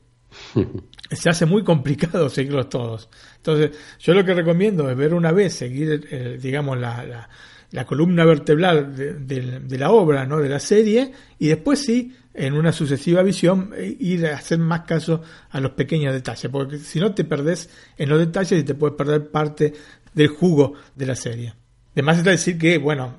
se 1.10 1.30
hace 1.30 1.46
muy 1.46 1.62
complicado 1.62 2.28
seguirlos 2.28 2.68
todos. 2.68 3.08
Entonces, 3.36 3.70
yo 3.98 4.14
lo 4.14 4.24
que 4.24 4.34
recomiendo 4.34 4.88
es 4.90 4.96
ver 4.96 5.14
una 5.14 5.32
vez, 5.32 5.54
seguir, 5.54 6.08
eh, 6.10 6.38
digamos, 6.40 6.78
la, 6.78 7.04
la, 7.04 7.28
la, 7.70 7.84
columna 7.84 8.24
vertebral 8.24 8.94
de, 8.94 9.14
de, 9.14 9.60
de, 9.60 9.78
la 9.78 9.90
obra, 9.90 10.26
¿no? 10.26 10.38
de 10.38 10.48
la 10.48 10.60
serie, 10.60 11.12
y 11.38 11.48
después 11.48 11.80
sí, 11.80 12.14
en 12.34 12.54
una 12.54 12.72
sucesiva 12.72 13.22
visión, 13.22 13.72
eh, 13.76 13.96
ir 14.00 14.26
a 14.26 14.36
hacer 14.36 14.58
más 14.58 14.82
caso 14.82 15.22
a 15.50 15.60
los 15.60 15.72
pequeños 15.72 16.12
detalles, 16.12 16.50
porque 16.50 16.78
si 16.78 16.98
no 16.98 17.14
te 17.14 17.24
perdés 17.24 17.68
en 17.98 18.08
los 18.08 18.18
detalles 18.18 18.60
y 18.60 18.64
te 18.64 18.74
puedes 18.74 18.96
perder 18.96 19.30
parte 19.30 19.72
del 20.14 20.28
jugo 20.28 20.74
de 20.94 21.06
la 21.06 21.14
serie. 21.14 21.54
Además 21.92 22.18
está 22.18 22.30
decir 22.30 22.56
que, 22.56 22.78
bueno, 22.78 23.16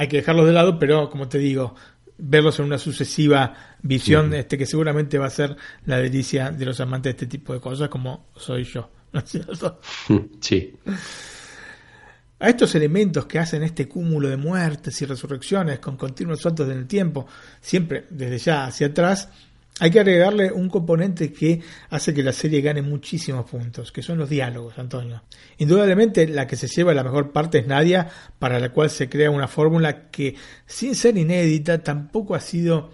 hay 0.00 0.08
que 0.08 0.16
dejarlos 0.16 0.46
de 0.46 0.52
lado, 0.54 0.78
pero 0.78 1.10
como 1.10 1.28
te 1.28 1.36
digo, 1.36 1.74
verlos 2.16 2.58
en 2.58 2.64
una 2.64 2.78
sucesiva 2.78 3.54
visión, 3.82 4.32
este 4.32 4.56
que 4.56 4.64
seguramente 4.64 5.18
va 5.18 5.26
a 5.26 5.30
ser 5.30 5.54
la 5.84 5.98
delicia 5.98 6.50
de 6.50 6.64
los 6.64 6.80
amantes 6.80 7.04
de 7.04 7.10
este 7.10 7.26
tipo 7.26 7.52
de 7.52 7.60
cosas, 7.60 7.90
como 7.90 8.28
soy 8.34 8.64
yo, 8.64 8.88
¿no 9.12 9.20
es 9.20 9.28
cierto? 9.28 9.78
Sí. 10.40 10.74
A 12.38 12.48
estos 12.48 12.74
elementos 12.74 13.26
que 13.26 13.38
hacen 13.38 13.62
este 13.62 13.86
cúmulo 13.86 14.30
de 14.30 14.38
muertes 14.38 15.02
y 15.02 15.04
resurrecciones 15.04 15.80
con 15.80 15.98
continuos 15.98 16.40
saltos 16.40 16.70
en 16.70 16.78
el 16.78 16.86
tiempo, 16.86 17.26
siempre 17.60 18.06
desde 18.08 18.38
ya 18.38 18.64
hacia 18.64 18.86
atrás, 18.86 19.28
hay 19.80 19.90
que 19.90 20.00
agregarle 20.00 20.52
un 20.52 20.68
componente 20.68 21.32
que 21.32 21.60
hace 21.88 22.12
que 22.12 22.22
la 22.22 22.32
serie 22.32 22.60
gane 22.60 22.82
muchísimos 22.82 23.50
puntos, 23.50 23.90
que 23.90 24.02
son 24.02 24.18
los 24.18 24.28
diálogos, 24.28 24.78
Antonio. 24.78 25.22
Indudablemente 25.56 26.28
la 26.28 26.46
que 26.46 26.56
se 26.56 26.68
lleva 26.68 26.92
la 26.92 27.02
mejor 27.02 27.32
parte 27.32 27.58
es 27.58 27.66
Nadia, 27.66 28.08
para 28.38 28.60
la 28.60 28.68
cual 28.72 28.90
se 28.90 29.08
crea 29.08 29.30
una 29.30 29.48
fórmula 29.48 30.10
que, 30.10 30.36
sin 30.66 30.94
ser 30.94 31.16
inédita, 31.16 31.82
tampoco 31.82 32.34
ha 32.34 32.40
sido 32.40 32.90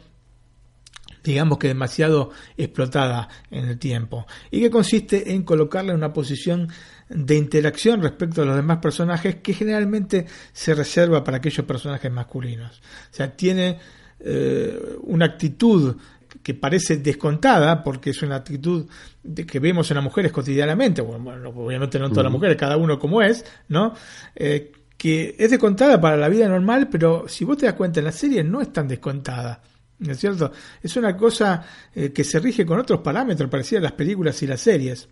digamos 1.25 1.59
que 1.59 1.67
demasiado 1.67 2.31
explotada 2.57 3.29
en 3.51 3.65
el 3.69 3.81
tiempo, 3.81 4.29
y 4.53 4.61
que 4.61 4.71
consiste 4.71 5.33
en 5.33 5.43
colocarla 5.43 5.91
en 5.91 5.99
una 5.99 6.13
posición 6.13 6.69
de 7.09 7.37
interacción 7.37 8.01
respecto 8.01 8.43
a 8.43 8.45
los 8.45 8.55
demás 8.55 8.79
personajes 8.79 9.35
que 9.37 9.53
generalmente 9.53 10.27
se 10.53 10.73
reserva 10.73 11.25
para 11.25 11.39
aquellos 11.39 11.67
personajes 11.67 12.13
masculinos. 12.13 12.81
O 13.11 13.15
sea, 13.15 13.37
tiene 13.37 13.81
eh, 14.21 14.97
una 15.03 15.27
actitud 15.27 15.97
que 16.43 16.55
parece 16.55 16.99
descontada, 16.99 17.83
porque 17.83 18.11
es 18.11 18.23
una 18.23 18.37
actitud 18.37 18.87
de 19.23 19.47
que 19.47 19.61
vemos 19.61 19.91
en 19.91 19.97
las 19.97 20.05
mujeres 20.05 20.33
cotidianamente, 20.33 21.03
bueno, 21.03 21.51
obviamente 21.51 21.99
no 21.99 22.07
en 22.07 22.13
todas 22.13 22.25
las 22.25 22.33
mujeres, 22.33 22.57
cada 22.57 22.77
uno 22.77 22.99
como 22.99 23.23
es, 23.23 23.45
¿no? 23.69 23.95
Eh, 24.35 24.73
que 24.97 25.37
es 25.39 25.51
descontada 25.51 26.01
para 26.01 26.17
la 26.17 26.29
vida 26.29 26.49
normal, 26.49 26.89
pero 26.89 27.29
si 27.29 27.45
vos 27.45 27.57
te 27.57 27.67
das 27.67 27.75
cuenta 27.75 28.01
en 28.01 28.07
la 28.07 28.13
serie 28.13 28.43
no 28.43 28.61
es 28.61 28.73
tan 28.73 28.89
descontada. 28.89 29.61
¿No 29.99 30.13
es 30.13 30.19
cierto? 30.19 30.53
Es 30.83 30.95
una 30.97 31.17
cosa 31.17 31.65
eh, 31.95 32.13
que 32.13 32.23
se 32.23 32.39
rige 32.39 32.67
con 32.67 32.79
otros 32.79 33.01
parámetros 33.01 33.49
parecidos 33.49 33.81
a 33.81 33.85
las 33.85 33.93
películas 33.93 34.43
y 34.43 34.47
las 34.47 34.61
series. 34.61 35.09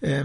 Eh, 0.00 0.24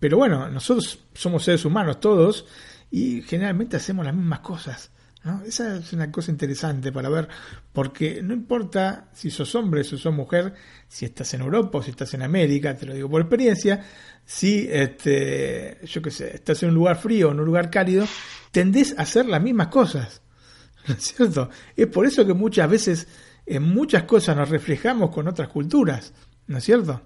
pero 0.00 0.16
bueno, 0.16 0.48
nosotros 0.48 0.98
somos 1.14 1.44
seres 1.44 1.64
humanos 1.64 2.00
todos 2.00 2.44
y 2.90 3.22
generalmente 3.22 3.76
hacemos 3.76 4.04
las 4.04 4.14
mismas 4.14 4.40
cosas. 4.40 4.90
¿No? 5.24 5.42
Esa 5.44 5.76
es 5.76 5.92
una 5.92 6.10
cosa 6.10 6.30
interesante 6.30 6.90
para 6.90 7.08
ver, 7.08 7.28
porque 7.72 8.22
no 8.22 8.34
importa 8.34 9.08
si 9.12 9.30
sos 9.30 9.54
hombre, 9.54 9.84
si 9.84 9.96
sos 9.98 10.12
mujer, 10.12 10.54
si 10.88 11.04
estás 11.04 11.32
en 11.34 11.42
Europa 11.42 11.78
o 11.78 11.82
si 11.82 11.90
estás 11.90 12.12
en 12.14 12.22
América, 12.22 12.76
te 12.76 12.86
lo 12.86 12.94
digo 12.94 13.08
por 13.08 13.20
experiencia, 13.20 13.84
si 14.24 14.68
este, 14.70 15.78
yo 15.84 16.02
qué 16.02 16.10
sé, 16.10 16.34
estás 16.34 16.62
en 16.62 16.70
un 16.70 16.74
lugar 16.74 16.96
frío 16.96 17.28
o 17.28 17.32
en 17.32 17.40
un 17.40 17.46
lugar 17.46 17.70
cálido, 17.70 18.06
tendés 18.50 18.98
a 18.98 19.02
hacer 19.02 19.26
las 19.26 19.42
mismas 19.42 19.68
cosas. 19.68 20.22
¿No 20.88 20.94
es 20.94 21.02
cierto? 21.02 21.48
Es 21.76 21.86
por 21.86 22.06
eso 22.06 22.26
que 22.26 22.34
muchas 22.34 22.68
veces 22.68 23.06
en 23.46 23.62
muchas 23.62 24.04
cosas 24.04 24.36
nos 24.36 24.48
reflejamos 24.48 25.10
con 25.10 25.28
otras 25.28 25.48
culturas, 25.48 26.12
¿no 26.46 26.58
es 26.58 26.64
cierto? 26.64 27.00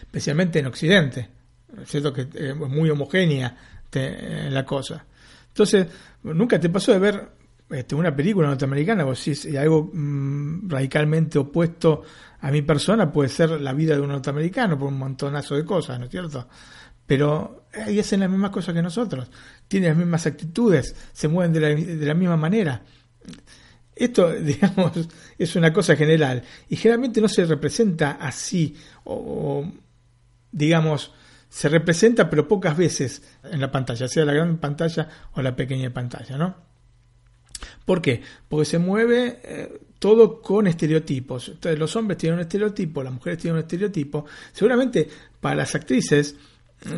Especialmente 0.00 0.60
en 0.60 0.66
Occidente, 0.66 1.28
¿no 1.72 1.82
es 1.82 1.88
cierto? 1.88 2.12
Que 2.12 2.28
es 2.32 2.56
muy 2.56 2.90
homogénea 2.90 3.56
te, 3.90 4.50
la 4.50 4.64
cosa. 4.64 5.06
Entonces, 5.54 5.86
nunca 6.24 6.58
te 6.58 6.68
pasó 6.68 6.90
de 6.90 6.98
ver 6.98 7.28
este, 7.70 7.94
una 7.94 8.14
película 8.14 8.48
norteamericana, 8.48 9.06
o 9.06 9.14
si 9.14 9.56
algo 9.56 9.88
mmm, 9.92 10.68
radicalmente 10.68 11.38
opuesto 11.38 12.02
a 12.40 12.50
mi 12.50 12.62
persona 12.62 13.12
puede 13.12 13.28
ser 13.28 13.60
la 13.60 13.72
vida 13.72 13.94
de 13.94 14.00
un 14.00 14.08
norteamericano 14.08 14.76
por 14.76 14.88
un 14.88 14.98
montonazo 14.98 15.54
de 15.54 15.64
cosas, 15.64 16.00
¿no 16.00 16.06
es 16.06 16.10
cierto? 16.10 16.48
Pero 17.06 17.66
ahí 17.72 18.00
hacen 18.00 18.18
las 18.18 18.30
mismas 18.30 18.50
cosas 18.50 18.74
que 18.74 18.82
nosotros, 18.82 19.30
tienen 19.68 19.90
las 19.90 19.98
mismas 19.98 20.26
actitudes, 20.26 20.96
se 21.12 21.28
mueven 21.28 21.52
de 21.52 21.60
la, 21.60 21.68
de 21.68 22.06
la 22.06 22.14
misma 22.14 22.36
manera. 22.36 22.82
Esto, 23.94 24.32
digamos, 24.32 25.08
es 25.38 25.54
una 25.54 25.72
cosa 25.72 25.94
general 25.94 26.42
y 26.68 26.74
generalmente 26.74 27.20
no 27.20 27.28
se 27.28 27.44
representa 27.44 28.18
así, 28.20 28.74
o, 29.04 29.14
o 29.14 29.72
digamos, 30.50 31.12
se 31.54 31.68
representa 31.68 32.28
pero 32.28 32.48
pocas 32.48 32.76
veces 32.76 33.22
en 33.44 33.60
la 33.60 33.70
pantalla, 33.70 34.08
sea 34.08 34.24
la 34.24 34.32
gran 34.32 34.58
pantalla 34.58 35.08
o 35.34 35.40
la 35.40 35.54
pequeña 35.54 35.88
pantalla, 35.94 36.36
¿no? 36.36 36.56
¿Por 37.84 38.02
qué? 38.02 38.20
Porque 38.48 38.64
se 38.64 38.80
mueve 38.80 39.38
eh, 39.44 39.80
todo 40.00 40.42
con 40.42 40.66
estereotipos. 40.66 41.50
Entonces 41.50 41.78
los 41.78 41.94
hombres 41.94 42.18
tienen 42.18 42.38
un 42.38 42.42
estereotipo, 42.42 43.04
las 43.04 43.12
mujeres 43.12 43.38
tienen 43.38 43.58
un 43.58 43.62
estereotipo. 43.62 44.26
Seguramente 44.50 45.08
para 45.40 45.54
las 45.54 45.72
actrices 45.76 46.34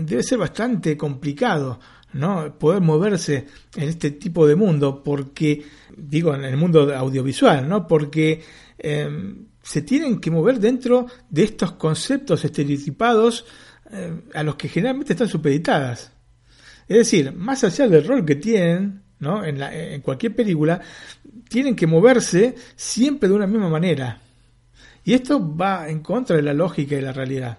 debe 0.01 0.23
ser 0.23 0.39
bastante 0.39 0.97
complicado 0.97 1.79
¿no? 2.15 2.59
poder 2.59 2.81
moverse 2.81 3.47
en 3.77 3.91
este 3.91 4.13
tipo 4.13 4.47
de 4.47 4.57
mundo 4.57 5.03
porque, 5.05 5.67
digo, 5.95 6.35
en 6.35 6.45
el 6.47 6.57
mundo 6.57 6.97
audiovisual, 6.97 7.69
¿no? 7.69 7.87
porque 7.87 8.43
eh, 8.79 9.35
se 9.63 9.83
tienen 9.83 10.19
que 10.19 10.31
mover 10.31 10.61
dentro 10.61 11.09
de 11.29 11.45
estos 11.45 11.73
conceptos 11.73 12.43
estereotipados 12.43 13.45
eh, 13.91 14.21
a 14.35 14.43
los 14.43 14.57
que 14.57 14.69
generalmente 14.69 15.13
están 15.13 15.29
supeditadas. 15.29 16.13
Es 16.89 16.97
decir, 16.97 17.33
más 17.33 17.65
allá 17.65 17.89
del 17.89 18.07
rol 18.07 18.25
que 18.25 18.37
tienen 18.37 19.03
¿no? 19.19 19.45
en, 19.45 20.01
cualquier 20.03 20.35
película, 20.35 20.81
tienen 21.49 21.75
que 21.75 21.87
moverse 21.87 22.55
siempre 22.77 23.29
de 23.29 23.35
una 23.35 23.47
misma 23.47 23.69
manera. 23.69 24.21
Y 25.05 25.15
esto 25.15 25.57
va 25.57 25.89
en 25.89 26.01
contra 26.01 26.37
de 26.37 26.43
la 26.43 26.53
lógica 26.53 26.97
y 26.97 27.01
la 27.01 27.13
realidad. 27.13 27.59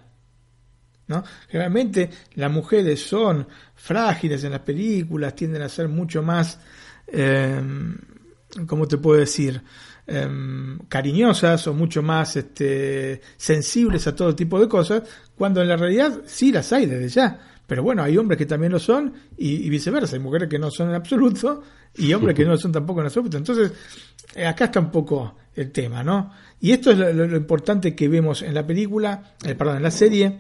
¿no? 1.08 1.24
Generalmente 1.50 2.10
las 2.36 2.52
mujeres 2.52 3.02
son 3.02 3.48
frágiles 3.76 4.44
en 4.44 4.52
las 4.52 4.62
películas, 4.62 5.36
tienden 5.36 5.62
a 5.62 5.70
ser 5.70 5.88
mucho 5.88 6.22
más, 6.24 6.60
eh, 7.08 7.62
¿cómo 8.66 8.88
te 8.88 8.98
puedo 8.98 9.20
decir? 9.20 9.62
em, 10.08 10.80
cariñosas 10.88 11.68
o 11.68 11.74
mucho 11.74 12.02
más 12.02 12.38
este, 12.38 13.22
sensibles 13.36 14.08
a 14.08 14.16
todo 14.16 14.34
tipo 14.34 14.60
de 14.60 14.70
cosas, 14.70 15.04
cuando 15.38 15.62
en 15.62 15.68
la 15.68 15.78
realidad 15.78 16.22
sí 16.26 16.52
las 16.52 16.74
hay 16.74 16.88
desde 16.88 17.10
ya. 17.10 17.40
Pero 17.68 17.84
bueno, 17.84 18.02
hay 18.02 18.18
hombres 18.18 18.38
que 18.38 18.46
también 18.46 18.72
lo 18.72 18.80
son 18.80 19.14
y, 19.38 19.70
viceversa. 19.70 20.16
Hay 20.16 20.22
mujeres 20.22 20.50
que 20.50 20.58
no 20.58 20.72
son 20.72 20.90
en 20.90 20.96
absoluto 20.96 21.62
y 21.98 22.14
hombres 22.14 22.34
que 22.34 22.46
no 22.46 22.52
lo 22.52 22.58
son 22.58 22.72
tampoco 22.72 23.02
en 23.02 23.08
absoluto. 23.08 23.38
Entonces, 23.38 23.72
eh, 24.34 24.46
acá 24.46 24.66
está 24.66 24.80
un 24.80 24.90
poco 24.90 25.36
el 25.54 25.72
tema, 25.72 26.02
¿no? 26.02 26.32
Y 26.62 26.72
esto 26.72 26.92
es 26.92 26.98
lo, 26.98 27.36
importante 27.36 27.94
que 27.94 28.08
vemos 28.08 28.42
en 28.42 28.54
la 28.54 28.66
película, 28.66 29.36
eh, 29.46 29.54
perdón, 29.54 29.78
en 29.78 29.84
la 29.84 29.92
serie, 29.92 30.40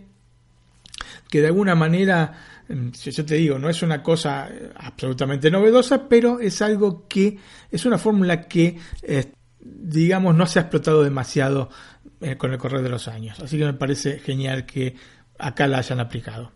que 1.29 1.41
de 1.41 1.47
alguna 1.47 1.75
manera, 1.75 2.33
em, 2.69 2.93
yo 2.93 3.25
te 3.25 3.35
digo, 3.35 3.59
no 3.59 3.69
es 3.69 3.83
una 3.83 4.01
cosa 4.01 4.47
eh, 4.49 4.71
absolutamente 4.77 5.51
novedosa, 5.51 6.07
pero 6.07 6.39
es 6.39 6.61
algo 6.61 7.07
que 7.09 7.37
es 7.69 7.85
una 7.85 7.97
fórmula 7.97 8.47
que, 8.47 8.77
digamos, 9.59 10.33
no 10.33 10.45
se 10.45 10.59
ha 10.59 10.61
explotado 10.63 11.03
demasiado 11.03 11.69
con 12.37 12.51
el 12.51 12.57
correr 12.57 12.81
de 12.81 12.89
los 12.89 13.07
años. 13.07 13.39
Así 13.39 13.57
que 13.57 13.65
me 13.65 13.73
parece 13.73 14.19
genial 14.19 14.65
que 14.65 14.95
acá 15.37 15.67
la 15.67 15.79
hayan 15.79 15.99
aplicado. 15.99 16.51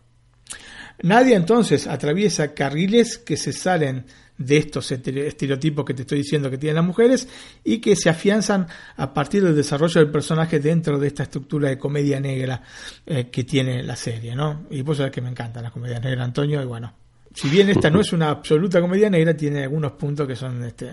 Nadie 1.02 1.34
entonces 1.34 1.86
atraviesa 1.86 2.54
carriles 2.54 3.18
que 3.18 3.36
se 3.36 3.52
salen 3.52 4.06
de 4.36 4.56
estos 4.56 4.90
estereotipos 4.90 5.84
que 5.84 5.94
te 5.94 6.02
estoy 6.02 6.18
diciendo 6.18 6.50
que 6.50 6.58
tienen 6.58 6.76
las 6.76 6.84
mujeres 6.84 7.28
y 7.62 7.78
que 7.78 7.94
se 7.96 8.10
afianzan 8.10 8.66
a 8.96 9.12
partir 9.12 9.42
del 9.42 9.54
desarrollo 9.54 10.00
del 10.00 10.10
personaje 10.10 10.58
dentro 10.58 10.98
de 10.98 11.08
esta 11.08 11.24
estructura 11.24 11.68
de 11.68 11.78
comedia 11.78 12.18
negra 12.18 12.62
eh, 13.06 13.28
que 13.30 13.44
tiene 13.44 13.82
la 13.82 13.96
serie, 13.96 14.34
¿no? 14.34 14.66
Y 14.70 14.82
vos 14.82 14.96
sabés 14.96 15.12
que 15.12 15.20
me 15.20 15.28
encantan 15.28 15.62
las 15.62 15.72
comedias 15.72 16.02
negras, 16.02 16.24
Antonio, 16.24 16.62
y 16.62 16.66
bueno, 16.66 16.92
si 17.34 17.48
bien 17.48 17.68
esta 17.68 17.90
no 17.90 18.00
es 18.00 18.12
una 18.12 18.30
absoluta 18.30 18.80
comedia 18.80 19.08
negra, 19.08 19.36
tiene 19.36 19.62
algunos 19.62 19.92
puntos 19.92 20.26
que 20.26 20.36
son 20.36 20.64
este, 20.64 20.92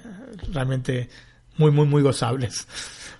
realmente 0.54 1.10
muy, 1.58 1.72
muy, 1.72 1.86
muy 1.86 2.02
gozables. 2.02 2.68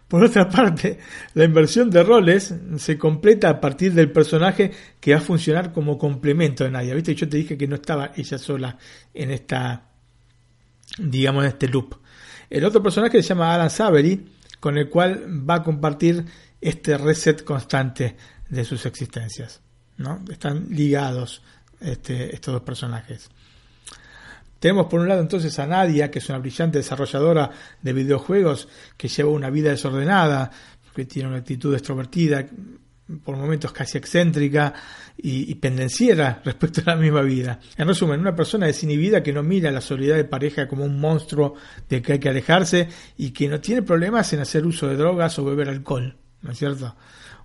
Por 0.10 0.24
otra 0.24 0.50
parte, 0.50 0.98
la 1.36 1.44
inversión 1.46 1.92
de 1.92 2.04
roles 2.04 2.54
se 2.78 2.98
completa 2.98 3.48
a 3.48 3.62
partir 3.62 3.94
del 3.94 4.12
personaje 4.12 4.72
que 5.00 5.14
va 5.14 5.20
a 5.20 5.22
funcionar 5.22 5.72
como 5.72 6.00
complemento 6.00 6.64
de 6.64 6.72
Nadia. 6.72 6.96
¿Viste? 6.96 7.14
Yo 7.14 7.30
te 7.30 7.38
dije 7.38 7.56
que 7.56 7.68
no 7.68 7.76
estaba 7.76 8.12
ella 8.16 8.40
sola 8.40 8.76
en 9.14 9.30
esta, 9.30 9.84
digamos, 10.98 11.44
en 11.44 11.50
este 11.50 11.68
loop. 11.68 11.94
El 12.50 12.66
otro 12.66 12.82
personaje 12.82 13.22
se 13.22 13.30
llama 13.30 13.54
Alan 13.54 13.70
Savery, 13.70 14.26
con 14.60 14.80
el 14.80 14.90
cual 14.90 15.28
va 15.48 15.56
a 15.56 15.64
compartir 15.64 16.26
este 16.60 16.98
reset 16.98 17.44
constante 17.44 18.16
de 18.50 18.66
sus 18.66 18.88
existencias. 18.88 19.62
¿no? 19.98 20.24
Están 20.32 20.70
ligados 20.72 21.44
este, 21.80 22.34
estos 22.34 22.56
dos 22.56 22.64
personajes. 22.64 23.30
Tenemos 24.60 24.88
por 24.88 25.00
un 25.00 25.08
lado 25.08 25.22
entonces 25.22 25.58
a 25.60 25.66
Nadia, 25.66 26.12
que 26.12 26.20
es 26.20 26.30
una 26.30 26.38
brillante 26.38 26.78
desarrolladora 26.78 27.50
de 27.82 27.94
videojuegos, 27.94 28.68
que 28.98 29.08
lleva 29.08 29.32
una 29.32 29.50
vida 29.50 29.70
desordenada, 29.70 30.52
que 30.94 31.06
tiene 31.06 31.30
una 31.30 31.38
actitud 31.38 31.74
extrovertida, 31.74 32.46
por 33.24 33.36
momentos 33.38 33.72
casi 33.72 33.98
excéntrica 33.98 34.74
y, 35.18 35.56
pendenciera 35.56 36.42
respecto 36.46 36.82
a 36.82 36.92
la 36.92 36.96
misma 36.96 37.22
vida. 37.22 37.60
En 37.78 37.88
resumen, 37.88 38.20
una 38.20 38.36
persona 38.36 38.68
desinhibida 38.68 39.24
que 39.24 39.34
no 39.34 39.44
mira 39.44 39.72
la 39.72 39.82
soledad 39.82 40.16
de 40.16 40.26
pareja 40.26 40.68
como 40.68 40.86
un 40.86 41.00
monstruo 41.00 41.56
de 41.90 42.02
que 42.02 42.14
hay 42.14 42.20
que 42.20 42.30
alejarse 42.30 42.88
y 43.18 43.32
que 43.32 43.48
no 43.48 43.60
tiene 43.60 43.82
problemas 43.82 44.32
en 44.34 44.42
hacer 44.42 44.66
uso 44.66 44.88
de 44.88 44.96
drogas 44.96 45.40
o 45.40 45.46
beber 45.46 45.70
alcohol, 45.70 46.16
¿no 46.42 46.52
es 46.52 46.58
cierto? 46.60 46.96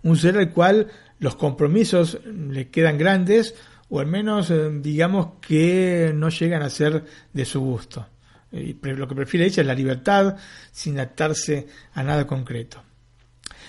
Un 0.03 0.17
ser 0.17 0.37
al 0.37 0.53
cual 0.53 0.89
los 1.19 1.37
compromisos 1.37 2.19
le 2.27 2.69
quedan 2.69 2.99
grandes 2.99 3.55
o 3.95 4.01
al 4.01 4.07
menos 4.07 4.51
eh, 4.51 4.71
digamos 4.81 5.35
que 5.41 6.11
no 6.13 6.29
llegan 6.29 6.63
a 6.63 6.69
ser 6.69 7.05
de 7.33 7.45
su 7.45 7.61
gusto. 7.61 8.05
lo 8.51 9.07
que 9.07 9.15
prefiere 9.15 9.47
ella 9.47 9.61
es 9.61 9.67
la 9.69 9.75
libertad 9.75 10.37
sin 10.73 10.99
atarse 10.99 11.69
a 11.93 12.03
nada 12.03 12.27
concreto. 12.27 12.83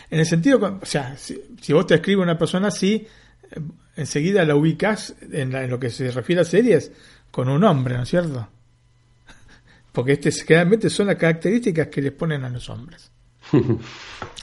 En 0.09 0.19
el 0.19 0.25
sentido, 0.25 0.79
o 0.81 0.85
sea, 0.85 1.15
si, 1.15 1.73
vos 1.73 1.85
te 1.85 1.95
escribes 1.95 2.23
una 2.23 2.39
persona 2.39 2.69
así, 2.69 3.05
eh, 3.51 3.59
enseguida 3.97 4.43
la 4.45 4.55
ubicas 4.55 5.13
en, 5.31 5.55
en, 5.55 5.69
lo 5.69 5.79
que 5.79 5.91
se 5.91 6.09
refiere 6.09 6.41
a 6.41 6.45
series 6.45 6.91
con 7.29 7.47
un 7.47 7.63
hombre, 7.63 7.95
¿no 7.95 8.01
es 8.01 8.09
cierto? 8.09 8.47
Porque 9.91 10.13
este, 10.13 10.31
generalmente 10.31 10.89
son 10.89 11.05
las 11.05 11.17
características 11.17 11.89
que 11.89 12.01
les 12.01 12.13
ponen 12.13 12.43
a 12.45 12.49
los 12.49 12.67
hombres. 12.71 13.11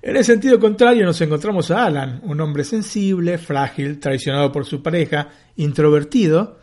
En 0.00 0.16
el 0.16 0.24
sentido 0.24 0.60
contrario 0.60 1.04
nos 1.04 1.20
encontramos 1.20 1.70
a 1.70 1.84
Alan, 1.84 2.20
un 2.22 2.40
hombre 2.40 2.62
sensible, 2.62 3.36
frágil, 3.36 3.98
traicionado 3.98 4.52
por 4.52 4.64
su 4.64 4.80
pareja, 4.80 5.28
introvertido 5.56 6.58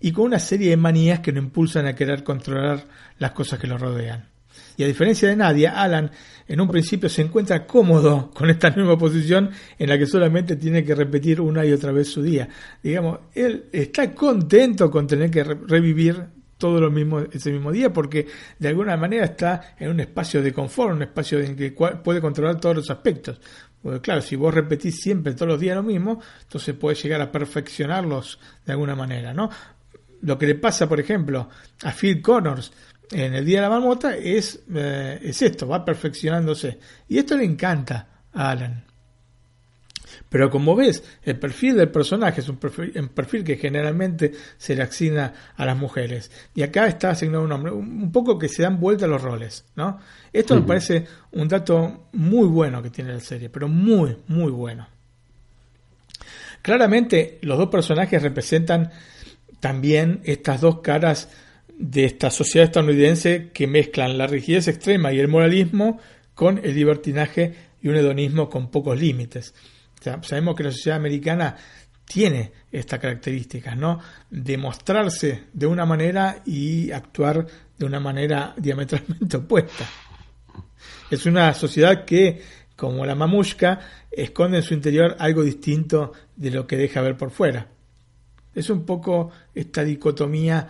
y 0.00 0.12
con 0.12 0.24
una 0.26 0.38
serie 0.38 0.70
de 0.70 0.76
manías 0.78 1.20
que 1.20 1.32
lo 1.32 1.38
impulsan 1.38 1.86
a 1.86 1.94
querer 1.94 2.24
controlar 2.24 2.84
las 3.18 3.32
cosas 3.32 3.58
que 3.58 3.66
lo 3.66 3.76
rodean. 3.76 4.28
Y 4.78 4.84
a 4.84 4.86
diferencia 4.86 5.28
de 5.28 5.36
Nadia, 5.36 5.82
Alan 5.82 6.10
en 6.46 6.60
un 6.60 6.68
principio 6.68 7.10
se 7.10 7.22
encuentra 7.22 7.66
cómodo 7.66 8.30
con 8.34 8.48
esta 8.48 8.70
nueva 8.70 8.96
posición 8.96 9.50
en 9.78 9.88
la 9.88 9.98
que 9.98 10.06
solamente 10.06 10.56
tiene 10.56 10.82
que 10.82 10.94
repetir 10.94 11.42
una 11.42 11.66
y 11.66 11.72
otra 11.72 11.92
vez 11.92 12.08
su 12.08 12.22
día. 12.22 12.48
Digamos, 12.82 13.18
él 13.34 13.66
está 13.70 14.14
contento 14.14 14.90
con 14.90 15.06
tener 15.06 15.30
que 15.30 15.44
revivir 15.44 16.37
todo 16.58 16.80
lo 16.80 16.90
mismo 16.90 17.20
ese 17.20 17.52
mismo 17.52 17.72
día 17.72 17.92
porque 17.92 18.26
de 18.58 18.68
alguna 18.68 18.96
manera 18.96 19.24
está 19.24 19.74
en 19.78 19.90
un 19.90 20.00
espacio 20.00 20.42
de 20.42 20.52
confort, 20.52 20.92
un 20.92 21.02
espacio 21.02 21.40
en 21.40 21.56
que 21.56 21.70
puede 21.70 22.20
controlar 22.20 22.60
todos 22.60 22.76
los 22.76 22.90
aspectos. 22.90 23.40
Porque 23.80 24.00
claro, 24.00 24.20
si 24.20 24.36
vos 24.36 24.52
repetís 24.52 25.00
siempre 25.00 25.34
todos 25.34 25.48
los 25.48 25.60
días 25.60 25.76
lo 25.76 25.82
mismo, 25.82 26.20
entonces 26.42 26.74
puede 26.74 26.96
llegar 26.96 27.20
a 27.20 27.30
perfeccionarlos 27.30 28.38
de 28.66 28.72
alguna 28.72 28.96
manera, 28.96 29.32
¿no? 29.32 29.48
Lo 30.20 30.36
que 30.36 30.46
le 30.46 30.56
pasa, 30.56 30.88
por 30.88 30.98
ejemplo, 30.98 31.48
a 31.84 31.92
Phil 31.92 32.20
Connors 32.20 32.72
en 33.10 33.34
el 33.34 33.44
Día 33.44 33.58
de 33.58 33.62
la 33.62 33.70
Marmota 33.70 34.16
es, 34.16 34.64
eh, 34.74 35.20
es 35.22 35.40
esto, 35.42 35.68
va 35.68 35.84
perfeccionándose. 35.84 36.78
Y 37.08 37.18
esto 37.18 37.36
le 37.36 37.44
encanta 37.44 38.08
a 38.32 38.50
Alan. 38.50 38.84
Pero 40.28 40.50
como 40.50 40.76
ves, 40.76 41.02
el 41.22 41.38
perfil 41.38 41.76
del 41.76 41.90
personaje 41.90 42.40
es 42.40 42.48
un 42.48 42.58
perfil, 42.58 43.44
que 43.44 43.56
generalmente 43.56 44.32
se 44.58 44.74
le 44.74 44.82
asigna 44.82 45.32
a 45.56 45.64
las 45.64 45.76
mujeres. 45.76 46.30
Y 46.54 46.62
acá 46.62 46.86
está 46.86 47.10
asignado 47.10 47.44
un 47.44 47.52
hombre. 47.52 47.72
Un 47.72 48.12
poco 48.12 48.38
que 48.38 48.48
se 48.48 48.62
dan 48.62 48.78
vuelta 48.78 49.06
los 49.06 49.22
roles, 49.22 49.64
¿no? 49.74 49.98
Esto 50.32 50.54
me 50.54 50.62
parece 50.62 51.06
un 51.32 51.48
dato 51.48 52.08
muy 52.12 52.46
bueno 52.46 52.82
que 52.82 52.90
tiene 52.90 53.14
la 53.14 53.20
serie, 53.20 53.48
pero 53.48 53.68
muy, 53.68 54.16
muy 54.28 54.52
bueno. 54.52 54.86
Claramente 56.60 57.38
los 57.42 57.56
dos 57.56 57.68
personajes 57.68 58.22
representan 58.22 58.90
también 59.60 60.20
estas 60.24 60.60
dos 60.60 60.80
caras 60.80 61.30
de 61.78 62.04
esta 62.04 62.30
sociedad 62.30 62.66
estadounidense 62.66 63.50
que 63.54 63.66
mezclan 63.66 64.18
la 64.18 64.26
rigidez 64.26 64.68
extrema 64.68 65.12
y 65.12 65.20
el 65.20 65.28
moralismo 65.28 66.00
con 66.34 66.58
el 66.58 66.74
libertinaje 66.74 67.54
y 67.80 67.88
un 67.88 67.96
hedonismo 67.96 68.50
con 68.50 68.70
pocos 68.70 69.00
límites 69.00 69.54
sabemos 70.00 70.54
que 70.54 70.64
la 70.64 70.72
sociedad 70.72 70.98
americana 70.98 71.56
tiene 72.04 72.52
estas 72.72 72.98
características, 72.98 73.76
¿no? 73.76 74.00
De 74.30 74.56
mostrarse 74.56 75.44
de 75.52 75.66
una 75.66 75.84
manera 75.84 76.42
y 76.46 76.90
actuar 76.90 77.46
de 77.76 77.84
una 77.84 78.00
manera 78.00 78.54
diametralmente 78.58 79.36
opuesta. 79.36 79.86
Es 81.10 81.26
una 81.26 81.52
sociedad 81.54 82.04
que, 82.04 82.42
como 82.76 83.04
la 83.04 83.14
mamushka, 83.14 83.80
esconde 84.10 84.58
en 84.58 84.62
su 84.62 84.74
interior 84.74 85.16
algo 85.18 85.42
distinto 85.42 86.12
de 86.36 86.50
lo 86.50 86.66
que 86.66 86.76
deja 86.76 87.02
ver 87.02 87.16
por 87.16 87.30
fuera. 87.30 87.68
Es 88.54 88.70
un 88.70 88.84
poco 88.84 89.30
esta 89.54 89.84
dicotomía 89.84 90.66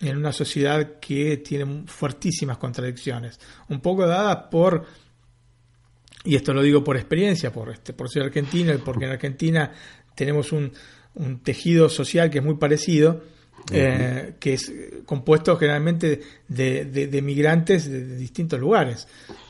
en 0.00 0.16
una 0.16 0.32
sociedad 0.32 0.98
que 1.00 1.38
tiene 1.38 1.84
fuertísimas 1.86 2.58
contradicciones, 2.58 3.40
un 3.68 3.80
poco 3.80 4.06
dada 4.06 4.50
por 4.50 4.86
y 6.24 6.36
esto 6.36 6.54
lo 6.54 6.62
digo 6.62 6.82
por 6.82 6.96
experiencia, 6.96 7.52
por, 7.52 7.70
este, 7.70 7.92
por 7.92 8.08
ser 8.08 8.22
argentino, 8.22 8.72
porque 8.84 9.04
en 9.04 9.12
Argentina 9.12 9.70
tenemos 10.14 10.52
un, 10.52 10.72
un 11.14 11.40
tejido 11.40 11.88
social 11.88 12.30
que 12.30 12.38
es 12.38 12.44
muy 12.44 12.56
parecido, 12.56 13.22
eh, 13.70 14.34
que 14.40 14.54
es 14.54 14.72
compuesto 15.06 15.56
generalmente 15.56 16.20
de, 16.48 16.84
de, 16.84 17.22
migrantes 17.22 17.90
de, 17.90 18.16
distintos 18.16 18.58
lugares. 18.58 19.06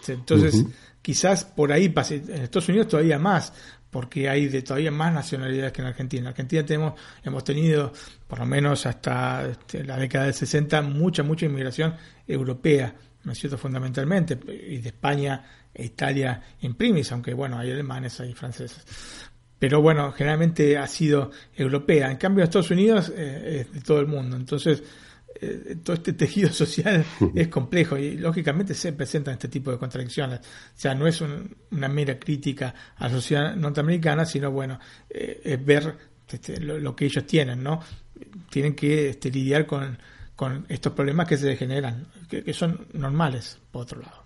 Entonces, 0.07 0.65
quizás 1.01 1.45
por 1.45 1.73
ahí 1.73 1.89
pase, 1.89 2.17
en 2.17 2.43
Estados 2.43 2.69
Unidos 2.69 2.89
todavía 2.89 3.19
más, 3.19 3.53
porque 3.91 4.29
hay 4.29 4.49
de 4.49 4.63
todavía 4.63 4.91
más 4.91 5.13
nacionalidades 5.15 5.73
que 5.73 5.81
en 5.81 5.89
Argentina. 5.89 6.23
En 6.23 6.29
Argentina 6.29 6.67
tenemos, 6.67 6.95
hemos 7.23 7.45
tenido, 7.45 7.93
por 8.27 8.41
lo 8.41 8.47
menos 8.47 8.87
hasta 8.87 9.47
este, 9.49 9.85
la 9.85 9.97
década 9.97 10.25
del 10.25 10.35
60, 10.35 10.83
mucha, 10.83 11.23
mucha 11.23 11.47
inmigración 11.47 11.95
europea, 12.27 12.95
¿no 13.23 13.33
es 13.33 13.39
cierto? 13.39 13.57
Fundamentalmente, 13.57 14.39
y 14.69 14.79
de 14.79 14.89
España 14.89 15.45
Italia 15.75 16.43
en 16.61 16.75
primis, 16.75 17.11
aunque 17.13 17.35
bueno, 17.35 17.59
hay 17.59 17.71
alemanes, 17.71 18.21
hay 18.21 18.33
franceses. 18.35 18.85
Pero 19.59 19.81
bueno, 19.81 20.13
generalmente 20.13 20.77
ha 20.77 20.87
sido 20.87 21.31
europea. 21.57 22.11
En 22.11 22.17
cambio, 22.17 22.45
Estados 22.45 22.71
Unidos 22.71 23.13
eh, 23.17 23.61
es 23.61 23.73
de 23.73 23.81
todo 23.81 24.01
el 24.01 24.07
mundo. 24.07 24.37
Entonces, 24.37 24.83
eh, 25.41 25.77
todo 25.83 25.97
este 25.97 26.13
tejido 26.13 26.49
social 26.53 27.05
es 27.35 27.49
complejo 27.49 27.97
y 27.97 28.17
lógicamente 28.17 28.75
se 28.75 28.93
presentan 28.93 29.35
este 29.35 29.49
tipo 29.49 29.71
de 29.71 29.79
contradicciones. 29.79 30.41
O 30.41 30.43
sea, 30.75 30.95
no 30.95 31.07
es 31.07 31.21
una 31.21 31.89
mera 31.89 32.19
crítica 32.19 32.75
a 32.97 33.09
la 33.09 33.15
sociedad 33.15 33.57
norteamericana, 33.57 34.25
sino 34.25 34.51
bueno, 34.51 34.79
eh, 35.09 35.41
es 35.45 35.65
ver 35.65 35.97
este, 36.29 36.61
lo, 36.61 36.95
que 36.95 37.07
ellos 37.07 37.27
tienen, 37.27 37.63
¿no? 37.63 37.81
Tienen 38.51 38.75
que 38.75 39.11
este, 39.11 39.31
lidiar 39.31 39.67
con, 39.67 39.99
con 40.37 40.67
estos 40.69 40.93
problemas 40.93 41.29
que 41.29 41.37
se 41.37 41.57
generan, 41.57 42.07
que 42.29 42.53
son 42.53 42.87
normales, 42.93 43.59
por 43.71 43.83
otro 43.83 44.01
lado. 44.01 44.24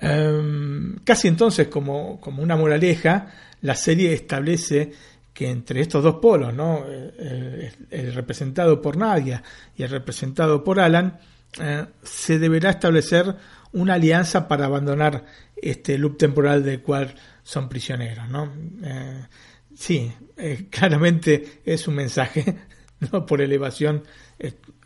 Em, 0.00 0.96
casi 1.04 1.28
entonces, 1.28 1.68
como, 1.68 2.20
como 2.20 2.42
una 2.42 2.56
moraleja, 2.56 3.32
la 3.62 3.74
serie 3.74 4.12
establece 4.12 4.92
que 5.32 5.50
entre 5.50 5.80
estos 5.80 6.02
dos 6.02 6.16
polos, 6.16 6.52
¿no? 6.52 6.84
el, 6.88 8.12
representado 8.12 8.82
por 8.82 8.96
Nadia 8.96 9.42
y 9.76 9.84
el 9.84 9.90
representado 9.90 10.64
por 10.64 10.80
Alan, 10.80 11.18
eh, 11.60 11.86
se 12.02 12.38
deberá 12.38 12.70
establecer 12.70 13.36
una 13.72 13.94
alianza 13.94 14.48
para 14.48 14.66
abandonar 14.66 15.24
este 15.56 15.96
loop 15.96 16.18
temporal 16.18 16.64
del 16.64 16.82
cual 16.82 17.14
son 17.42 17.68
prisioneros, 17.68 18.28
¿no? 18.28 18.52
Eh, 18.82 19.26
sí, 19.74 20.12
eh, 20.36 20.66
claramente 20.70 21.60
es 21.64 21.86
un 21.88 21.94
mensaje, 21.94 22.56
no 23.12 23.24
por 23.24 23.40
elevación 23.40 24.02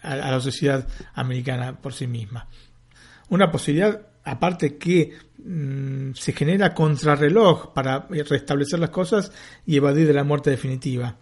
a, 0.02 0.16
la 0.16 0.40
sociedad 0.40 0.86
americana 1.14 1.80
por 1.80 1.94
sí 1.94 2.06
misma. 2.06 2.48
Una 3.28 3.50
posibilidad, 3.50 4.06
aparte 4.24 4.76
que 4.76 5.12
mm, 5.44 6.12
se 6.14 6.32
genera 6.32 6.74
contrarreloj 6.74 7.72
para 7.72 8.06
restablecer 8.08 8.78
las 8.78 8.90
cosas 8.90 9.32
y 9.66 9.76
evadir 9.76 10.06
de 10.06 10.14
la 10.14 10.24
muerte 10.24 10.50
definitiva. 10.50 11.16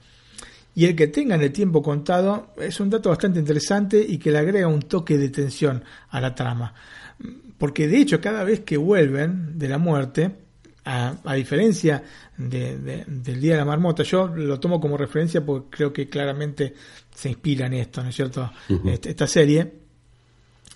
Y 0.74 0.86
el 0.86 0.94
que 0.94 1.09
tengan 1.09 1.42
el 1.42 1.53
tiempo 1.53 1.82
contado 1.82 2.55
es 2.57 2.78
un 2.80 2.90
dato 2.90 3.11
bastante 3.11 3.40
interesante 3.40 4.05
y 4.07 4.18
que 4.18 4.30
le 4.30 4.38
agrega 4.38 4.68
un 4.68 4.82
toque 4.82 5.18
de 5.18 5.30
tensión 5.30 5.82
a 6.11 6.20
la 6.20 6.34
trama. 6.34 6.72
Porque 7.59 7.88
de 7.88 7.98
hecho 7.98 8.20
cada 8.20 8.44
vez 8.44 8.61
que 8.61 8.76
vuelven 8.76 9.59
de 9.59 9.68
la 9.68 9.78
muerte, 9.78 10.30
a, 10.84 11.34
diferencia 11.34 12.03
del 12.36 13.40
Día 13.40 13.53
de 13.53 13.59
la 13.59 13.64
Marmota, 13.64 14.03
yo 14.03 14.28
lo 14.28 14.59
tomo 14.59 14.80
como 14.80 14.96
referencia 14.96 15.44
porque 15.44 15.76
creo 15.76 15.92
que 15.92 16.09
claramente 16.09 16.74
se 17.14 17.28
inspira 17.28 17.66
en 17.66 17.74
esto, 17.74 18.03
¿no 18.03 18.09
es 18.09 18.16
cierto? 18.16 18.51
Este, 18.86 19.11
esta 19.11 19.26
serie, 19.26 19.80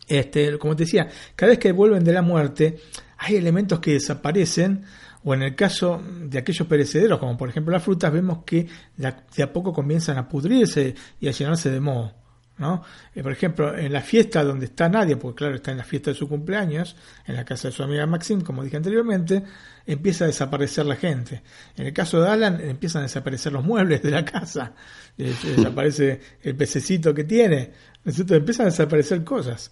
este, 0.08 0.58
como 0.58 0.76
te 0.76 0.84
decía, 0.84 1.08
cada 1.34 1.50
vez 1.50 1.58
que 1.58 1.72
vuelven 1.72 2.04
de 2.04 2.12
la 2.12 2.22
muerte, 2.22 2.78
hay 3.18 3.36
elementos 3.36 3.80
que 3.80 3.92
desaparecen 3.92 4.84
o 5.24 5.32
en 5.32 5.42
el 5.42 5.54
caso 5.54 6.02
de 6.04 6.38
aquellos 6.38 6.68
perecederos, 6.68 7.18
como 7.18 7.36
por 7.36 7.48
ejemplo 7.48 7.72
las 7.72 7.82
frutas, 7.82 8.12
vemos 8.12 8.44
que 8.44 8.66
de 8.96 9.42
a 9.42 9.52
poco 9.52 9.72
comienzan 9.72 10.18
a 10.18 10.28
pudrirse 10.28 10.94
y 11.18 11.28
a 11.28 11.30
llenarse 11.30 11.70
de 11.70 11.80
moho. 11.80 12.12
¿no? 12.56 12.84
Eh, 13.14 13.22
por 13.22 13.32
ejemplo, 13.32 13.76
en 13.76 13.92
la 13.92 14.00
fiesta 14.00 14.44
donde 14.44 14.66
está 14.66 14.88
Nadia, 14.88 15.18
porque 15.18 15.38
claro, 15.38 15.56
está 15.56 15.72
en 15.72 15.78
la 15.78 15.84
fiesta 15.84 16.10
de 16.10 16.16
su 16.16 16.28
cumpleaños, 16.28 16.96
en 17.26 17.34
la 17.34 17.44
casa 17.44 17.68
de 17.68 17.72
su 17.72 17.82
amiga 17.82 18.06
Maxine, 18.06 18.44
como 18.44 18.62
dije 18.62 18.76
anteriormente, 18.76 19.42
empieza 19.86 20.24
a 20.24 20.28
desaparecer 20.28 20.86
la 20.86 20.96
gente. 20.96 21.42
En 21.76 21.86
el 21.86 21.92
caso 21.92 22.20
de 22.20 22.28
Alan, 22.28 22.60
empiezan 22.60 23.00
a 23.00 23.04
desaparecer 23.04 23.52
los 23.52 23.64
muebles 23.64 24.02
de 24.02 24.10
la 24.10 24.24
casa, 24.24 24.72
eh, 25.18 25.34
desaparece 25.56 26.20
el 26.42 26.54
pececito 26.54 27.12
que 27.12 27.24
tiene, 27.24 27.72
empiezan 28.04 28.66
a 28.66 28.70
desaparecer 28.70 29.24
cosas. 29.24 29.70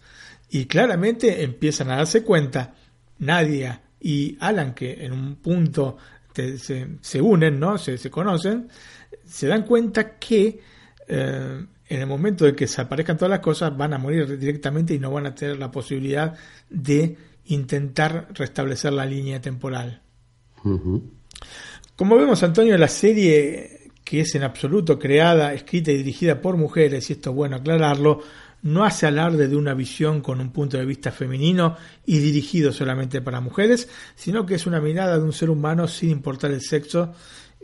Y 0.51 0.67
claramente 0.67 1.43
empiezan 1.43 1.91
a 1.91 1.97
darse 1.97 2.23
cuenta, 2.23 2.75
Nadia 3.19 3.83
y 4.01 4.37
Alan, 4.41 4.75
que 4.75 5.05
en 5.05 5.13
un 5.13 5.37
punto 5.37 5.97
se, 6.35 7.21
unen, 7.21 7.59
¿no? 7.59 7.79
Se, 7.79 7.97
se, 7.99 8.11
conocen, 8.11 8.69
se 9.25 9.47
dan 9.47 9.65
cuenta 9.65 10.19
que 10.19 10.61
eh, 11.09 11.67
en 11.89 12.01
el 12.01 12.07
momento 12.07 12.45
de 12.45 12.55
que 12.55 12.67
se 12.67 12.81
aparezcan 12.81 13.17
todas 13.17 13.31
las 13.31 13.41
cosas 13.41 13.77
van 13.77 13.93
a 13.93 13.99
morir 13.99 14.39
directamente 14.39 14.95
y 14.95 14.99
no 14.99 15.11
van 15.11 15.27
a 15.27 15.35
tener 15.35 15.59
la 15.59 15.71
posibilidad 15.71 16.35
de 16.71 17.17
intentar 17.47 18.29
restablecer 18.33 18.93
la 18.93 19.05
línea 19.05 19.41
temporal. 19.41 20.01
Como 21.97 22.17
vemos, 22.17 22.43
Antonio, 22.43 22.79
la 22.79 22.89
serie 22.89 23.82
que 24.13 24.21
es 24.21 24.35
en 24.35 24.43
absoluto 24.43 24.99
creada, 24.99 25.55
escrita 25.55 25.91
y 25.91 25.97
dirigida 25.97 26.43
por 26.43 26.59
mujeres, 26.59 27.09
y 27.09 27.15
esto 27.15 27.31
es 27.31 27.37
bueno 27.37 27.57
aclararlo, 27.57 28.21
no 28.61 28.85
hace 28.85 29.07
alarde 29.07 29.49
de 29.49 29.57
una 29.57 29.73
visión 29.73 30.21
con 30.21 30.39
un 30.39 30.53
punto 30.53 30.77
de 30.77 30.85
vista 30.85 31.11
femenino 31.11 31.79
y 32.05 32.19
dirigido 32.19 32.75
solamente 32.75 33.23
para 33.23 33.41
mujeres, 33.41 33.89
sino 34.15 34.45
que 34.45 34.57
es 34.57 34.67
una 34.67 34.83
mirada 34.83 35.17
de 35.17 35.25
un 35.25 35.33
ser 35.33 35.49
humano 35.49 35.89
sin 35.89 36.11
importar 36.11 36.51
el 36.51 36.61
sexo, 36.61 37.15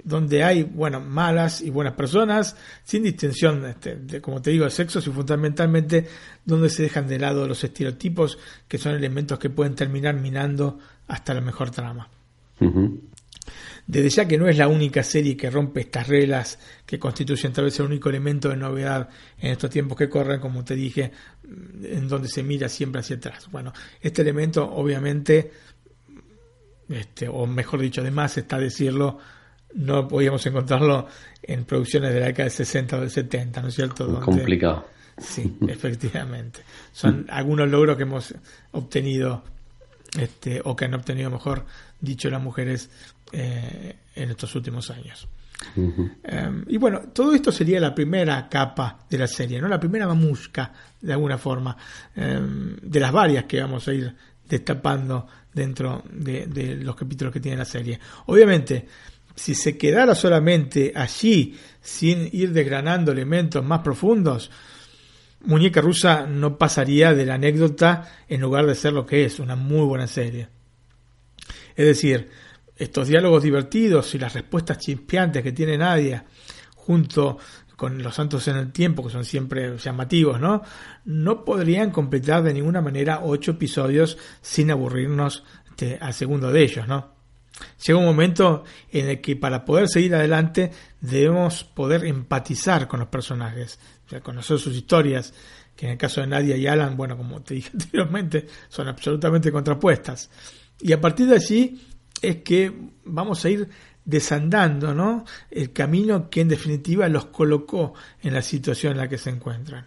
donde 0.02 0.42
hay, 0.42 0.62
bueno, 0.62 1.00
malas 1.00 1.60
y 1.60 1.68
buenas 1.68 1.92
personas, 1.92 2.56
sin 2.82 3.02
distinción, 3.02 3.66
este, 3.66 3.96
de, 3.96 4.22
como 4.22 4.40
te 4.40 4.50
digo, 4.50 4.64
de 4.64 4.70
sexos 4.70 5.06
y 5.06 5.10
fundamentalmente 5.10 6.08
donde 6.46 6.70
se 6.70 6.82
dejan 6.82 7.06
de 7.08 7.18
lado 7.18 7.46
los 7.46 7.62
estereotipos, 7.62 8.38
que 8.66 8.78
son 8.78 8.94
elementos 8.94 9.38
que 9.38 9.50
pueden 9.50 9.74
terminar 9.74 10.14
minando 10.14 10.78
hasta 11.08 11.34
la 11.34 11.42
mejor 11.42 11.70
trama. 11.70 12.08
Desde 13.86 14.10
ya 14.10 14.28
que 14.28 14.38
no 14.38 14.48
es 14.48 14.56
la 14.56 14.68
única 14.68 15.02
serie 15.02 15.36
que 15.36 15.50
rompe 15.50 15.80
estas 15.80 16.08
reglas 16.08 16.58
que 16.84 16.98
constituyen 16.98 17.52
tal 17.52 17.64
vez 17.64 17.78
el 17.80 17.86
único 17.86 18.08
elemento 18.08 18.48
de 18.48 18.56
novedad 18.56 19.08
en 19.38 19.52
estos 19.52 19.70
tiempos 19.70 19.96
que 19.96 20.08
corren, 20.08 20.40
como 20.40 20.64
te 20.64 20.74
dije, 20.74 21.10
en 21.82 22.08
donde 22.08 22.28
se 22.28 22.42
mira 22.42 22.68
siempre 22.68 23.00
hacia 23.00 23.16
atrás. 23.16 23.48
Bueno, 23.50 23.72
este 24.00 24.22
elemento 24.22 24.68
obviamente, 24.70 25.50
este, 26.88 27.28
o 27.28 27.46
mejor 27.46 27.80
dicho, 27.80 28.00
además 28.00 28.36
está 28.36 28.58
decirlo, 28.58 29.18
no 29.74 30.08
podíamos 30.08 30.44
encontrarlo 30.46 31.06
en 31.42 31.64
producciones 31.64 32.12
de 32.12 32.20
la 32.20 32.26
década 32.26 32.44
del 32.44 32.52
60 32.52 32.96
o 32.96 33.00
del 33.00 33.10
70, 33.10 33.62
¿no 33.62 33.68
es 33.68 33.74
cierto? 33.74 34.20
complicado. 34.20 34.86
Sí, 35.18 35.56
efectivamente. 35.68 36.60
Son 36.92 37.26
algunos 37.30 37.68
logros 37.68 37.96
que 37.96 38.04
hemos 38.04 38.34
obtenido, 38.72 39.42
este, 40.18 40.60
o 40.64 40.76
que 40.76 40.84
han 40.86 40.94
obtenido, 40.94 41.30
mejor 41.30 41.64
dicho, 42.00 42.30
las 42.30 42.42
mujeres 42.42 42.90
eh, 43.32 43.96
en 44.14 44.30
estos 44.30 44.54
últimos 44.54 44.90
años. 44.90 45.28
Em, 46.22 46.64
y 46.68 46.76
bueno, 46.76 47.00
todo 47.12 47.34
esto 47.34 47.50
sería 47.50 47.80
la 47.80 47.94
primera 47.94 48.48
capa 48.48 49.00
de 49.10 49.18
la 49.18 49.26
serie, 49.26 49.60
¿no? 49.60 49.68
La 49.68 49.80
primera 49.80 50.06
mamusca, 50.06 50.72
de 51.00 51.12
alguna 51.12 51.36
forma, 51.36 51.76
em, 52.14 52.76
de 52.76 53.00
las 53.00 53.12
varias 53.12 53.44
que 53.44 53.60
vamos 53.60 53.86
a 53.88 53.92
ir 53.92 54.14
destapando 54.48 55.26
dentro 55.52 56.04
de, 56.10 56.78
los 56.80 56.94
capítulos 56.94 57.32
que 57.32 57.40
tiene 57.40 57.58
la 57.58 57.64
serie. 57.64 57.98
Obviamente, 58.26 58.86
si 59.34 59.54
se 59.54 59.76
quedara 59.76 60.14
solamente 60.14 60.92
allí, 60.94 61.56
sin 61.80 62.28
ir 62.32 62.52
desgranando 62.52 63.12
elementos 63.12 63.64
más 63.64 63.80
profundos, 63.80 64.50
Muñeca 65.44 65.80
Rusa 65.80 66.26
no 66.26 66.56
pasaría 66.56 67.14
de 67.14 67.26
la 67.26 67.34
anécdota 67.34 68.08
en 68.28 68.40
lugar 68.40 68.66
de 68.66 68.74
ser 68.74 68.92
lo 68.92 69.06
que 69.06 69.24
es, 69.24 69.38
una 69.38 69.56
muy 69.56 69.86
buena 69.86 70.06
serie. 70.06 70.48
Es 71.78 71.86
decir, 71.86 72.28
estos 72.76 73.06
diálogos 73.06 73.44
divertidos 73.44 74.12
y 74.16 74.18
las 74.18 74.34
respuestas 74.34 74.78
chispeantes 74.78 75.44
que 75.44 75.52
tiene 75.52 75.78
Nadia 75.78 76.24
junto 76.74 77.38
con 77.76 78.02
los 78.02 78.16
santos 78.16 78.48
en 78.48 78.56
el 78.56 78.72
tiempo, 78.72 79.04
que 79.04 79.12
son 79.12 79.24
siempre 79.24 79.78
llamativos, 79.78 80.40
¿no? 80.40 80.62
No 81.04 81.44
podrían 81.44 81.92
completar 81.92 82.42
de 82.42 82.52
ninguna 82.52 82.80
manera 82.80 83.20
ocho 83.22 83.52
episodios 83.52 84.18
sin 84.42 84.72
aburrirnos 84.72 85.44
este, 85.68 85.98
al 86.00 86.14
segundo 86.14 86.50
de 86.50 86.64
ellos, 86.64 86.88
¿no? 86.88 87.12
Llega 87.86 88.00
un 88.00 88.06
momento 88.06 88.64
en 88.90 89.10
el 89.10 89.20
que 89.20 89.36
para 89.36 89.64
poder 89.64 89.86
seguir 89.86 90.16
adelante 90.16 90.72
debemos 91.00 91.62
poder 91.62 92.06
empatizar 92.06 92.88
con 92.88 92.98
los 92.98 93.08
personajes, 93.08 93.78
conocer 94.24 94.58
sus 94.58 94.74
historias, 94.74 95.32
que 95.76 95.86
en 95.86 95.92
el 95.92 95.98
caso 95.98 96.22
de 96.22 96.26
Nadia 96.26 96.56
y 96.56 96.66
Alan, 96.66 96.96
bueno, 96.96 97.16
como 97.16 97.40
te 97.40 97.54
dije 97.54 97.70
anteriormente, 97.74 98.48
son 98.68 98.88
absolutamente 98.88 99.52
contrapuestas. 99.52 100.28
Y 100.80 100.92
a 100.92 101.00
partir 101.00 101.26
de 101.26 101.36
allí 101.36 101.80
es 102.22 102.36
que 102.36 102.72
vamos 103.04 103.44
a 103.44 103.50
ir 103.50 103.68
desandando 104.04 105.24
el 105.50 105.72
camino 105.72 106.30
que 106.30 106.40
en 106.40 106.48
definitiva 106.48 107.08
los 107.08 107.26
colocó 107.26 107.94
en 108.22 108.32
la 108.32 108.42
situación 108.42 108.92
en 108.92 108.98
la 108.98 109.08
que 109.08 109.18
se 109.18 109.30
encuentran. 109.30 109.86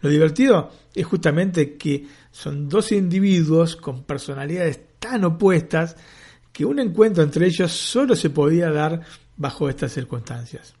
Lo 0.00 0.10
divertido 0.10 0.70
es 0.94 1.04
justamente 1.04 1.76
que 1.76 2.06
son 2.30 2.68
dos 2.68 2.92
individuos 2.92 3.76
con 3.76 4.04
personalidades 4.04 4.80
tan 4.98 5.24
opuestas 5.24 5.96
que 6.52 6.64
un 6.64 6.78
encuentro 6.78 7.22
entre 7.22 7.46
ellos 7.46 7.72
solo 7.72 8.14
se 8.14 8.30
podía 8.30 8.70
dar 8.70 9.00
bajo 9.36 9.68
estas 9.68 9.92
circunstancias. 9.92 10.74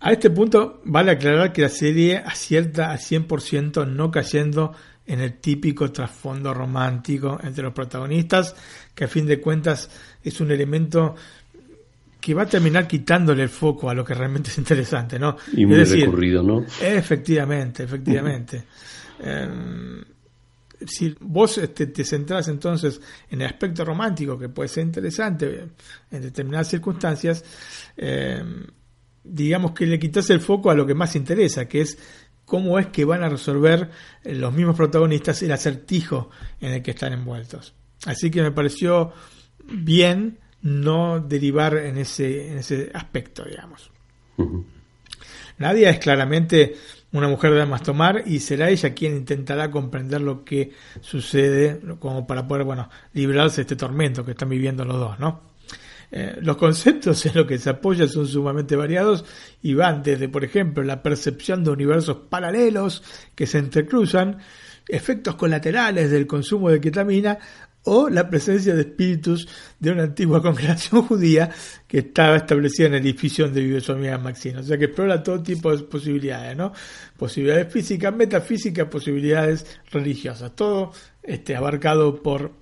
A 0.00 0.12
este 0.12 0.28
punto 0.28 0.82
vale 0.84 1.12
aclarar 1.12 1.52
que 1.52 1.62
la 1.62 1.70
serie 1.70 2.18
acierta 2.18 2.90
al 2.90 2.98
100% 2.98 3.86
no 3.88 4.10
cayendo 4.10 4.72
en 4.72 4.78
el 5.06 5.34
típico 5.38 5.90
trasfondo 5.92 6.54
romántico 6.54 7.38
entre 7.42 7.64
los 7.64 7.72
protagonistas, 7.72 8.54
que 8.94 9.04
a 9.04 9.08
fin 9.08 9.26
de 9.26 9.40
cuentas 9.40 9.90
es 10.22 10.40
un 10.40 10.50
elemento 10.50 11.14
que 12.20 12.32
va 12.32 12.44
a 12.44 12.46
terminar 12.46 12.88
quitándole 12.88 13.42
el 13.42 13.50
foco 13.50 13.90
a 13.90 13.94
lo 13.94 14.02
que 14.02 14.14
realmente 14.14 14.48
es 14.48 14.56
interesante, 14.56 15.18
¿no? 15.18 15.36
Y 15.52 15.66
muy 15.66 15.84
recurrido, 15.84 16.42
¿no? 16.42 16.64
Efectivamente, 16.80 17.82
efectivamente. 17.82 18.64
Em, 19.20 20.02
si 20.86 21.14
vos 21.20 21.58
este, 21.58 21.88
te 21.88 22.02
centrás 22.02 22.48
entonces 22.48 22.98
en 23.30 23.42
el 23.42 23.48
aspecto 23.48 23.84
romántico, 23.84 24.38
que 24.38 24.48
puede 24.48 24.68
ser 24.68 24.84
interesante 24.84 25.68
en 26.10 26.22
determinadas 26.22 26.68
circunstancias, 26.68 27.44
em, 27.96 28.64
digamos 29.22 29.72
que 29.72 29.86
le 29.86 29.98
quitas 29.98 30.28
el 30.30 30.40
foco 30.40 30.70
a 30.70 30.74
lo 30.74 30.86
que 30.86 30.94
más 30.94 31.16
interesa, 31.16 31.66
que 31.66 31.82
es 31.82 31.98
cómo 32.44 32.78
es 32.78 32.86
que 32.88 33.04
van 33.04 33.22
a 33.22 33.28
resolver 33.28 33.90
eh, 34.22 34.34
los 34.34 34.52
mismos 34.52 34.76
protagonistas 34.76 35.42
el 35.42 35.52
acertijo 35.52 36.30
en 36.60 36.72
el 36.72 36.82
que 36.82 36.92
están 36.92 37.12
envueltos. 37.12 37.74
Así 38.06 38.30
que 38.30 38.42
me 38.42 38.52
pareció 38.52 39.12
bien 39.64 40.38
no 40.62 41.20
derivar 41.20 41.76
en 41.76 41.98
ese, 41.98 42.50
en 42.50 42.58
ese 42.58 42.90
aspecto, 42.94 43.44
digamos. 43.44 43.90
Nadia 45.58 45.90
es 45.90 45.98
claramente 45.98 46.74
una 47.12 47.28
mujer 47.28 47.54
de 47.54 47.64
más 47.66 47.82
tomar 47.82 48.24
y 48.26 48.40
será 48.40 48.70
ella 48.70 48.92
quien 48.92 49.16
intentará 49.16 49.70
comprender 49.70 50.20
lo 50.20 50.44
que 50.44 50.72
sucede 51.00 51.80
como 52.00 52.26
para 52.26 52.48
poder, 52.48 52.64
bueno, 52.64 52.90
librarse 53.12 53.56
de 53.56 53.62
este 53.62 53.76
tormento 53.76 54.24
que 54.24 54.32
están 54.32 54.48
viviendo 54.48 54.84
los 54.84 54.98
dos, 54.98 55.18
¿no? 55.18 55.53
Eh, 56.16 56.38
los 56.42 56.56
conceptos 56.56 57.26
en 57.26 57.32
los 57.34 57.44
que 57.44 57.58
se 57.58 57.70
apoya 57.70 58.06
son 58.06 58.28
sumamente 58.28 58.76
variados 58.76 59.24
y 59.60 59.74
van 59.74 60.00
desde, 60.04 60.28
por 60.28 60.44
ejemplo, 60.44 60.84
la 60.84 61.02
percepción 61.02 61.64
de 61.64 61.72
universos 61.72 62.18
paralelos 62.28 63.02
que 63.34 63.48
se 63.48 63.58
entrecruzan, 63.58 64.38
efectos 64.86 65.34
colaterales 65.34 66.12
del 66.12 66.28
consumo 66.28 66.70
de 66.70 66.80
ketamina 66.80 67.36
o 67.82 68.08
la 68.08 68.30
presencia 68.30 68.76
de 68.76 68.82
espíritus 68.82 69.48
de 69.80 69.90
una 69.90 70.04
antigua 70.04 70.40
congregación 70.42 71.02
judía 71.02 71.50
que 71.88 71.98
estaba 71.98 72.36
establecida 72.36 72.86
en 72.86 72.94
el 72.94 73.00
edificio 73.00 73.46
donde 73.46 73.62
vive 73.62 73.80
su 73.80 73.96
Maxine. 73.96 74.58
O 74.58 74.62
sea 74.62 74.78
que 74.78 74.84
explora 74.84 75.20
todo 75.20 75.42
tipo 75.42 75.76
de 75.76 75.82
posibilidades, 75.82 76.56
¿no? 76.56 76.72
Posibilidades 77.16 77.72
físicas, 77.72 78.14
metafísicas, 78.14 78.86
posibilidades 78.86 79.66
religiosas. 79.90 80.54
Todo 80.54 80.92
este, 81.24 81.56
abarcado 81.56 82.22
por, 82.22 82.52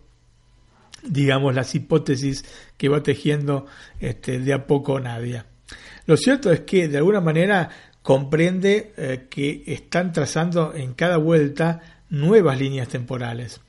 digamos, 1.03 1.55
las 1.55 1.75
hipótesis 1.75 2.45
que 2.77 2.89
va 2.89 3.03
tejiendo 3.03 3.67
este, 4.01 4.39
de 4.39 4.53
a 4.53 4.67
poco 4.67 4.99
Nadia. 5.01 5.47
Lo 6.07 6.17
cierto 6.17 6.53
es 6.53 6.61
que, 6.61 6.89
de 6.89 6.99
alguna 6.99 7.21
manera, 7.21 7.69
comprende 8.03 8.93
eh, 8.97 9.27
que 9.31 9.63
están 9.67 10.13
trazando 10.13 10.75
en 10.75 10.95
cada 10.95 11.17
vuelta 11.17 11.81
nuevas 12.11 12.59
líneas 12.59 12.89
temporales 12.89 13.61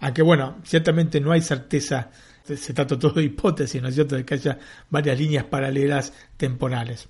aunque 0.00 0.22
bueno, 0.22 0.56
ciertamente 0.64 1.20
no 1.20 1.30
hay 1.32 1.42
certeza, 1.42 2.10
se 2.44 2.72
trata 2.72 2.98
todo 2.98 3.12
de 3.12 3.24
hipótesis, 3.24 3.80
¿no 3.80 3.88
es 3.88 3.94
cierto?, 3.94 4.16
de 4.16 4.24
que 4.24 4.34
haya 4.34 4.58
varias 4.88 5.18
líneas 5.18 5.44
paralelas 5.44 6.12
temporales. 6.36 7.08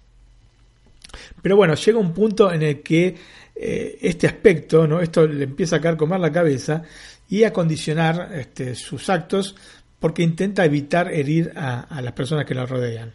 Pero 1.42 1.56
bueno, 1.56 1.74
llega 1.74 1.98
un 1.98 2.12
punto 2.12 2.52
en 2.52 2.62
el 2.62 2.82
que 2.82 3.16
eh, 3.54 3.98
este 4.00 4.26
aspecto, 4.26 4.86
¿no? 4.86 5.00
esto 5.00 5.26
le 5.26 5.44
empieza 5.44 5.76
a 5.76 5.80
carcomer 5.80 6.20
la 6.20 6.32
cabeza 6.32 6.82
y 7.30 7.44
a 7.44 7.52
condicionar 7.52 8.30
este, 8.34 8.74
sus 8.74 9.08
actos 9.08 9.54
porque 9.98 10.22
intenta 10.22 10.64
evitar 10.64 11.10
herir 11.12 11.52
a, 11.56 12.00
las 12.02 12.12
personas 12.12 12.44
que 12.44 12.54
lo 12.54 12.66
rodean. 12.66 13.12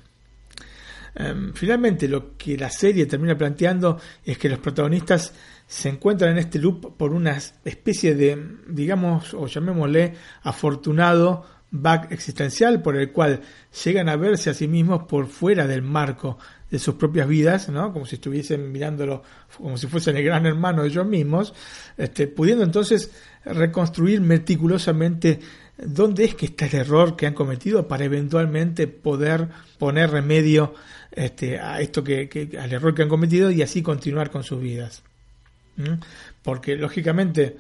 Em, 1.16 1.53
finalmente, 1.53 2.07
lo 2.07 2.38
que 2.38 2.57
la 2.57 2.70
serie 2.70 3.05
termina 3.05 3.38
planteando 3.38 3.99
es 4.24 4.38
que 4.38 4.49
los 4.49 4.59
protagonistas 4.59 5.34
se 5.68 5.89
encuentran 5.89 6.32
en 6.32 6.38
este 6.38 6.59
loop 6.59 6.95
por 6.95 7.11
una 7.11 7.38
especie 7.63 8.16
de, 8.16 8.57
digamos, 8.68 9.34
o 9.34 9.47
llamémosle, 9.47 10.13
afortunado 10.43 11.45
back 11.72 12.11
existencial 12.11 12.82
por 12.82 12.95
el 12.95 13.11
cual 13.11 13.41
llegan 13.84 14.07
a 14.07 14.16
verse 14.16 14.49
a 14.49 14.53
sí 14.53 14.68
mismos 14.68 15.03
por 15.03 15.28
fuera 15.28 15.68
del 15.68 15.82
marco 15.82 16.38
de 16.70 16.80
sus 16.80 16.95
propias 16.95 17.28
vidas, 17.28 17.70
¿no? 17.70 17.93
como 17.93 18.05
si 18.05 18.16
estuviesen 18.16 18.72
mirándolo 18.72 19.24
como 19.57 19.78
si 19.78 19.88
fuesen 19.88 20.18
el 20.18 20.24
gran 20.24 20.45
hermano 20.45 20.82
de 20.82 20.89
ellos 20.89 21.05
mismos, 21.05 21.53
este, 21.97 22.28
pudiendo 22.28 22.63
entonces 22.63 23.11
reconstruir 23.45 24.22
meticulosamente 24.22 25.39
dónde 25.78 26.26
es 26.26 26.36
que 26.36 26.47
está 26.47 26.66
el 26.66 26.76
error 26.76 27.16
que 27.16 27.28
han 27.28 27.34
cometido 27.34 27.88
para 27.88 28.05
eventualmente 28.05 28.88
poder 28.88 29.49
poner 29.78 30.09
remedio 30.09 30.74
este, 31.11 31.59
a 31.59 31.80
esto 31.82 32.03
que, 32.03 32.57
al 32.59 32.72
error 32.74 32.93
que 32.93 33.03
han 33.03 33.09
cometido 33.09 33.51
y 33.51 33.61
así 33.61 33.82
continuar 33.82 34.32
con 34.32 34.43
sus 34.43 34.61
vidas. 34.61 35.03
Porque 36.41 36.76
lógicamente, 36.76 37.57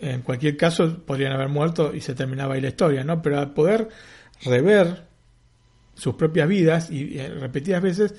en 0.00 0.20
cualquier 0.22 0.56
caso, 0.56 0.98
podrían 1.04 1.32
haber 1.32 1.48
muerto 1.48 1.94
y 1.94 2.00
se 2.00 2.14
terminaba 2.14 2.54
ahí 2.54 2.60
la 2.60 2.68
historia, 2.68 3.02
¿no? 3.02 3.22
Pero 3.22 3.38
al 3.38 3.54
poder 3.54 3.88
rever 4.44 5.06
sus 5.94 6.14
propias 6.14 6.48
vidas 6.48 6.90
y, 6.90 7.18
repetidas 7.18 7.82
veces, 7.82 8.14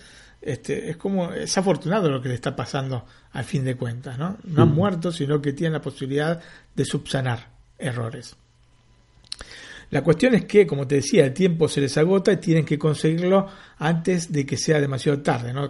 este, 0.47 0.89
es 0.89 0.97
como, 0.97 1.33
es 1.33 1.57
afortunado 1.57 2.09
lo 2.09 2.21
que 2.21 2.29
le 2.29 2.35
está 2.35 2.55
pasando 2.55 3.05
al 3.33 3.43
fin 3.43 3.65
de 3.65 3.75
cuentas, 3.75 4.17
¿no? 4.17 4.37
No 4.45 4.63
han 4.63 4.73
muerto, 4.73 5.11
sino 5.11 5.41
que 5.41 5.51
tienen 5.51 5.73
la 5.73 5.81
posibilidad 5.81 6.41
de 6.73 6.85
subsanar 6.85 7.49
errores. 7.77 8.37
La 9.89 10.03
cuestión 10.03 10.35
es 10.35 10.45
que, 10.45 10.67
como 10.67 10.85
te 10.85 10.95
decía, 10.95 11.25
el 11.25 11.33
tiempo 11.33 11.67
se 11.67 11.79
les 11.79 11.97
agota 11.97 12.33
y 12.33 12.37
tienen 12.37 12.65
que 12.65 12.77
conseguirlo 12.77 13.47
antes 13.77 14.31
de 14.31 14.45
que 14.45 14.57
sea 14.57 14.81
demasiado 14.81 15.21
tarde, 15.21 15.53
¿no? 15.53 15.69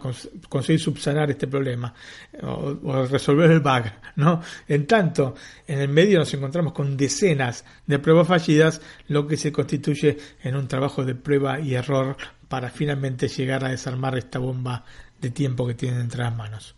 conseguir 0.49 0.80
subsanar 0.80 1.30
este 1.30 1.47
problema 1.47 1.93
o, 2.41 3.05
resolver 3.05 3.51
el 3.51 3.59
bug, 3.59 3.84
¿no? 4.15 4.41
En 4.68 4.88
tanto, 4.88 5.36
en 5.68 5.80
el 5.80 5.89
medio 5.89 6.18
nos 6.18 6.34
encontramos 6.34 6.74
con 6.74 6.97
decenas 6.97 7.63
de 7.86 7.99
pruebas 7.99 8.28
fallidas, 8.28 8.82
lo 9.07 9.28
que 9.28 9.38
se 9.38 9.51
constituye 9.51 10.18
en 10.41 10.55
un 10.55 10.68
trabajo 10.68 11.05
de 11.05 11.13
prueba 11.13 11.59
y 11.59 11.76
error 11.76 12.18
para 12.47 12.70
finalmente 12.70 13.28
llegar 13.28 13.65
a 13.65 13.70
desarmar 13.70 14.18
esta 14.18 14.39
bomba 14.39 14.84
de 15.22 15.30
tiempo 15.30 15.68
que 15.68 15.74
tienen 15.76 16.01
entre 16.01 16.24
las 16.24 16.36
manos. 16.36 16.76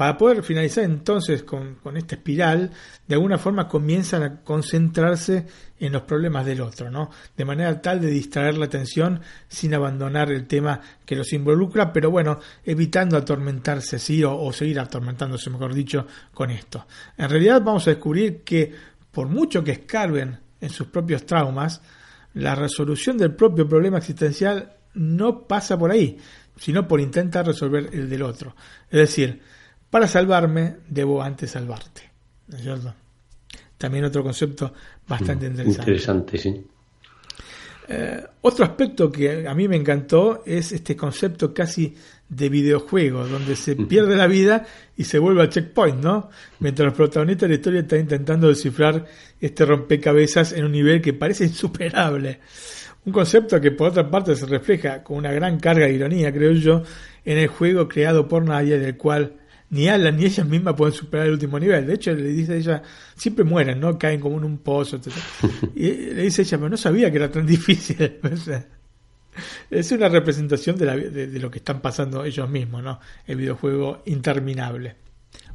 Para 0.00 0.16
poder 0.16 0.42
finalizar 0.42 0.84
entonces 0.84 1.42
con, 1.42 1.76
esta 1.94 2.14
espiral, 2.14 2.70
de 3.06 3.14
alguna 3.16 3.36
forma 3.36 3.68
comienzan 3.68 4.22
a 4.22 4.40
concentrarse 4.40 5.44
en 5.78 5.92
los 5.92 6.04
problemas 6.04 6.46
del 6.46 6.62
otro, 6.62 6.90
¿no? 6.90 7.10
De 7.36 7.44
manera 7.44 7.82
tal 7.82 8.00
de 8.00 8.06
distraer 8.06 8.56
la 8.56 8.64
atención 8.64 9.20
sin 9.46 9.74
abandonar 9.74 10.32
el 10.32 10.46
tema 10.46 10.80
que 11.04 11.16
los 11.16 11.34
involucra, 11.34 11.92
pero 11.92 12.10
bueno, 12.10 12.38
evitando 12.64 13.18
atormentarse, 13.18 13.98
sí, 13.98 14.24
o, 14.24 14.34
o 14.40 14.50
seguir 14.54 14.80
atormentándose, 14.80 15.50
mejor 15.50 15.74
dicho, 15.74 16.06
con 16.32 16.50
esto. 16.50 16.86
En 17.18 17.28
realidad 17.28 17.60
vamos 17.62 17.86
a 17.86 17.90
descubrir 17.90 18.40
que, 18.42 18.72
por 19.12 19.28
mucho 19.28 19.62
que 19.62 19.72
escarben 19.72 20.38
en 20.62 20.70
sus 20.70 20.86
propios 20.86 21.26
traumas, 21.26 21.82
la 22.32 22.54
resolución 22.54 23.18
del 23.18 23.34
propio 23.34 23.68
problema 23.68 23.98
existencial 23.98 24.72
no 24.94 25.46
pasa 25.46 25.78
por 25.78 25.90
ahí, 25.90 26.16
sino 26.56 26.88
por 26.88 27.02
intentar 27.02 27.46
resolver 27.46 27.90
el 27.92 28.08
del 28.08 28.22
otro. 28.22 28.56
Es 28.88 28.98
decir, 28.98 29.59
para 29.90 30.06
salvarme, 30.06 30.76
debo 30.88 31.22
antes 31.22 31.50
salvarte. 31.50 32.02
¿No 32.48 32.56
es 32.56 32.62
cierto? 32.62 32.94
También 33.76 34.04
otro 34.04 34.22
concepto 34.22 34.72
bastante 35.06 35.46
mm, 35.46 35.50
interesante. 35.50 35.80
Interesante, 35.80 36.38
sí. 36.38 36.66
Eh, 37.92 38.24
otro 38.42 38.64
aspecto 38.64 39.10
que 39.10 39.48
a 39.48 39.54
mí 39.54 39.66
me 39.66 39.74
encantó 39.74 40.44
es 40.46 40.70
este 40.70 40.94
concepto 40.94 41.52
casi 41.52 41.92
de 42.28 42.48
videojuego, 42.48 43.26
donde 43.26 43.56
se 43.56 43.74
pierde 43.74 44.14
la 44.14 44.28
vida 44.28 44.64
y 44.96 45.02
se 45.02 45.18
vuelve 45.18 45.42
al 45.42 45.48
checkpoint, 45.48 46.00
¿no? 46.00 46.30
Mientras 46.60 46.86
los 46.86 46.94
protagonistas 46.94 47.48
de 47.48 47.48
la 47.48 47.54
historia 47.56 47.80
están 47.80 48.00
intentando 48.00 48.46
descifrar 48.46 49.04
este 49.40 49.64
rompecabezas 49.64 50.52
en 50.52 50.66
un 50.66 50.72
nivel 50.72 51.02
que 51.02 51.14
parece 51.14 51.44
insuperable. 51.46 52.38
Un 53.06 53.12
concepto 53.12 53.60
que 53.60 53.72
por 53.72 53.88
otra 53.88 54.08
parte 54.08 54.36
se 54.36 54.46
refleja 54.46 55.02
con 55.02 55.16
una 55.16 55.32
gran 55.32 55.58
carga 55.58 55.86
de 55.86 55.94
ironía, 55.94 56.32
creo 56.32 56.52
yo, 56.52 56.82
en 57.24 57.38
el 57.38 57.48
juego 57.48 57.88
creado 57.88 58.28
por 58.28 58.44
nadie, 58.44 58.78
del 58.78 58.96
cual 58.96 59.39
ni 59.70 59.88
Alan 59.88 60.16
ni 60.16 60.24
ella 60.24 60.44
misma 60.44 60.74
pueden 60.74 60.94
superar 60.94 61.26
el 61.26 61.34
último 61.34 61.58
nivel. 61.58 61.86
De 61.86 61.94
hecho, 61.94 62.12
le 62.12 62.28
dice 62.28 62.54
a 62.54 62.56
ella, 62.56 62.82
siempre 63.14 63.44
mueren, 63.44 63.78
¿no? 63.78 63.96
Caen 63.96 64.20
como 64.20 64.36
en 64.38 64.44
un 64.44 64.58
pozo, 64.58 64.96
etc. 64.96 65.12
Y 65.76 65.90
le 65.90 66.22
dice 66.22 66.42
ella, 66.42 66.58
pero 66.58 66.68
no 66.68 66.76
sabía 66.76 67.10
que 67.10 67.16
era 67.16 67.30
tan 67.30 67.46
difícil. 67.46 67.96
es 69.70 69.92
una 69.92 70.08
representación 70.08 70.76
de, 70.76 70.84
la, 70.84 70.96
de, 70.96 71.38
lo 71.38 71.50
que 71.50 71.58
están 71.58 71.80
pasando 71.80 72.24
ellos 72.24 72.50
mismos, 72.50 72.82
¿no? 72.82 72.98
El 73.26 73.36
videojuego 73.36 74.02
interminable. 74.06 74.96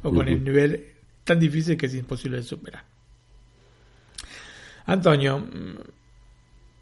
O 0.02 0.12
con 0.12 0.26
el 0.28 0.42
nivel 0.42 0.86
tan 1.24 1.38
difícil 1.38 1.76
que 1.76 1.86
es 1.86 1.94
imposible 1.94 2.38
de 2.38 2.42
superar. 2.42 2.84
Antonio, 4.86 5.40
mm, 5.40 5.78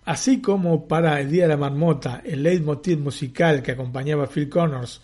así 0.05 0.41
como 0.41 0.87
para 0.87 1.21
el 1.21 1.31
Día 1.31 1.45
de 1.45 1.49
la 1.49 1.57
Marmota, 1.57 2.23
el 2.25 2.45
leitmotiv 2.45 3.01
musical 3.01 3.63
que 3.63 3.73
acompañaba 3.73 4.25
a 4.25 4.29
Phil 4.29 4.49
Connors 4.49 5.01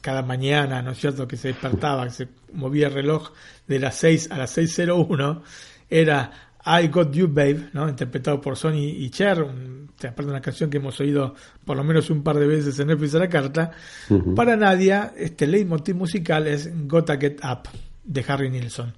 cada 0.00 0.22
mañana, 0.22 0.82
¿no 0.82 0.92
es 0.92 0.98
cierto?, 0.98 1.26
que 1.26 1.36
se 1.36 1.48
despertaba, 1.48 2.04
que 2.04 2.10
se 2.10 2.28
movía 2.52 2.88
el 2.88 2.94
reloj 2.94 3.32
de 3.66 3.78
las 3.78 3.96
6 3.96 4.30
a 4.30 4.38
las 4.38 4.56
6.01, 4.56 5.42
era 5.88 6.30
I 6.64 6.88
Got 6.88 7.12
You 7.12 7.28
Babe, 7.28 7.70
¿no? 7.72 7.88
interpretado 7.88 8.40
por 8.40 8.56
Sony 8.56 8.84
y 8.84 9.10
Cher, 9.10 9.38
aparte 9.40 10.22
de 10.22 10.28
una 10.28 10.40
canción 10.40 10.70
que 10.70 10.76
hemos 10.76 10.98
oído 11.00 11.34
por 11.64 11.76
lo 11.76 11.84
menos 11.84 12.10
un 12.10 12.22
par 12.22 12.38
de 12.38 12.46
veces 12.46 12.78
en 12.78 12.88
Netflix 12.88 13.14
a 13.14 13.18
la 13.18 13.28
carta. 13.28 13.70
Para 14.36 14.56
Nadia, 14.56 15.12
este 15.16 15.46
leitmotiv 15.46 15.96
musical 15.96 16.46
es 16.46 16.70
Gotta 16.86 17.16
Get 17.16 17.40
Up, 17.44 17.68
de 18.04 18.24
Harry 18.28 18.50
Nilsson. 18.50 18.92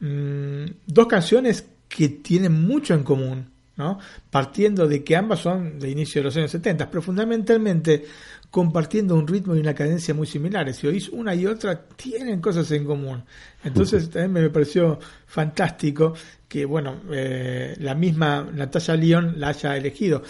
Mm, 0.00 0.64
dos 0.86 1.06
canciones 1.06 1.66
que 1.88 2.08
tienen 2.08 2.66
mucho 2.66 2.94
en 2.94 3.02
común, 3.02 3.50
¿no? 3.76 3.98
partiendo 4.30 4.88
de 4.88 5.04
que 5.04 5.16
ambas 5.16 5.40
son 5.40 5.78
de 5.78 5.90
inicio 5.90 6.20
de 6.20 6.24
los 6.24 6.36
años 6.36 6.50
70, 6.50 6.90
pero 6.90 7.02
fundamentalmente 7.02 8.04
compartiendo 8.50 9.14
un 9.14 9.26
ritmo 9.26 9.54
y 9.54 9.60
una 9.60 9.74
cadencia 9.74 10.14
muy 10.14 10.26
similares. 10.26 10.76
Si 10.76 10.86
oís 10.86 11.08
una 11.08 11.34
y 11.34 11.46
otra, 11.46 11.86
tienen 11.96 12.40
cosas 12.40 12.70
en 12.70 12.84
común. 12.84 13.22
Entonces 13.62 14.10
también 14.10 14.44
me 14.44 14.50
pareció 14.50 14.98
fantástico 15.26 16.14
que, 16.48 16.64
bueno, 16.64 17.02
eh, 17.10 17.76
la 17.80 17.94
misma 17.94 18.48
Natalia 18.52 18.96
León 18.96 19.34
la 19.36 19.48
haya 19.48 19.76
elegido. 19.76 20.22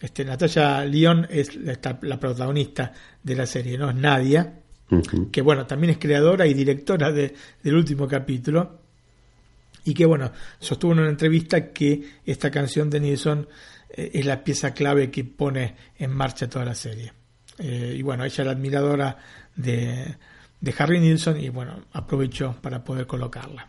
Este, 0.00 0.24
Natalia 0.24 0.84
León 0.84 1.26
es 1.30 1.56
la, 1.56 2.20
protagonista 2.20 2.92
de 3.22 3.36
la 3.36 3.46
serie, 3.46 3.78
no 3.78 3.90
es 3.90 3.96
Nadia, 3.96 4.60
que 5.30 5.40
bueno, 5.40 5.66
también 5.66 5.92
es 5.92 5.98
creadora 5.98 6.46
y 6.46 6.54
directora 6.54 7.10
del 7.10 7.74
último 7.74 8.06
capítulo. 8.06 8.80
Y 9.84 9.94
que 9.94 10.06
bueno, 10.06 10.30
sostuvo 10.60 10.92
en 10.92 11.00
una 11.00 11.08
entrevista 11.08 11.72
que 11.72 12.00
esta 12.24 12.50
canción 12.50 12.88
de 12.88 13.00
Nilsson 13.00 13.48
eh, 13.90 14.10
es 14.14 14.24
la 14.24 14.44
pieza 14.44 14.72
clave 14.72 15.10
que 15.10 15.24
pone 15.24 15.74
en 15.98 16.12
marcha 16.12 16.48
toda 16.48 16.64
la 16.64 16.74
serie. 16.74 17.12
Eh, 17.64 17.94
y 17.96 18.02
bueno, 18.02 18.24
ella 18.24 18.42
era 18.42 18.50
admiradora 18.50 19.16
de, 19.54 20.16
de 20.60 20.74
Harry 20.78 20.98
Nilsson 20.98 21.40
y 21.40 21.48
bueno, 21.48 21.84
aprovecho 21.92 22.56
para 22.60 22.82
poder 22.82 23.06
colocarla. 23.06 23.68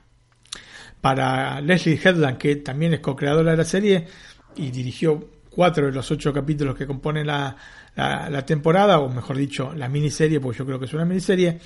Para 1.00 1.62
Leslie 1.62 2.00
Headland, 2.04 2.40
que 2.40 2.56
también 2.56 2.96
es 2.96 3.02
co-creadora 3.02 3.52
de 3.52 3.58
la 3.58 3.66
serie 3.66 4.08
y 4.56 4.72
dirigió 4.72 5.30
cuatro 5.50 5.86
de 5.86 5.92
los 5.92 6.10
ocho 6.10 6.34
capítulos 6.34 6.76
que 6.76 6.88
componen 6.88 7.28
la, 7.28 7.56
la, 7.96 8.46
temporada, 8.46 8.98
o 9.00 9.10
mejor 9.10 9.38
dicho, 9.38 9.74
la 9.76 9.88
miniserie, 9.88 10.40
porque 10.40 10.60
yo 10.60 10.66
creo 10.66 10.80
que 10.80 10.86
es 10.86 10.94
una 10.94 11.06
miniserie, 11.06 11.60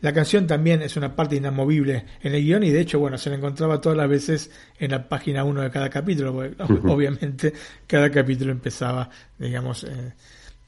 la 0.00 0.12
canción 0.12 0.46
también 0.46 0.82
es 0.82 0.96
una 0.96 1.14
parte 1.14 1.36
inamovible 1.36 2.04
en 2.22 2.34
el 2.34 2.42
guion 2.42 2.64
y 2.64 2.70
de 2.70 2.80
hecho, 2.80 2.98
bueno, 2.98 3.18
se 3.18 3.30
la 3.30 3.36
encontraba 3.36 3.80
todas 3.80 3.98
las 3.98 4.08
veces 4.08 4.50
en 4.78 4.90
la 4.90 5.08
página 5.08 5.44
1 5.44 5.60
de 5.62 5.70
cada 5.70 5.90
capítulo, 5.90 6.32
porque 6.32 6.56
obviamente 6.88 7.52
cada 7.86 8.10
capítulo 8.10 8.50
empezaba, 8.50 9.08
digamos, 9.38 9.84
eh, 9.84 10.14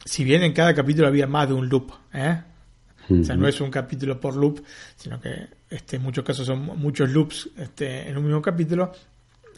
si 0.04 0.24
bien 0.24 0.42
en 0.42 0.52
cada 0.52 0.74
capítulo 0.74 1.08
había 1.08 1.26
más 1.26 1.48
de 1.48 1.54
un 1.54 1.68
loop, 1.68 1.92
¿eh? 2.12 2.42
O 3.10 3.24
sea, 3.24 3.34
no 3.34 3.48
es 3.48 3.60
un 3.60 3.70
capítulo 3.70 4.20
por 4.20 4.36
loop, 4.36 4.62
sino 4.94 5.20
que 5.20 5.48
este, 5.68 5.96
en 5.96 6.02
muchos 6.02 6.24
casos 6.24 6.46
son 6.46 6.60
muchos 6.78 7.10
loops 7.10 7.50
este, 7.56 8.08
en 8.08 8.16
un 8.16 8.24
mismo 8.24 8.40
capítulo. 8.40 8.92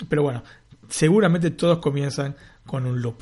Pero 0.08 0.22
bueno, 0.22 0.42
seguramente 0.88 1.50
todos 1.50 1.78
comienzan 1.78 2.34
con 2.64 2.86
un 2.86 3.02
loop. 3.02 3.16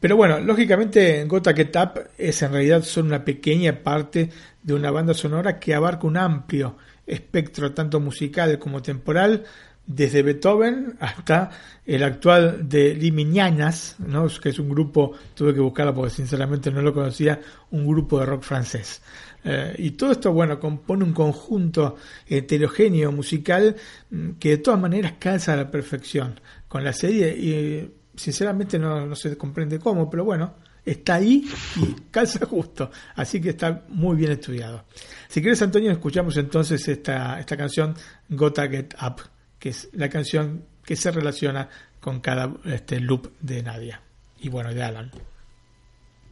Pero 0.00 0.16
bueno, 0.16 0.40
lógicamente 0.40 1.24
Gota 1.24 1.54
Get 1.54 1.74
Up 1.76 2.10
es 2.18 2.42
en 2.42 2.52
realidad 2.52 2.82
solo 2.82 3.06
una 3.06 3.24
pequeña 3.24 3.82
parte 3.82 4.30
de 4.62 4.74
una 4.74 4.90
banda 4.90 5.14
sonora 5.14 5.58
que 5.58 5.74
abarca 5.74 6.06
un 6.06 6.16
amplio 6.16 6.76
espectro 7.06 7.72
tanto 7.72 8.00
musical 8.00 8.58
como 8.58 8.82
temporal, 8.82 9.44
desde 9.86 10.22
Beethoven 10.22 10.96
hasta 10.98 11.50
el 11.84 12.02
actual 12.02 12.68
de 12.68 12.94
Limiñanas, 12.94 13.96
¿no? 13.98 14.26
que 14.42 14.48
es 14.48 14.58
un 14.58 14.68
grupo, 14.68 15.12
tuve 15.34 15.54
que 15.54 15.60
buscarlo 15.60 15.94
porque 15.94 16.10
sinceramente 16.10 16.70
no 16.70 16.82
lo 16.82 16.92
conocía, 16.92 17.40
un 17.70 17.86
grupo 17.86 18.18
de 18.18 18.26
rock 18.26 18.42
francés. 18.42 19.00
Eh, 19.44 19.76
y 19.78 19.90
todo 19.92 20.10
esto, 20.10 20.32
bueno, 20.32 20.58
compone 20.58 21.04
un 21.04 21.12
conjunto 21.12 21.96
heterogéneo 22.26 23.12
musical 23.12 23.76
mm, 24.10 24.30
que 24.40 24.50
de 24.50 24.58
todas 24.58 24.80
maneras 24.80 25.14
calza 25.20 25.52
a 25.52 25.56
la 25.56 25.70
perfección 25.70 26.40
con 26.66 26.82
la 26.82 26.92
serie 26.92 27.28
y 27.28 27.94
sinceramente 28.16 28.78
no, 28.78 29.06
no 29.06 29.14
se 29.14 29.36
comprende 29.38 29.78
cómo, 29.78 30.10
pero 30.10 30.24
bueno, 30.24 30.54
está 30.84 31.14
ahí 31.14 31.48
y 31.76 31.94
calza 32.10 32.44
justo. 32.44 32.90
Así 33.14 33.40
que 33.40 33.50
está 33.50 33.84
muy 33.88 34.16
bien 34.16 34.32
estudiado. 34.32 34.84
Si 35.28 35.40
quieres, 35.40 35.62
Antonio, 35.62 35.92
escuchamos 35.92 36.36
entonces 36.36 36.88
esta, 36.88 37.38
esta 37.38 37.56
canción, 37.56 37.94
Gotta 38.28 38.68
Get 38.68 38.94
Up 39.00 39.35
que 39.66 39.70
es 39.70 39.88
la 39.94 40.08
canción 40.08 40.64
que 40.84 40.94
se 40.94 41.10
relaciona 41.10 41.68
con 41.98 42.20
cada 42.20 42.54
este, 42.66 43.00
loop 43.00 43.32
de 43.40 43.64
Nadia 43.64 44.00
y 44.38 44.48
bueno, 44.48 44.72
de 44.72 44.80
Alan. 44.80 45.10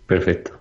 Perfecto. 0.07 0.61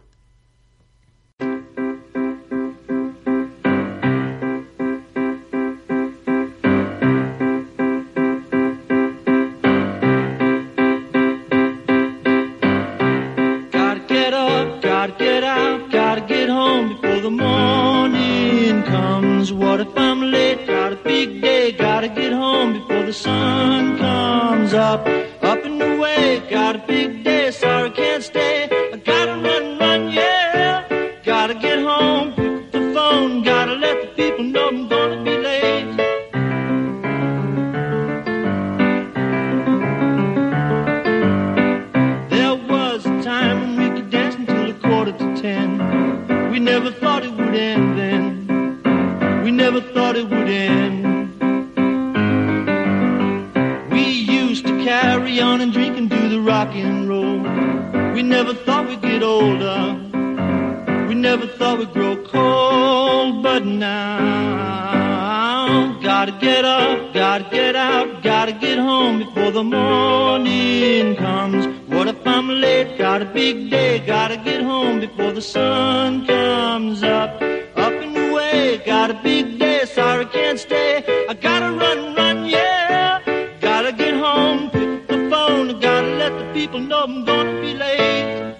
and 86.75 86.91
I'm 86.91 87.23
gonna 87.23 87.61
be 87.61 87.73
late. 87.75 88.55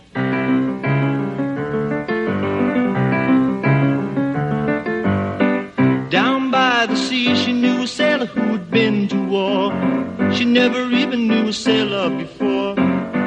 Down 6.10 6.52
by 6.52 6.86
the 6.86 6.96
sea, 6.96 7.36
she 7.36 7.54
knew 7.54 7.84
a 7.84 7.88
sailor 7.88 8.28
who'd 8.28 8.70
been 8.70 9.08
to 9.08 9.20
war. 9.26 9.72
She 10.32 10.46
never 10.46 10.92
even 10.92 11.28
knew 11.28 11.48
a 11.48 11.54
sailor 11.54 12.10
before. 12.12 12.76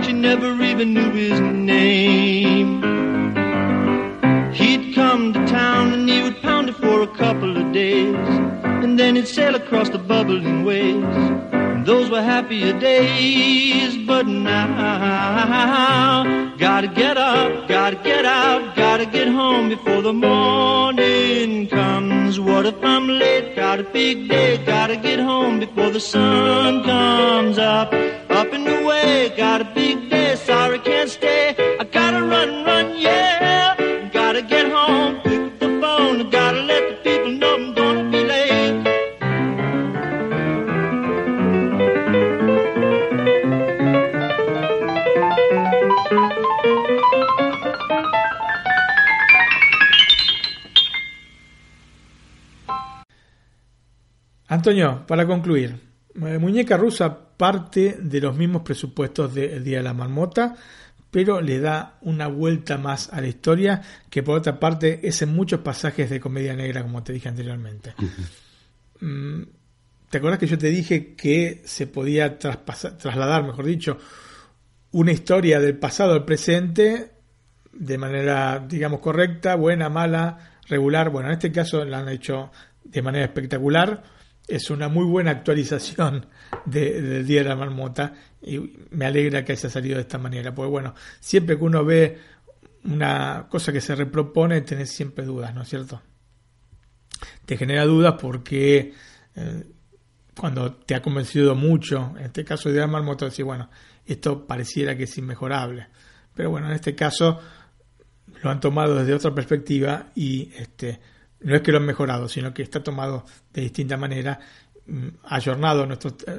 She 0.05 0.13
never 0.13 0.63
even 0.63 0.95
knew 0.95 1.11
his 1.11 1.41
name. 1.41 2.83
He'd 4.53 4.95
come 4.95 5.33
to 5.33 5.47
town 5.47 5.93
and 5.95 6.09
he 6.09 6.23
would 6.23 6.41
pound 6.43 6.69
it 6.69 6.77
for 6.77 7.03
a 7.03 7.09
couple 7.09 7.57
of 7.57 7.73
days, 7.73 8.15
and 8.85 8.99
then 8.99 9.17
he'd 9.17 9.27
sail 9.27 9.55
across 9.57 9.89
the 9.89 9.99
bubbling 9.99 10.65
waves 10.65 11.66
those 11.87 12.11
were 12.11 12.21
happier 12.21 12.77
days, 12.81 13.97
but 14.09 14.27
now 14.27 16.25
gotta 16.59 16.89
get 16.89 17.17
up, 17.17 17.69
gotta 17.69 17.95
get 17.95 18.25
out, 18.25 18.75
gotta 18.75 19.07
get 19.07 19.29
home 19.29 19.69
before 19.69 20.03
the 20.03 20.13
morning 20.13 21.69
comes. 21.69 22.41
What 22.41 22.67
if 22.67 22.75
I'm 22.83 23.07
late? 23.07 23.55
Got 23.55 23.79
a 23.79 23.85
big 23.85 24.29
day, 24.29 24.59
gotta 24.67 24.97
get 24.97 25.21
home 25.21 25.61
before 25.61 25.91
the 25.91 26.01
sun 26.01 26.83
comes 26.83 27.57
up. 27.57 27.93
Up 28.31 28.53
and 28.53 28.67
away, 28.67 29.33
got 29.37 29.61
a 29.61 29.65
big 29.73 30.11
day 30.11 30.26
Antonio, 54.67 55.05
para 55.07 55.25
concluir, 55.29 55.79
eh, 56.17 56.39
Muñeca 56.39 56.77
Rusa 56.77 57.17
parte 57.37 57.99
de 58.01 58.21
los 58.21 58.37
mismos 58.37 58.63
presupuestos 58.63 59.33
del 59.33 59.63
Día 59.63 59.77
de 59.77 59.85
la 59.85 59.95
Marmota, 59.95 60.57
pero 61.09 61.41
le 61.41 61.61
da 61.61 61.99
una 62.01 62.27
vuelta 62.27 62.77
más 62.77 63.13
a 63.13 63.21
la 63.21 63.29
historia, 63.29 63.81
que 64.11 64.25
por 64.25 64.39
otra 64.39 64.59
parte 64.59 65.07
es 65.07 65.23
en 65.23 65.33
muchos 65.33 65.61
pasajes 65.61 66.11
de 66.11 66.19
comedia 66.19 66.57
negra, 66.57 66.83
como 66.83 67.05
te 67.05 67.13
dije 67.13 67.29
anteriormente. 67.29 67.95
Mm, 68.99 69.43
¿Te 70.11 70.19
acuerdas 70.19 70.41
que 70.41 70.49
yo 70.49 70.59
te 70.59 70.71
dije 70.71 71.15
que 71.15 71.63
se 71.65 71.87
podía 71.87 72.37
trasladar, 72.37 73.45
mejor 73.45 73.67
dicho, 73.67 73.99
una 74.91 75.13
historia 75.13 75.61
del 75.61 75.79
pasado 75.79 76.13
al 76.13 76.25
presente 76.25 77.13
de 77.73 77.99
manera, 77.99 78.67
digamos, 78.69 78.99
correcta, 78.99 79.55
buena, 79.55 79.89
mala, 79.89 80.59
regular? 80.69 81.11
Bueno, 81.11 81.29
en 81.29 81.35
este 81.35 81.53
caso 81.53 81.85
la 81.85 82.01
han 82.01 82.09
hecho 82.09 82.51
de 82.83 83.01
manera 83.01 83.27
espectacular 83.27 84.16
es 84.49 84.71
una 84.71 84.89
muy 84.89 85.05
buena 85.05 85.33
actualización 85.33 86.27
del 86.65 87.27
Día 87.27 87.43
de 87.43 87.49
la 87.49 87.57
Marmota 87.57 88.15
y 88.43 88.59
me 88.91 89.07
alegra 89.07 89.45
que 89.45 89.53
haya 89.53 89.69
salido 89.69 89.97
de 89.97 90.03
esta 90.03 90.19
manera, 90.19 90.55
porque 90.55 90.71
bueno, 90.71 90.95
siempre 91.21 91.57
que 91.57 91.65
uno 91.65 91.85
ve 91.85 92.19
una 92.85 93.47
cosa 93.49 93.73
que 93.73 93.81
se 93.81 93.95
repropone, 93.95 94.61
tenés 94.61 94.91
siempre 94.91 95.25
dudas, 95.25 95.55
¿no 95.55 95.63
es 95.63 95.69
cierto? 95.69 96.01
Te 97.45 97.57
genera 97.57 97.85
dudas 97.85 98.15
porque 98.21 98.93
eh, 99.35 99.65
cuando 100.39 100.75
te 100.75 100.95
ha 100.95 101.03
convencido 101.03 101.55
mucho, 101.55 102.15
en 102.19 102.27
este 102.27 102.45
caso 102.45 102.71
de 102.71 102.79
la 102.79 102.87
marmota, 102.87 103.25
decís, 103.25 103.45
bueno, 103.45 103.71
esto 104.05 104.47
pareciera 104.47 104.97
que 104.97 105.05
es 105.05 105.19
inmejorable. 105.19 105.89
Pero 106.35 106.51
bueno, 106.51 106.69
en 106.69 106.75
este 106.75 106.95
caso 106.95 107.41
lo 108.43 108.51
han 108.51 108.61
tomado 108.61 108.97
desde 108.97 109.15
otra 109.15 109.35
perspectiva 109.35 110.11
y 110.15 110.53
este, 110.57 111.01
no 111.41 111.57
es 111.57 111.63
que 111.63 111.73
lo 111.73 111.79
han 111.79 111.87
mejorado, 111.87 112.29
sino 112.29 112.53
que 112.53 112.63
está 112.63 112.83
tomado 112.83 113.25
de 113.53 113.63
distinta 113.63 113.97
manera, 113.97 114.39
mm, 114.87 115.09
ayornado 115.25 115.87
nuestro, 115.87 116.17
eh, 116.27 116.39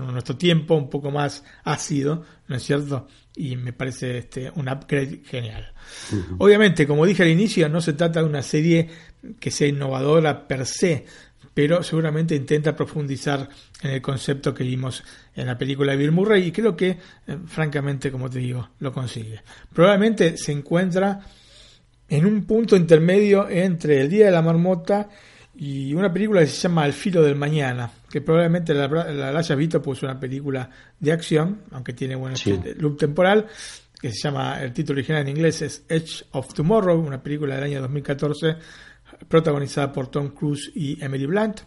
nuestro 0.00 0.36
tiempo, 0.36 0.74
un 0.74 0.90
poco 0.90 1.10
más 1.10 1.44
ácido, 1.64 2.24
¿no 2.48 2.56
es 2.56 2.62
cierto? 2.62 3.08
Y 3.34 3.56
me 3.56 3.72
parece 3.72 4.18
este, 4.18 4.50
un 4.54 4.68
upgrade 4.68 5.22
genial. 5.24 5.72
Obviamente, 6.38 6.86
como 6.86 7.04
dije 7.04 7.22
al 7.22 7.28
inicio, 7.28 7.68
no 7.68 7.80
se 7.80 7.92
trata 7.92 8.20
de 8.20 8.26
una 8.26 8.42
serie 8.42 8.88
que 9.40 9.50
sea 9.50 9.68
innovadora 9.68 10.46
per 10.46 10.64
se, 10.64 11.04
pero 11.52 11.82
seguramente 11.82 12.34
intenta 12.34 12.76
profundizar 12.76 13.48
en 13.82 13.90
el 13.90 14.02
concepto 14.02 14.52
que 14.52 14.64
vimos 14.64 15.02
en 15.34 15.46
la 15.46 15.56
película 15.56 15.92
de 15.92 15.98
Bill 15.98 16.12
Murray 16.12 16.44
y 16.44 16.52
creo 16.52 16.76
que, 16.76 16.90
eh, 16.90 16.98
francamente, 17.46 18.10
como 18.10 18.28
te 18.28 18.38
digo, 18.38 18.70
lo 18.78 18.92
consigue. 18.92 19.40
Probablemente 19.72 20.36
se 20.36 20.52
encuentra 20.52 21.20
en 22.08 22.26
un 22.26 22.44
punto 22.44 22.76
intermedio 22.76 23.48
entre 23.48 24.00
El 24.00 24.08
Día 24.08 24.26
de 24.26 24.32
la 24.32 24.42
Marmota 24.42 25.08
y 25.56 25.94
una 25.94 26.12
película 26.12 26.40
que 26.40 26.46
se 26.46 26.68
llama 26.68 26.84
Al 26.84 26.92
filo 26.92 27.22
del 27.22 27.34
mañana, 27.34 27.90
que 28.10 28.20
probablemente 28.20 28.74
la, 28.74 28.88
la, 28.88 29.38
hayas 29.38 29.56
visto, 29.56 29.80
pues 29.80 29.98
es 29.98 30.02
una 30.02 30.20
película 30.20 30.68
de 31.00 31.12
acción, 31.12 31.62
aunque 31.70 31.94
tiene 31.94 32.14
buen 32.14 32.34
loop 32.76 32.98
temporal, 32.98 33.46
que 34.00 34.10
se 34.10 34.18
llama, 34.18 34.62
el 34.62 34.72
título 34.72 34.98
original 34.98 35.22
en 35.22 35.28
inglés 35.28 35.62
es 35.62 35.84
Edge 35.88 36.24
of 36.32 36.52
Tomorrow, 36.52 37.00
una 37.00 37.22
película 37.22 37.54
del 37.54 37.64
año 37.64 37.80
2014 37.80 38.56
protagonizada 39.28 39.92
por 39.92 40.08
Tom 40.08 40.28
Cruise 40.28 40.70
y 40.74 41.02
Emily 41.02 41.26
Blunt, 41.26 41.60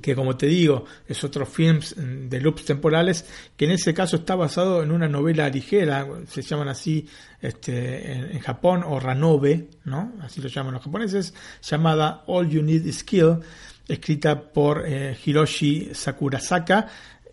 que 0.00 0.14
como 0.14 0.36
te 0.36 0.46
digo 0.46 0.84
es 1.06 1.22
otro 1.24 1.46
film 1.46 1.80
de 2.28 2.40
loops 2.40 2.64
temporales, 2.64 3.24
que 3.56 3.66
en 3.66 3.72
ese 3.72 3.94
caso 3.94 4.16
está 4.16 4.34
basado 4.34 4.82
en 4.82 4.90
una 4.90 5.08
novela 5.08 5.48
ligera, 5.48 6.06
se 6.26 6.42
llaman 6.42 6.68
así 6.68 7.06
este, 7.40 8.12
en, 8.12 8.38
Japón, 8.40 8.82
o 8.84 8.98
Ranobe, 8.98 9.68
¿no? 9.84 10.12
así 10.20 10.40
lo 10.40 10.48
llaman 10.48 10.74
los 10.74 10.82
japoneses, 10.82 11.34
llamada 11.62 12.24
All 12.26 12.48
You 12.48 12.62
Need 12.62 12.86
Is 12.86 12.98
Skill, 12.98 13.38
escrita 13.88 14.40
por 14.52 14.84
eh, 14.86 15.16
Hiroshi 15.24 15.90
Sakurasaka 15.92 16.88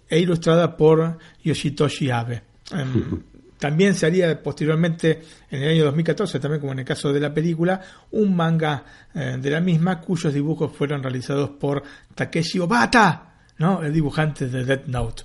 e 0.07 0.19
ilustrada 0.19 0.75
por 0.75 1.17
Yoshitoshi 1.43 2.09
Abe. 2.09 2.41
Em, 2.71 3.23
también 3.59 3.93
se 3.93 4.05
haría 4.05 4.41
posteriormente, 4.41 5.21
en 5.51 5.63
el 5.63 5.69
año 5.69 5.85
2014, 5.85 6.39
también 6.39 6.61
como 6.61 6.71
en 6.73 6.79
el 6.79 6.85
caso 6.85 7.11
de 7.11 7.19
la 7.19 7.33
película, 7.33 7.81
un 8.11 8.35
manga 8.35 8.83
eh, 9.13 9.37
de 9.39 9.49
la 9.49 9.59
misma 9.59 9.99
cuyos 9.99 10.33
dibujos 10.33 10.71
fueron 10.71 11.03
realizados 11.03 11.49
por 11.51 11.83
Takeshi 12.15 12.59
Obata, 12.59 13.35
¿no? 13.57 13.83
el 13.83 13.93
dibujante 13.93 14.47
de 14.47 14.63
Death 14.63 14.85
Note. 14.87 15.23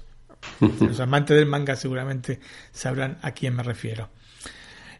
Los 0.80 0.98
amantes 1.00 1.36
del 1.36 1.46
manga 1.46 1.76
seguramente 1.76 2.40
sabrán 2.72 3.18
a 3.22 3.30
quién 3.30 3.54
me 3.54 3.62
refiero. 3.62 4.10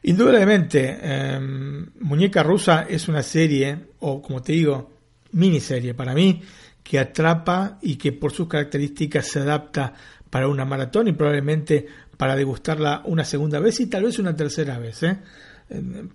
Indudablemente, 0.04 0.98
em, 1.02 1.86
Muñeca 2.00 2.42
Rusa 2.42 2.86
es 2.88 3.08
una 3.08 3.22
serie, 3.22 3.76
o 4.00 4.22
como 4.22 4.42
te 4.42 4.52
digo, 4.52 4.92
miniserie 5.32 5.94
para 5.94 6.14
mí, 6.14 6.40
que 6.82 6.98
atrapa 6.98 7.78
y 7.82 7.96
que 7.96 8.12
por 8.12 8.30
sus 8.30 8.46
características 8.46 9.26
se 9.26 9.40
adapta 9.40 9.94
para 10.34 10.48
una 10.48 10.64
maratón 10.64 11.08
y 11.08 11.12
probablemente 11.12 11.86
para 12.16 12.36
degustarla 12.36 13.02
una 13.04 13.24
segunda 13.24 13.60
vez 13.60 13.80
y 13.80 13.86
tal 13.86 14.04
vez 14.04 14.18
una 14.18 14.34
tercera 14.34 14.78
vez. 14.78 15.02
¿eh? 15.02 15.18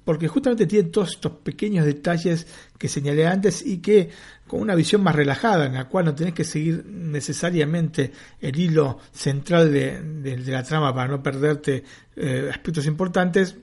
Porque 0.05 0.27
justamente 0.27 0.67
tiene 0.67 0.89
todos 0.89 1.11
estos 1.11 1.31
pequeños 1.33 1.85
detalles 1.85 2.45
que 2.77 2.87
señalé 2.87 3.27
antes 3.27 3.65
y 3.65 3.79
que 3.79 4.09
con 4.47 4.61
una 4.61 4.75
visión 4.75 5.01
más 5.01 5.15
relajada, 5.15 5.65
en 5.65 5.73
la 5.73 5.87
cual 5.87 6.05
no 6.05 6.15
tenés 6.15 6.33
que 6.33 6.43
seguir 6.43 6.85
necesariamente 6.85 8.11
el 8.39 8.59
hilo 8.59 8.99
central 9.11 9.71
de, 9.71 10.37
la 10.45 10.63
trama 10.63 10.93
para 10.93 11.07
no 11.07 11.23
perderte 11.23 11.83
eh, 12.15 12.49
aspectos 12.51 12.85
importantes, 12.85 13.55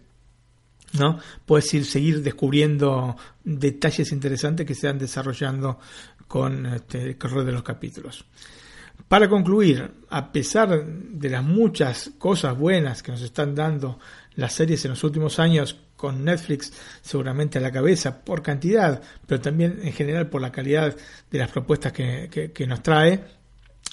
¿no? 0.93 1.19
Puedes 1.45 1.73
ir, 1.75 1.85
seguir 1.85 2.23
descubriendo 2.23 3.17
detalles 3.45 4.13
interesantes 4.13 4.67
que 4.67 4.75
se 4.75 4.87
van 4.89 4.99
desarrollando 4.99 5.79
con 6.27 6.67
este, 6.67 7.03
el 7.03 7.19
correr 7.19 7.45
de 7.45 7.53
los 7.53 7.63
capítulos. 7.63 8.25
Para 9.09 9.29
concluir, 9.29 9.91
a 10.11 10.33
pesar 10.33 10.85
de 10.85 11.31
las 11.31 11.45
muchas 11.45 12.11
cosas 12.19 12.59
buenas 12.59 13.03
que 13.03 13.13
nos 13.13 13.23
están 13.23 13.55
dando 13.55 13.99
las 14.35 14.53
series 14.53 14.85
en 14.85 14.93
los 14.93 15.05
últimos 15.05 15.39
años, 15.39 15.77
con 15.97 16.25
Netflix 16.25 16.73
seguramente 17.01 17.59
a 17.59 17.63
la 17.63 17.73
cabeza 17.73 18.23
por 18.23 18.43
cantidad, 18.43 19.01
pero 19.27 19.41
también 19.41 19.81
en 19.83 19.93
general 19.93 20.29
por 20.29 20.43
la 20.43 20.53
calidad 20.53 20.95
de 21.31 21.39
las 21.39 21.51
propuestas 21.51 21.93
que, 21.93 22.51
que 22.53 22.67
nos 22.67 22.83
trae, 22.83 23.25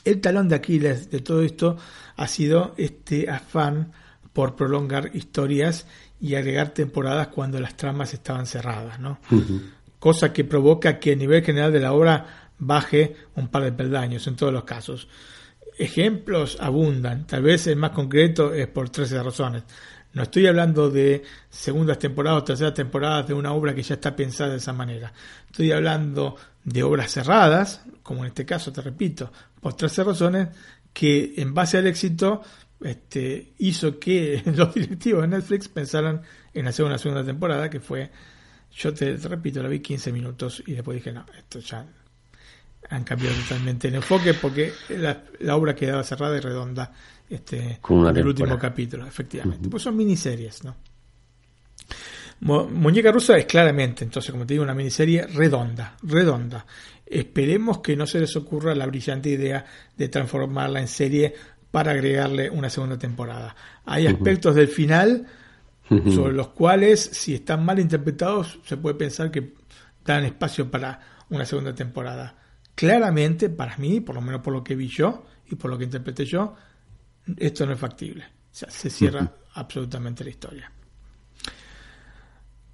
el 0.03 0.19
talón 0.19 0.49
de 0.49 0.55
Aquiles 0.55 1.09
de 1.09 1.19
todo 1.21 1.41
esto 1.43 1.77
ha 2.17 2.27
sido 2.27 2.73
este 2.77 3.29
afán 3.29 3.93
por 4.33 4.55
prolongar 4.55 5.11
historias 5.15 5.85
y 6.19 6.35
agregar 6.35 6.69
temporadas 6.69 7.27
cuando 7.27 7.59
las 7.59 7.77
tramas 7.77 8.13
estaban 8.13 8.45
cerradas, 8.45 8.99
¿no? 8.99 9.19
Cosa 9.99 10.33
que 10.33 10.43
provoca 10.43 10.99
que 10.99 11.13
a 11.13 11.15
nivel 11.15 11.43
general 11.43 11.71
de 11.71 11.79
la 11.79 11.93
obra 11.93 12.42
baje 12.57 13.15
un 13.35 13.47
par 13.47 13.63
de 13.63 13.71
peldaños 13.71 14.27
en 14.27 14.35
todos 14.35 14.53
los 14.53 14.63
casos. 14.63 15.07
Ejemplos 15.77 16.57
abundan, 16.59 17.25
tal 17.25 17.43
vez 17.43 17.67
el 17.67 17.77
más 17.77 17.91
concreto 17.91 18.53
es 18.53 18.67
por 18.67 18.89
13 18.89 19.23
razones. 19.23 19.63
No 20.13 20.23
estoy 20.23 20.45
hablando 20.45 20.91
de 20.91 21.23
segundas 21.49 21.97
temporadas 21.97 22.41
o 22.41 22.43
terceras 22.43 22.75
temporadas 22.75 23.27
de 23.27 23.33
una 23.33 23.51
obra 23.51 23.73
que 23.73 23.81
ya 23.81 23.95
está 23.95 24.15
pensada 24.15 24.51
de 24.51 24.57
esa 24.57 24.71
manera. 24.71 25.11
Estoy 25.47 25.71
hablando 25.71 26.35
de 26.63 26.83
obras 26.83 27.11
cerradas, 27.11 27.83
como 28.03 28.21
en 28.21 28.27
este 28.27 28.45
caso, 28.45 28.71
te 28.71 28.81
repito, 28.81 29.31
por 29.59 29.73
13 29.73 30.03
razones, 30.03 30.49
que 30.93 31.33
en 31.37 31.55
base 31.55 31.79
al 31.79 31.87
éxito 31.87 32.43
este, 32.81 33.53
hizo 33.57 33.97
que 33.97 34.43
los 34.55 34.75
directivos 34.75 35.23
de 35.23 35.29
Netflix 35.29 35.67
pensaran 35.67 36.21
en 36.53 36.67
hacer 36.67 36.85
una 36.85 36.99
segunda 36.99 37.25
temporada, 37.25 37.71
que 37.71 37.79
fue, 37.79 38.11
yo 38.71 38.93
te, 38.93 39.17
te 39.17 39.27
repito, 39.27 39.63
la 39.63 39.69
vi 39.69 39.79
15 39.79 40.11
minutos 40.11 40.61
y 40.67 40.73
después 40.73 40.95
dije, 40.95 41.11
no, 41.11 41.25
esto 41.35 41.57
ya 41.57 41.87
han 42.89 43.03
cambiado 43.03 43.35
totalmente 43.37 43.87
el 43.87 43.95
enfoque 43.95 44.33
porque 44.33 44.73
la, 44.89 45.23
obra 45.55 45.75
quedaba 45.75 46.03
cerrada 46.03 46.37
y 46.37 46.39
redonda 46.39 46.91
este, 47.29 47.79
en 47.89 48.17
el 48.17 48.27
último 48.27 48.57
capítulo, 48.57 49.07
efectivamente. 49.07 49.69
Pues 49.69 49.83
son 49.83 49.95
miniseries, 49.95 50.63
¿no? 50.63 50.75
Muñeca 52.41 53.11
Rusa 53.11 53.37
es 53.37 53.45
claramente, 53.45 54.03
entonces, 54.03 54.31
como 54.31 54.45
te 54.45 54.53
digo, 54.53 54.63
una 54.63 54.73
miniserie 54.73 55.25
redonda, 55.27 55.95
redonda. 56.03 56.65
Esperemos 57.05 57.79
que 57.79 57.95
no 57.95 58.05
se 58.05 58.19
les 58.19 58.35
ocurra 58.35 58.75
la 58.75 58.85
brillante 58.85 59.29
idea 59.29 59.65
de 59.95 60.09
transformarla 60.09 60.81
en 60.81 60.87
serie 60.87 61.33
para 61.71 61.91
agregarle 61.91 62.49
una 62.49 62.69
segunda 62.69 62.97
temporada. 62.97 63.55
Hay 63.85 64.07
aspectos 64.07 64.55
del 64.55 64.67
final 64.67 65.25
sobre 65.87 66.33
los 66.33 66.49
cuales, 66.49 67.01
si 67.01 67.35
están 67.35 67.63
mal 67.63 67.79
interpretados, 67.79 68.59
se 68.65 68.77
puede 68.77 68.95
pensar 68.95 69.31
que 69.31 69.53
dan 70.03 70.25
espacio 70.25 70.69
para 70.69 70.99
una 71.29 71.45
segunda 71.45 71.73
temporada 71.73 72.42
claramente, 72.75 73.49
para 73.49 73.77
mí, 73.77 74.01
por 74.01 74.15
lo 74.15 74.21
menos 74.21 74.41
por 74.41 74.53
lo 74.53 74.63
que 74.63 74.75
vi 74.75 74.87
yo 74.87 75.25
y 75.47 75.55
por 75.55 75.69
lo 75.69 75.77
que 75.77 75.85
interpreté 75.85 76.25
yo, 76.25 76.55
esto 77.37 77.65
no 77.65 77.73
es 77.73 77.79
factible. 77.79 78.25
O 78.25 78.55
sea, 78.55 78.69
se 78.69 78.89
cierra 78.89 79.31
absolutamente 79.53 80.23
la 80.23 80.29
historia. 80.29 80.71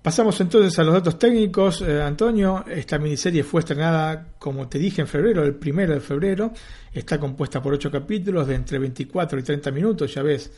Pasamos 0.01 0.39
entonces 0.39 0.77
a 0.79 0.83
los 0.83 0.93
datos 0.93 1.19
técnicos. 1.19 1.81
Eh, 1.81 2.01
Antonio, 2.01 2.63
esta 2.67 2.97
miniserie 2.97 3.43
fue 3.43 3.59
estrenada, 3.59 4.33
como 4.39 4.67
te 4.69 4.79
dije, 4.79 5.01
en 5.01 5.07
febrero, 5.07 5.43
el 5.43 5.55
primero 5.55 5.93
de 5.93 5.99
febrero. 5.99 6.53
Está 6.93 7.19
compuesta 7.19 7.61
por 7.61 7.73
ocho 7.73 7.91
capítulos 7.91 8.47
de 8.47 8.55
entre 8.55 8.79
24 8.79 9.39
y 9.39 9.43
30 9.43 9.71
minutos, 9.71 10.13
ya 10.13 10.23
ves. 10.23 10.51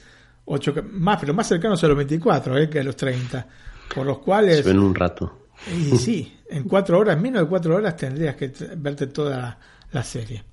Ocho, 0.45 0.73
más, 0.91 1.19
pero 1.19 1.33
más 1.33 1.47
cercanos 1.47 1.83
a 1.83 1.87
los 1.87 1.97
24 1.97 2.57
eh, 2.57 2.69
que 2.69 2.79
a 2.79 2.83
los 2.83 2.95
30. 2.95 3.47
Por 3.95 4.05
los 4.05 4.19
cuales... 4.19 4.57
Se 4.57 4.63
ven 4.63 4.79
un 4.79 4.93
rato. 4.93 5.40
Y 5.69 5.97
sí, 5.97 6.39
en 6.49 6.63
cuatro 6.63 6.99
horas, 6.99 7.19
menos 7.19 7.43
de 7.43 7.47
cuatro 7.47 7.75
horas 7.75 7.95
tendrías 7.95 8.35
que 8.35 8.51
verte 8.77 9.07
toda 9.07 9.59
la, 9.91 10.03
serie. 10.03 10.43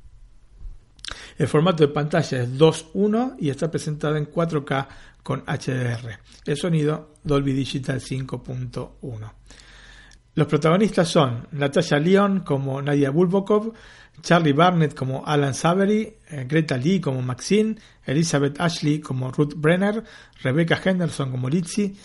El 1.39 1.49
formato 1.49 1.87
de 1.87 1.93
pantalla 1.93 2.43
es 2.43 2.51
2.1 2.51 3.37
y 3.39 3.49
está 3.49 3.71
presentado 3.71 4.17
en 4.17 4.31
4K 4.31 4.87
con 5.23 5.45
HDR. 5.47 6.19
El 6.45 6.57
sonido 6.57 7.15
Dolby 7.23 7.53
Digital 7.53 8.01
5.1. 8.01 9.33
Los 10.35 10.47
protagonistas 10.47 11.09
son 11.09 11.49
Natasha 11.53 11.99
Leon 11.99 12.41
como 12.41 12.81
Nadia 12.81 13.11
Bulbokov, 13.11 13.73
Charlie 14.23 14.53
Barnett 14.53 14.95
como 14.95 15.25
Alan 15.27 15.55
Savery, 15.55 16.15
eh, 16.31 16.47
Greta 16.49 16.77
Lee 16.77 17.01
como 17.01 17.23
Maxine, 17.23 17.77
Elizabeth 18.05 18.61
Ashley 18.61 19.01
como 19.01 19.31
Ruth 19.31 19.55
Brenner, 19.57 20.05
Rebecca 20.43 20.81
Henderson 20.85 21.31
como 21.31 21.49
Lizzie, 21.49 21.97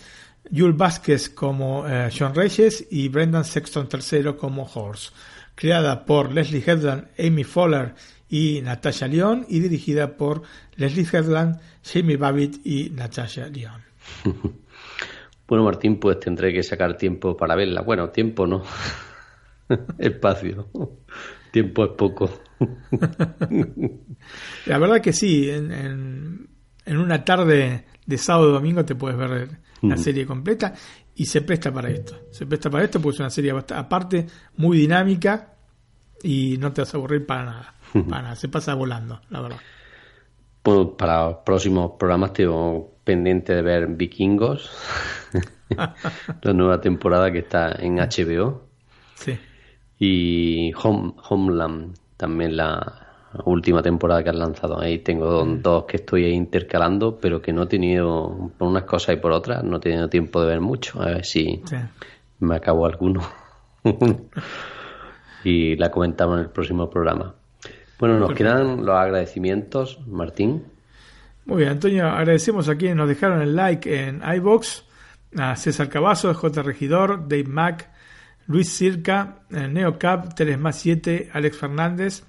Jules 0.52 0.76
Vázquez 0.76 1.30
como 1.30 1.86
eh, 1.88 2.10
John 2.16 2.34
Reyes 2.34 2.86
y 2.90 3.08
Brendan 3.08 3.44
Sexton 3.44 3.88
III 3.92 4.34
como 4.34 4.64
Horse. 4.64 5.10
Creada 5.54 6.04
por 6.04 6.32
Leslie 6.32 6.64
Headland, 6.66 7.08
Amy 7.18 7.44
Fowler 7.44 7.94
y 8.28 8.60
Natasha 8.62 9.06
Lyon 9.06 9.46
y 9.48 9.60
dirigida 9.60 10.16
por 10.16 10.42
Leslie 10.76 11.06
Headland, 11.10 11.60
Jamie 11.84 12.16
Babbitt 12.16 12.66
y 12.66 12.90
Natasha 12.90 13.48
Lyon. 13.48 13.82
Bueno, 15.46 15.62
Martín, 15.64 16.00
pues 16.00 16.18
tendré 16.20 16.54
que 16.54 16.62
sacar 16.62 16.96
tiempo 16.96 17.36
para 17.36 17.54
verla. 17.54 17.82
Bueno, 17.82 18.08
tiempo 18.08 18.46
no. 18.46 18.62
Espacio. 19.98 20.70
Tiempo 21.50 21.84
es 21.84 21.90
poco. 21.90 22.30
La 24.66 24.78
verdad 24.78 25.02
que 25.02 25.12
sí, 25.12 25.50
en, 25.50 26.48
en 26.86 26.96
una 26.96 27.24
tarde 27.24 27.84
de 28.06 28.18
sábado 28.18 28.48
o 28.48 28.52
domingo 28.52 28.86
te 28.86 28.94
puedes 28.94 29.18
ver 29.18 29.50
la 29.88 29.96
serie 29.96 30.26
completa 30.26 30.74
y 31.14 31.26
se 31.26 31.42
presta 31.42 31.72
para 31.72 31.90
esto. 31.90 32.26
Se 32.30 32.46
presta 32.46 32.70
para 32.70 32.84
esto 32.84 33.00
porque 33.00 33.16
es 33.16 33.20
una 33.20 33.30
serie 33.30 33.52
aparte 33.52 34.26
muy 34.56 34.78
dinámica 34.78 35.54
y 36.22 36.56
no 36.58 36.72
te 36.72 36.82
vas 36.82 36.94
a 36.94 36.96
aburrir 36.96 37.26
para 37.26 37.44
nada. 37.44 37.74
Para 37.92 38.22
nada. 38.22 38.36
Se 38.36 38.48
pasa 38.48 38.74
volando, 38.74 39.20
la 39.30 39.40
verdad. 39.40 39.60
Bueno, 40.64 40.96
para 40.96 41.26
los 41.26 41.36
próximos 41.44 41.92
programas 41.98 42.32
tengo 42.32 42.94
pendiente 43.04 43.54
de 43.54 43.62
ver 43.62 43.86
Vikingos, 43.88 44.70
la 45.68 46.52
nueva 46.54 46.80
temporada 46.80 47.30
que 47.30 47.40
está 47.40 47.72
en 47.78 47.96
HBO. 47.96 48.66
Sí. 49.14 49.38
Y 49.98 50.72
Homeland, 50.74 51.96
también 52.16 52.56
la 52.56 53.03
última 53.44 53.82
temporada 53.82 54.22
que 54.22 54.30
han 54.30 54.38
lanzado. 54.38 54.80
Ahí 54.80 54.98
tengo 54.98 55.44
mm. 55.44 55.62
dos 55.62 55.84
que 55.84 55.96
estoy 55.98 56.26
intercalando, 56.26 57.18
pero 57.18 57.40
que 57.42 57.52
no 57.52 57.64
he 57.64 57.66
tenido, 57.66 58.50
por 58.56 58.68
unas 58.68 58.84
cosas 58.84 59.16
y 59.16 59.18
por 59.18 59.32
otras, 59.32 59.64
no 59.64 59.76
he 59.78 59.80
tenido 59.80 60.08
tiempo 60.08 60.40
de 60.40 60.48
ver 60.48 60.60
mucho. 60.60 61.00
A 61.02 61.06
ver 61.06 61.24
si 61.24 61.62
me 62.40 62.56
acabo 62.56 62.86
alguno. 62.86 63.22
y 65.44 65.76
la 65.76 65.90
comentamos 65.90 66.38
en 66.38 66.44
el 66.44 66.50
próximo 66.50 66.88
programa. 66.88 67.34
Bueno, 67.98 68.18
nos 68.18 68.32
quedan 68.34 68.84
los 68.84 68.96
agradecimientos, 68.96 70.00
Martín. 70.06 70.64
Muy 71.46 71.58
bien, 71.58 71.70
Antonio, 71.70 72.08
agradecemos 72.08 72.68
a 72.68 72.76
quienes 72.76 72.96
nos 72.96 73.08
dejaron 73.08 73.42
el 73.42 73.54
like 73.54 74.08
en 74.08 74.22
iBox, 74.36 74.84
a 75.36 75.54
César 75.56 75.88
Cavazo, 75.88 76.32
J. 76.32 76.62
Regidor, 76.62 77.28
Dave 77.28 77.44
Mack, 77.44 77.90
Luis 78.46 78.68
Circa, 78.70 79.40
Neocap, 79.50 80.34
Teles 80.34 80.58
más 80.58 80.76
7, 80.76 81.30
Alex 81.32 81.56
Fernández 81.56 82.24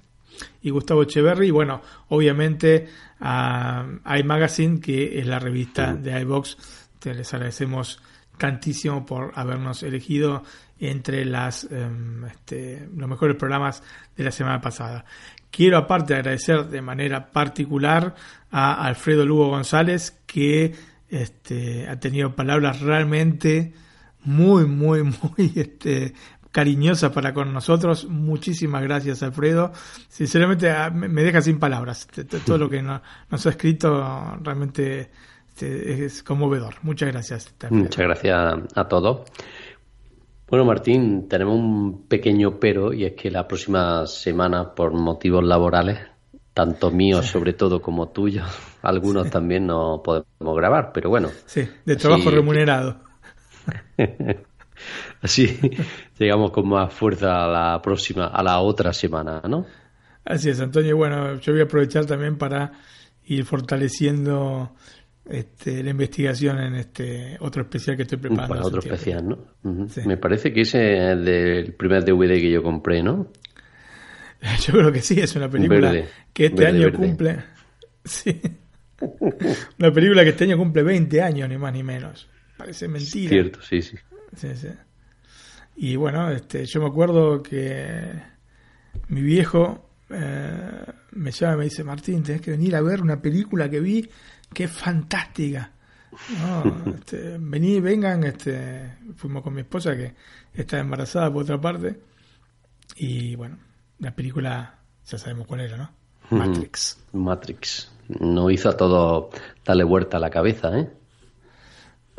y 0.62 0.70
Gustavo 0.70 1.02
Echeverry. 1.02 1.48
Y 1.48 1.50
bueno, 1.50 1.82
obviamente 2.08 2.88
a 3.20 3.84
iMagazine, 4.18 4.80
que 4.80 5.18
es 5.18 5.26
la 5.26 5.38
revista 5.38 5.94
de 5.94 6.20
iBox. 6.20 6.56
Te 6.98 7.14
les 7.14 7.32
agradecemos 7.34 8.00
tantísimo 8.38 9.06
por 9.06 9.32
habernos 9.34 9.82
elegido 9.82 10.42
entre 10.78 11.24
las 11.24 11.64
em, 11.70 12.24
este, 12.26 12.88
los 12.94 13.08
mejores 13.08 13.36
programas 13.36 13.82
de 14.16 14.24
la 14.24 14.30
semana 14.30 14.60
pasada. 14.60 15.04
Quiero 15.50 15.78
aparte 15.78 16.14
agradecer 16.14 16.66
de 16.66 16.82
manera 16.82 17.30
particular 17.30 18.14
a 18.50 18.84
Alfredo 18.86 19.24
Lugo 19.24 19.48
González 19.48 20.20
que 20.26 20.74
este, 21.08 21.88
ha 21.88 21.98
tenido 21.98 22.34
palabras 22.34 22.80
realmente 22.80 23.72
muy, 24.24 24.66
muy, 24.66 25.02
muy 25.04 25.52
este, 25.54 26.12
cariñosas 26.56 27.12
para 27.12 27.34
con 27.34 27.52
nosotros. 27.52 28.06
Muchísimas 28.08 28.82
gracias, 28.82 29.22
Alfredo. 29.22 29.72
Sinceramente, 30.08 30.70
ah, 30.70 30.88
me 30.88 31.22
deja 31.22 31.42
sin 31.42 31.58
palabras. 31.58 32.08
Todo 32.46 32.56
lo 32.56 32.70
que 32.70 32.80
nos 32.80 33.46
ha 33.46 33.50
escrito 33.50 34.38
realmente 34.40 35.10
este, 35.48 36.06
es 36.06 36.22
conmovedor. 36.22 36.76
Muchas 36.80 37.12
gracias. 37.12 37.54
Muchas 37.68 38.02
gracias 38.02 38.34
a 38.74 38.88
todos. 38.88 39.30
Bueno, 40.48 40.64
Martín, 40.64 41.28
tenemos 41.28 41.56
un 41.56 42.06
pequeño 42.08 42.58
pero 42.58 42.94
y 42.94 43.04
es 43.04 43.12
que 43.12 43.30
la 43.30 43.46
próxima 43.46 44.06
semana, 44.06 44.74
por 44.74 44.94
motivos 44.94 45.44
laborales, 45.44 45.98
tanto 46.54 46.90
míos 46.90 47.26
sobre 47.26 47.52
todo 47.52 47.82
como 47.82 48.08
tuyos, 48.08 48.48
algunos 48.80 49.28
también 49.28 49.66
no 49.66 50.00
podemos 50.02 50.56
grabar, 50.56 50.90
pero 50.94 51.10
bueno. 51.10 51.28
Sí, 51.44 51.68
de 51.84 51.96
trabajo 51.96 52.30
remunerado. 52.30 53.02
así 55.22 55.58
llegamos 56.18 56.50
con 56.50 56.68
más 56.68 56.92
fuerza 56.92 57.44
a 57.44 57.48
la 57.48 57.82
próxima, 57.82 58.26
a 58.26 58.42
la 58.42 58.60
otra 58.60 58.92
semana, 58.92 59.42
¿no? 59.48 59.66
Así 60.24 60.50
es, 60.50 60.60
Antonio. 60.60 60.96
Bueno, 60.96 61.38
yo 61.40 61.52
voy 61.52 61.60
a 61.60 61.64
aprovechar 61.64 62.04
también 62.04 62.36
para 62.36 62.72
ir 63.26 63.44
fortaleciendo 63.44 64.74
este, 65.28 65.82
la 65.82 65.90
investigación 65.90 66.58
en 66.58 66.74
este 66.74 67.36
otro 67.40 67.62
especial 67.62 67.96
que 67.96 68.02
estoy 68.02 68.18
preparando. 68.18 68.54
Para 68.54 68.66
otro 68.66 68.80
especial, 68.80 69.28
¿no? 69.28 69.38
Me 70.04 70.16
parece 70.16 70.52
que 70.52 70.62
ese 70.62 71.12
es 71.12 71.24
del 71.24 71.74
primer 71.74 72.04
DVD 72.04 72.34
que 72.34 72.50
yo 72.50 72.62
compré, 72.62 73.02
¿no? 73.02 73.30
Yo 74.66 74.74
creo 74.74 74.92
que 74.92 75.00
sí, 75.00 75.18
es 75.18 75.34
una 75.34 75.48
película 75.48 75.92
que 76.32 76.46
este 76.46 76.66
año 76.66 76.92
cumple. 76.92 77.38
Sí. 78.04 78.40
Una 79.80 79.92
película 79.92 80.22
que 80.22 80.30
este 80.30 80.44
año 80.44 80.56
cumple 80.56 80.84
20 80.84 81.20
años, 81.20 81.48
ni 81.48 81.58
más 81.58 81.72
ni 81.72 81.82
menos. 81.82 82.28
Parece 82.56 82.86
mentira. 82.86 83.30
Cierto, 83.30 83.60
sí, 83.62 83.82
sí. 83.82 83.96
Sí, 84.36 84.54
sí. 84.54 84.68
Y 85.76 85.96
bueno, 85.96 86.30
este, 86.30 86.64
yo 86.64 86.80
me 86.80 86.86
acuerdo 86.86 87.42
que 87.42 88.12
mi 89.08 89.20
viejo 89.20 89.90
eh, 90.08 90.84
me 91.12 91.30
llama 91.30 91.54
y 91.54 91.58
me 91.58 91.64
dice, 91.64 91.84
Martín, 91.84 92.22
tenés 92.22 92.40
que 92.40 92.52
venir 92.52 92.76
a 92.76 92.80
ver 92.80 93.02
una 93.02 93.20
película 93.20 93.68
que 93.68 93.80
vi 93.80 94.08
qué 94.52 94.68
fantástica. 94.68 95.72
este, 96.96 97.36
vení, 97.38 97.80
vengan, 97.80 98.24
este, 98.24 98.96
fuimos 99.16 99.42
con 99.42 99.54
mi 99.54 99.60
esposa 99.62 99.94
que 99.96 100.14
está 100.54 100.78
embarazada 100.78 101.32
por 101.32 101.42
otra 101.42 101.60
parte. 101.60 102.00
Y 102.96 103.34
bueno, 103.36 103.58
la 103.98 104.14
película 104.14 104.78
ya 105.04 105.18
sabemos 105.18 105.46
cuál 105.46 105.60
era, 105.60 105.76
¿no? 105.76 105.90
Matrix. 106.30 106.98
Matrix. 107.12 107.92
No 108.08 108.50
hizo 108.50 108.68
a 108.68 108.76
todo 108.76 109.30
darle 109.64 109.84
vuelta 109.84 110.16
a 110.16 110.20
la 110.20 110.30
cabeza, 110.30 110.76
¿eh? 110.78 110.90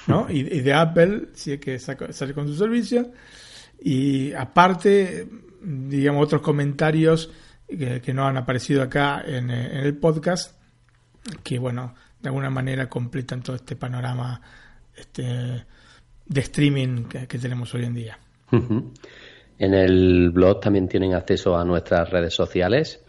¿no? 0.07 0.31
y, 0.31 0.43
de 0.43 0.73
Apple, 0.73 1.29
si 1.35 1.53
es 1.53 1.61
que 1.61 1.79
sale 1.79 2.35
con 2.35 2.47
su 2.47 2.55
servicio 2.55 3.13
y 3.81 4.33
aparte, 4.33 5.29
digamos, 5.63 6.25
otros 6.25 6.43
comentarios 6.43 7.31
que, 7.69 8.13
no 8.15 8.27
han 8.27 8.37
aparecido 8.37 8.83
acá 8.83 9.23
en, 9.25 9.51
el 9.51 9.97
podcast, 9.97 10.57
que 11.43 11.59
bueno, 11.59 11.95
de 12.21 12.29
alguna 12.29 12.51
manera 12.51 12.89
completan 12.89 13.43
todo 13.43 13.57
este 13.57 13.77
panorama 13.77 14.41
este, 14.95 15.65
de 16.27 16.41
streaming 16.41 17.05
que, 17.05 17.27
tenemos 17.39 17.75
hoy 17.75 17.85
en 17.85 17.95
día. 17.95 18.19
En 19.59 19.75
el 19.75 20.31
blog 20.31 20.61
también 20.61 20.89
tienen 20.89 21.15
acceso 21.15 21.57
a 21.57 21.65
nuestras 21.65 22.11
redes 22.11 22.35
sociales 22.35 23.03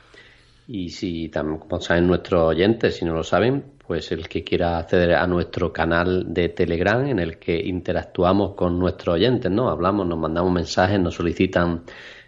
y 0.68 0.90
si 0.90 1.30
también, 1.30 1.60
como 1.60 1.80
saben 1.80 2.08
nuestros 2.08 2.44
oyentes, 2.44 2.98
si 2.98 3.06
no 3.06 3.14
lo 3.14 3.24
saben, 3.24 3.64
pues 3.86 4.12
el 4.12 4.28
que 4.28 4.44
quiera 4.44 4.78
acceder 4.78 5.14
a 5.14 5.26
nuestro 5.28 5.72
canal 5.72 6.34
de 6.34 6.50
Telegram 6.50 7.06
en 7.06 7.20
el 7.20 7.38
que 7.38 7.58
interactuamos 7.58 8.54
con 8.56 8.78
nuestros 8.78 9.16
oyentes, 9.16 9.50
¿no? 9.50 9.70
Hablamos, 9.70 10.06
nos 10.06 10.20
mandamos 10.20 10.52
mensajes, 10.52 11.00
nos 11.00 11.16
solicitan 11.16 11.84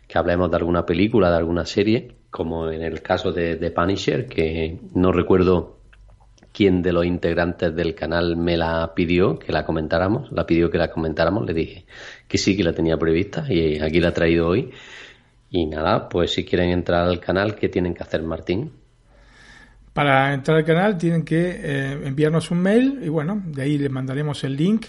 que 0.07 0.17
hablemos 0.17 0.49
de 0.49 0.57
alguna 0.57 0.85
película, 0.85 1.29
de 1.29 1.37
alguna 1.37 1.65
serie, 1.65 2.15
como 2.31 2.69
en 2.69 2.81
el 2.81 3.01
caso 3.01 3.31
de, 3.31 3.57
de 3.57 3.71
Punisher, 3.71 4.27
que 4.27 4.79
no 4.95 5.11
recuerdo 5.11 5.78
quién 6.51 6.81
de 6.81 6.93
los 6.93 7.05
integrantes 7.05 7.76
del 7.76 7.95
canal 7.95 8.35
me 8.35 8.57
la 8.57 8.93
pidió 8.93 9.38
que 9.38 9.51
la 9.51 9.65
comentáramos, 9.65 10.31
la 10.31 10.45
pidió 10.45 10.69
que 10.69 10.77
la 10.77 10.89
comentáramos, 10.89 11.45
le 11.45 11.53
dije 11.53 11.85
que 12.27 12.38
sí 12.38 12.55
que 12.55 12.63
la 12.63 12.73
tenía 12.73 12.97
prevista 12.97 13.45
y 13.51 13.80
aquí 13.80 13.99
la 13.99 14.09
he 14.09 14.13
traído 14.13 14.47
hoy. 14.47 14.71
Y 15.51 15.65
nada, 15.65 16.09
pues 16.09 16.34
si 16.34 16.45
quieren 16.45 16.69
entrar 16.69 17.07
al 17.07 17.19
canal, 17.19 17.55
¿qué 17.55 17.69
tienen 17.69 17.93
que 17.93 18.03
hacer, 18.03 18.21
Martín? 18.21 18.71
Para 19.93 20.34
entrar 20.34 20.57
al 20.57 20.65
canal 20.65 20.97
tienen 20.97 21.26
que 21.26 21.49
eh, 21.49 21.91
enviarnos 22.05 22.51
un 22.51 22.61
mail 22.61 22.99
y 23.03 23.09
bueno, 23.09 23.41
de 23.45 23.63
ahí 23.63 23.77
les 23.77 23.89
mandaremos 23.89 24.43
el 24.43 24.55
link 24.55 24.85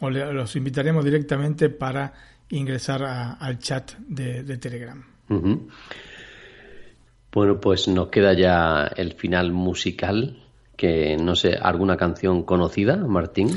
o 0.00 0.10
los 0.10 0.56
invitaremos 0.56 1.04
directamente 1.04 1.68
para 1.68 2.12
ingresar 2.48 3.02
al 3.04 3.58
chat 3.58 3.92
de, 4.00 4.56
Telegram. 4.58 5.02
Bueno, 7.32 7.60
pues 7.60 7.86
nos 7.86 8.08
queda 8.08 8.32
ya 8.32 8.90
el 8.96 9.12
final 9.12 9.52
musical, 9.52 10.36
que 10.80 11.18
no 11.18 11.36
sé, 11.36 11.58
¿alguna 11.60 11.98
canción 11.98 12.42
conocida, 12.42 12.96
Martín? 12.96 13.50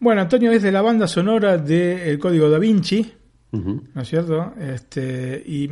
Bueno, 0.00 0.22
Antonio 0.22 0.50
es 0.52 0.62
de 0.62 0.72
la 0.72 0.80
banda 0.80 1.06
sonora 1.06 1.58
de 1.58 2.08
El 2.08 2.18
Código 2.18 2.48
da 2.48 2.58
Vinci, 2.58 3.12
¿no 3.50 4.00
es 4.00 4.08
cierto? 4.08 4.54
Este, 4.58 5.42
y 5.44 5.68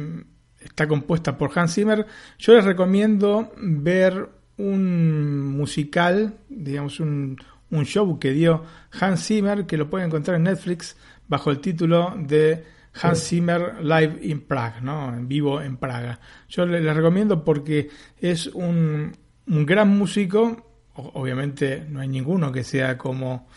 está 0.60 0.86
compuesta 0.86 1.39
por 1.39 1.59
Hans 1.59 1.74
Zimmer. 1.74 2.05
Yo 2.39 2.52
les 2.52 2.66
recomiendo 2.66 3.51
ver 3.56 4.28
un 4.59 5.47
musical, 5.47 6.35
digamos 6.51 7.01
un, 7.01 7.39
un 7.70 7.86
show 7.86 8.18
que 8.18 8.32
dio 8.32 8.62
Hans 9.01 9.27
Zimmer, 9.27 9.64
que 9.64 9.78
lo 9.78 9.89
pueden 9.89 10.09
encontrar 10.09 10.36
en 10.36 10.43
Netflix 10.43 10.98
bajo 11.27 11.51
el 11.51 11.60
título 11.60 12.14
de 12.18 12.62
Hans 13.01 13.27
Zimmer 13.27 13.82
Live 13.82 14.18
in 14.20 14.43
Prague, 14.43 14.82
¿no? 14.82 15.14
En 15.14 15.27
vivo 15.27 15.62
en 15.62 15.78
Praga. 15.78 16.20
Yo 16.47 16.66
le, 16.66 16.78
le 16.82 16.93
recomiendo 16.93 17.43
porque 17.43 17.89
es 18.18 18.48
un, 18.48 19.12
un 19.47 19.64
gran 19.64 19.89
músico. 19.89 20.66
Obviamente 21.14 21.85
no 21.89 22.01
hay 22.01 22.09
ninguno 22.09 22.52
que 22.52 22.64
sea 22.64 22.97
como 22.97 23.48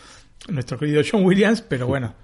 nuestro 0.48 0.78
querido 0.78 1.02
John 1.08 1.24
Williams, 1.24 1.62
pero 1.62 1.86
bueno, 1.86 2.14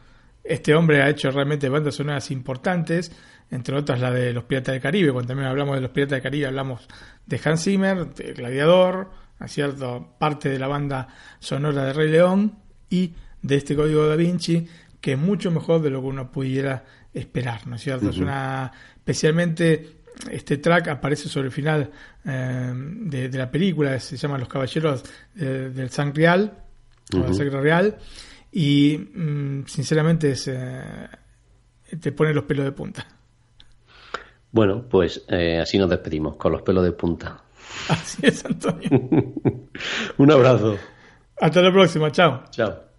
este 0.42 0.74
hombre 0.74 1.02
ha 1.02 1.08
hecho 1.08 1.30
realmente 1.30 1.68
bandas 1.68 1.94
sonoras 1.94 2.30
importantes, 2.30 3.12
entre 3.50 3.76
otras 3.76 4.00
la 4.00 4.10
de 4.10 4.32
Los 4.32 4.44
Piratas 4.44 4.72
del 4.72 4.82
Caribe. 4.82 5.12
Cuando 5.12 5.28
también 5.28 5.48
hablamos 5.48 5.74
de 5.76 5.82
Los 5.82 5.90
Piratas 5.90 6.16
del 6.16 6.22
Caribe, 6.22 6.46
hablamos 6.46 6.88
de 7.26 7.40
Hans 7.44 7.64
Zimmer, 7.64 8.14
de 8.14 8.32
Gladiador, 8.32 9.10
¿no 9.38 9.46
es 9.46 9.52
cierto? 9.52 10.14
Parte 10.18 10.48
de 10.48 10.58
la 10.58 10.66
banda 10.66 11.08
sonora 11.38 11.84
de 11.84 11.92
Rey 11.92 12.10
León 12.10 12.58
y 12.88 13.14
de 13.42 13.56
este 13.56 13.74
Código 13.74 14.06
da 14.06 14.16
Vinci, 14.16 14.66
que 15.00 15.12
es 15.12 15.18
mucho 15.18 15.50
mejor 15.50 15.80
de 15.82 15.90
lo 15.90 16.00
que 16.00 16.06
uno 16.06 16.30
pudiera 16.30 16.84
esperar, 17.12 17.66
¿no 17.66 17.76
es 17.76 17.82
cierto? 17.82 18.10
Es 18.10 18.18
una, 18.18 18.70
especialmente 18.96 19.99
este 20.30 20.58
track 20.58 20.88
aparece 20.88 21.28
sobre 21.28 21.46
el 21.46 21.52
final 21.52 21.90
eh, 22.24 22.72
de, 22.74 23.28
de 23.28 23.38
la 23.38 23.50
película, 23.50 23.98
se 24.00 24.16
llama 24.16 24.38
Los 24.38 24.48
Caballeros 24.48 25.04
del 25.34 25.90
San 25.90 26.14
Real, 26.14 26.52
o 27.14 27.18
la. 27.18 27.34
Sangre 27.34 27.60
Real, 27.60 27.96
y 28.52 28.98
mm, 28.98 29.66
sinceramente 29.66 30.32
es, 30.32 30.48
eh, 30.48 31.08
te 32.00 32.12
pone 32.12 32.34
los 32.34 32.44
pelos 32.44 32.64
de 32.64 32.72
punta. 32.72 33.06
Bueno, 34.52 34.84
pues 34.88 35.24
eh, 35.28 35.58
así 35.60 35.78
nos 35.78 35.90
despedimos, 35.90 36.36
con 36.36 36.52
los 36.52 36.62
pelos 36.62 36.84
de 36.84 36.92
punta. 36.92 37.42
Así 37.88 38.18
es, 38.22 38.44
Antonio. 38.44 38.90
Un 40.18 40.30
abrazo. 40.30 40.76
Hasta 41.40 41.62
la 41.62 41.72
próxima, 41.72 42.10
chao. 42.10 42.44
Chao. 42.50 42.89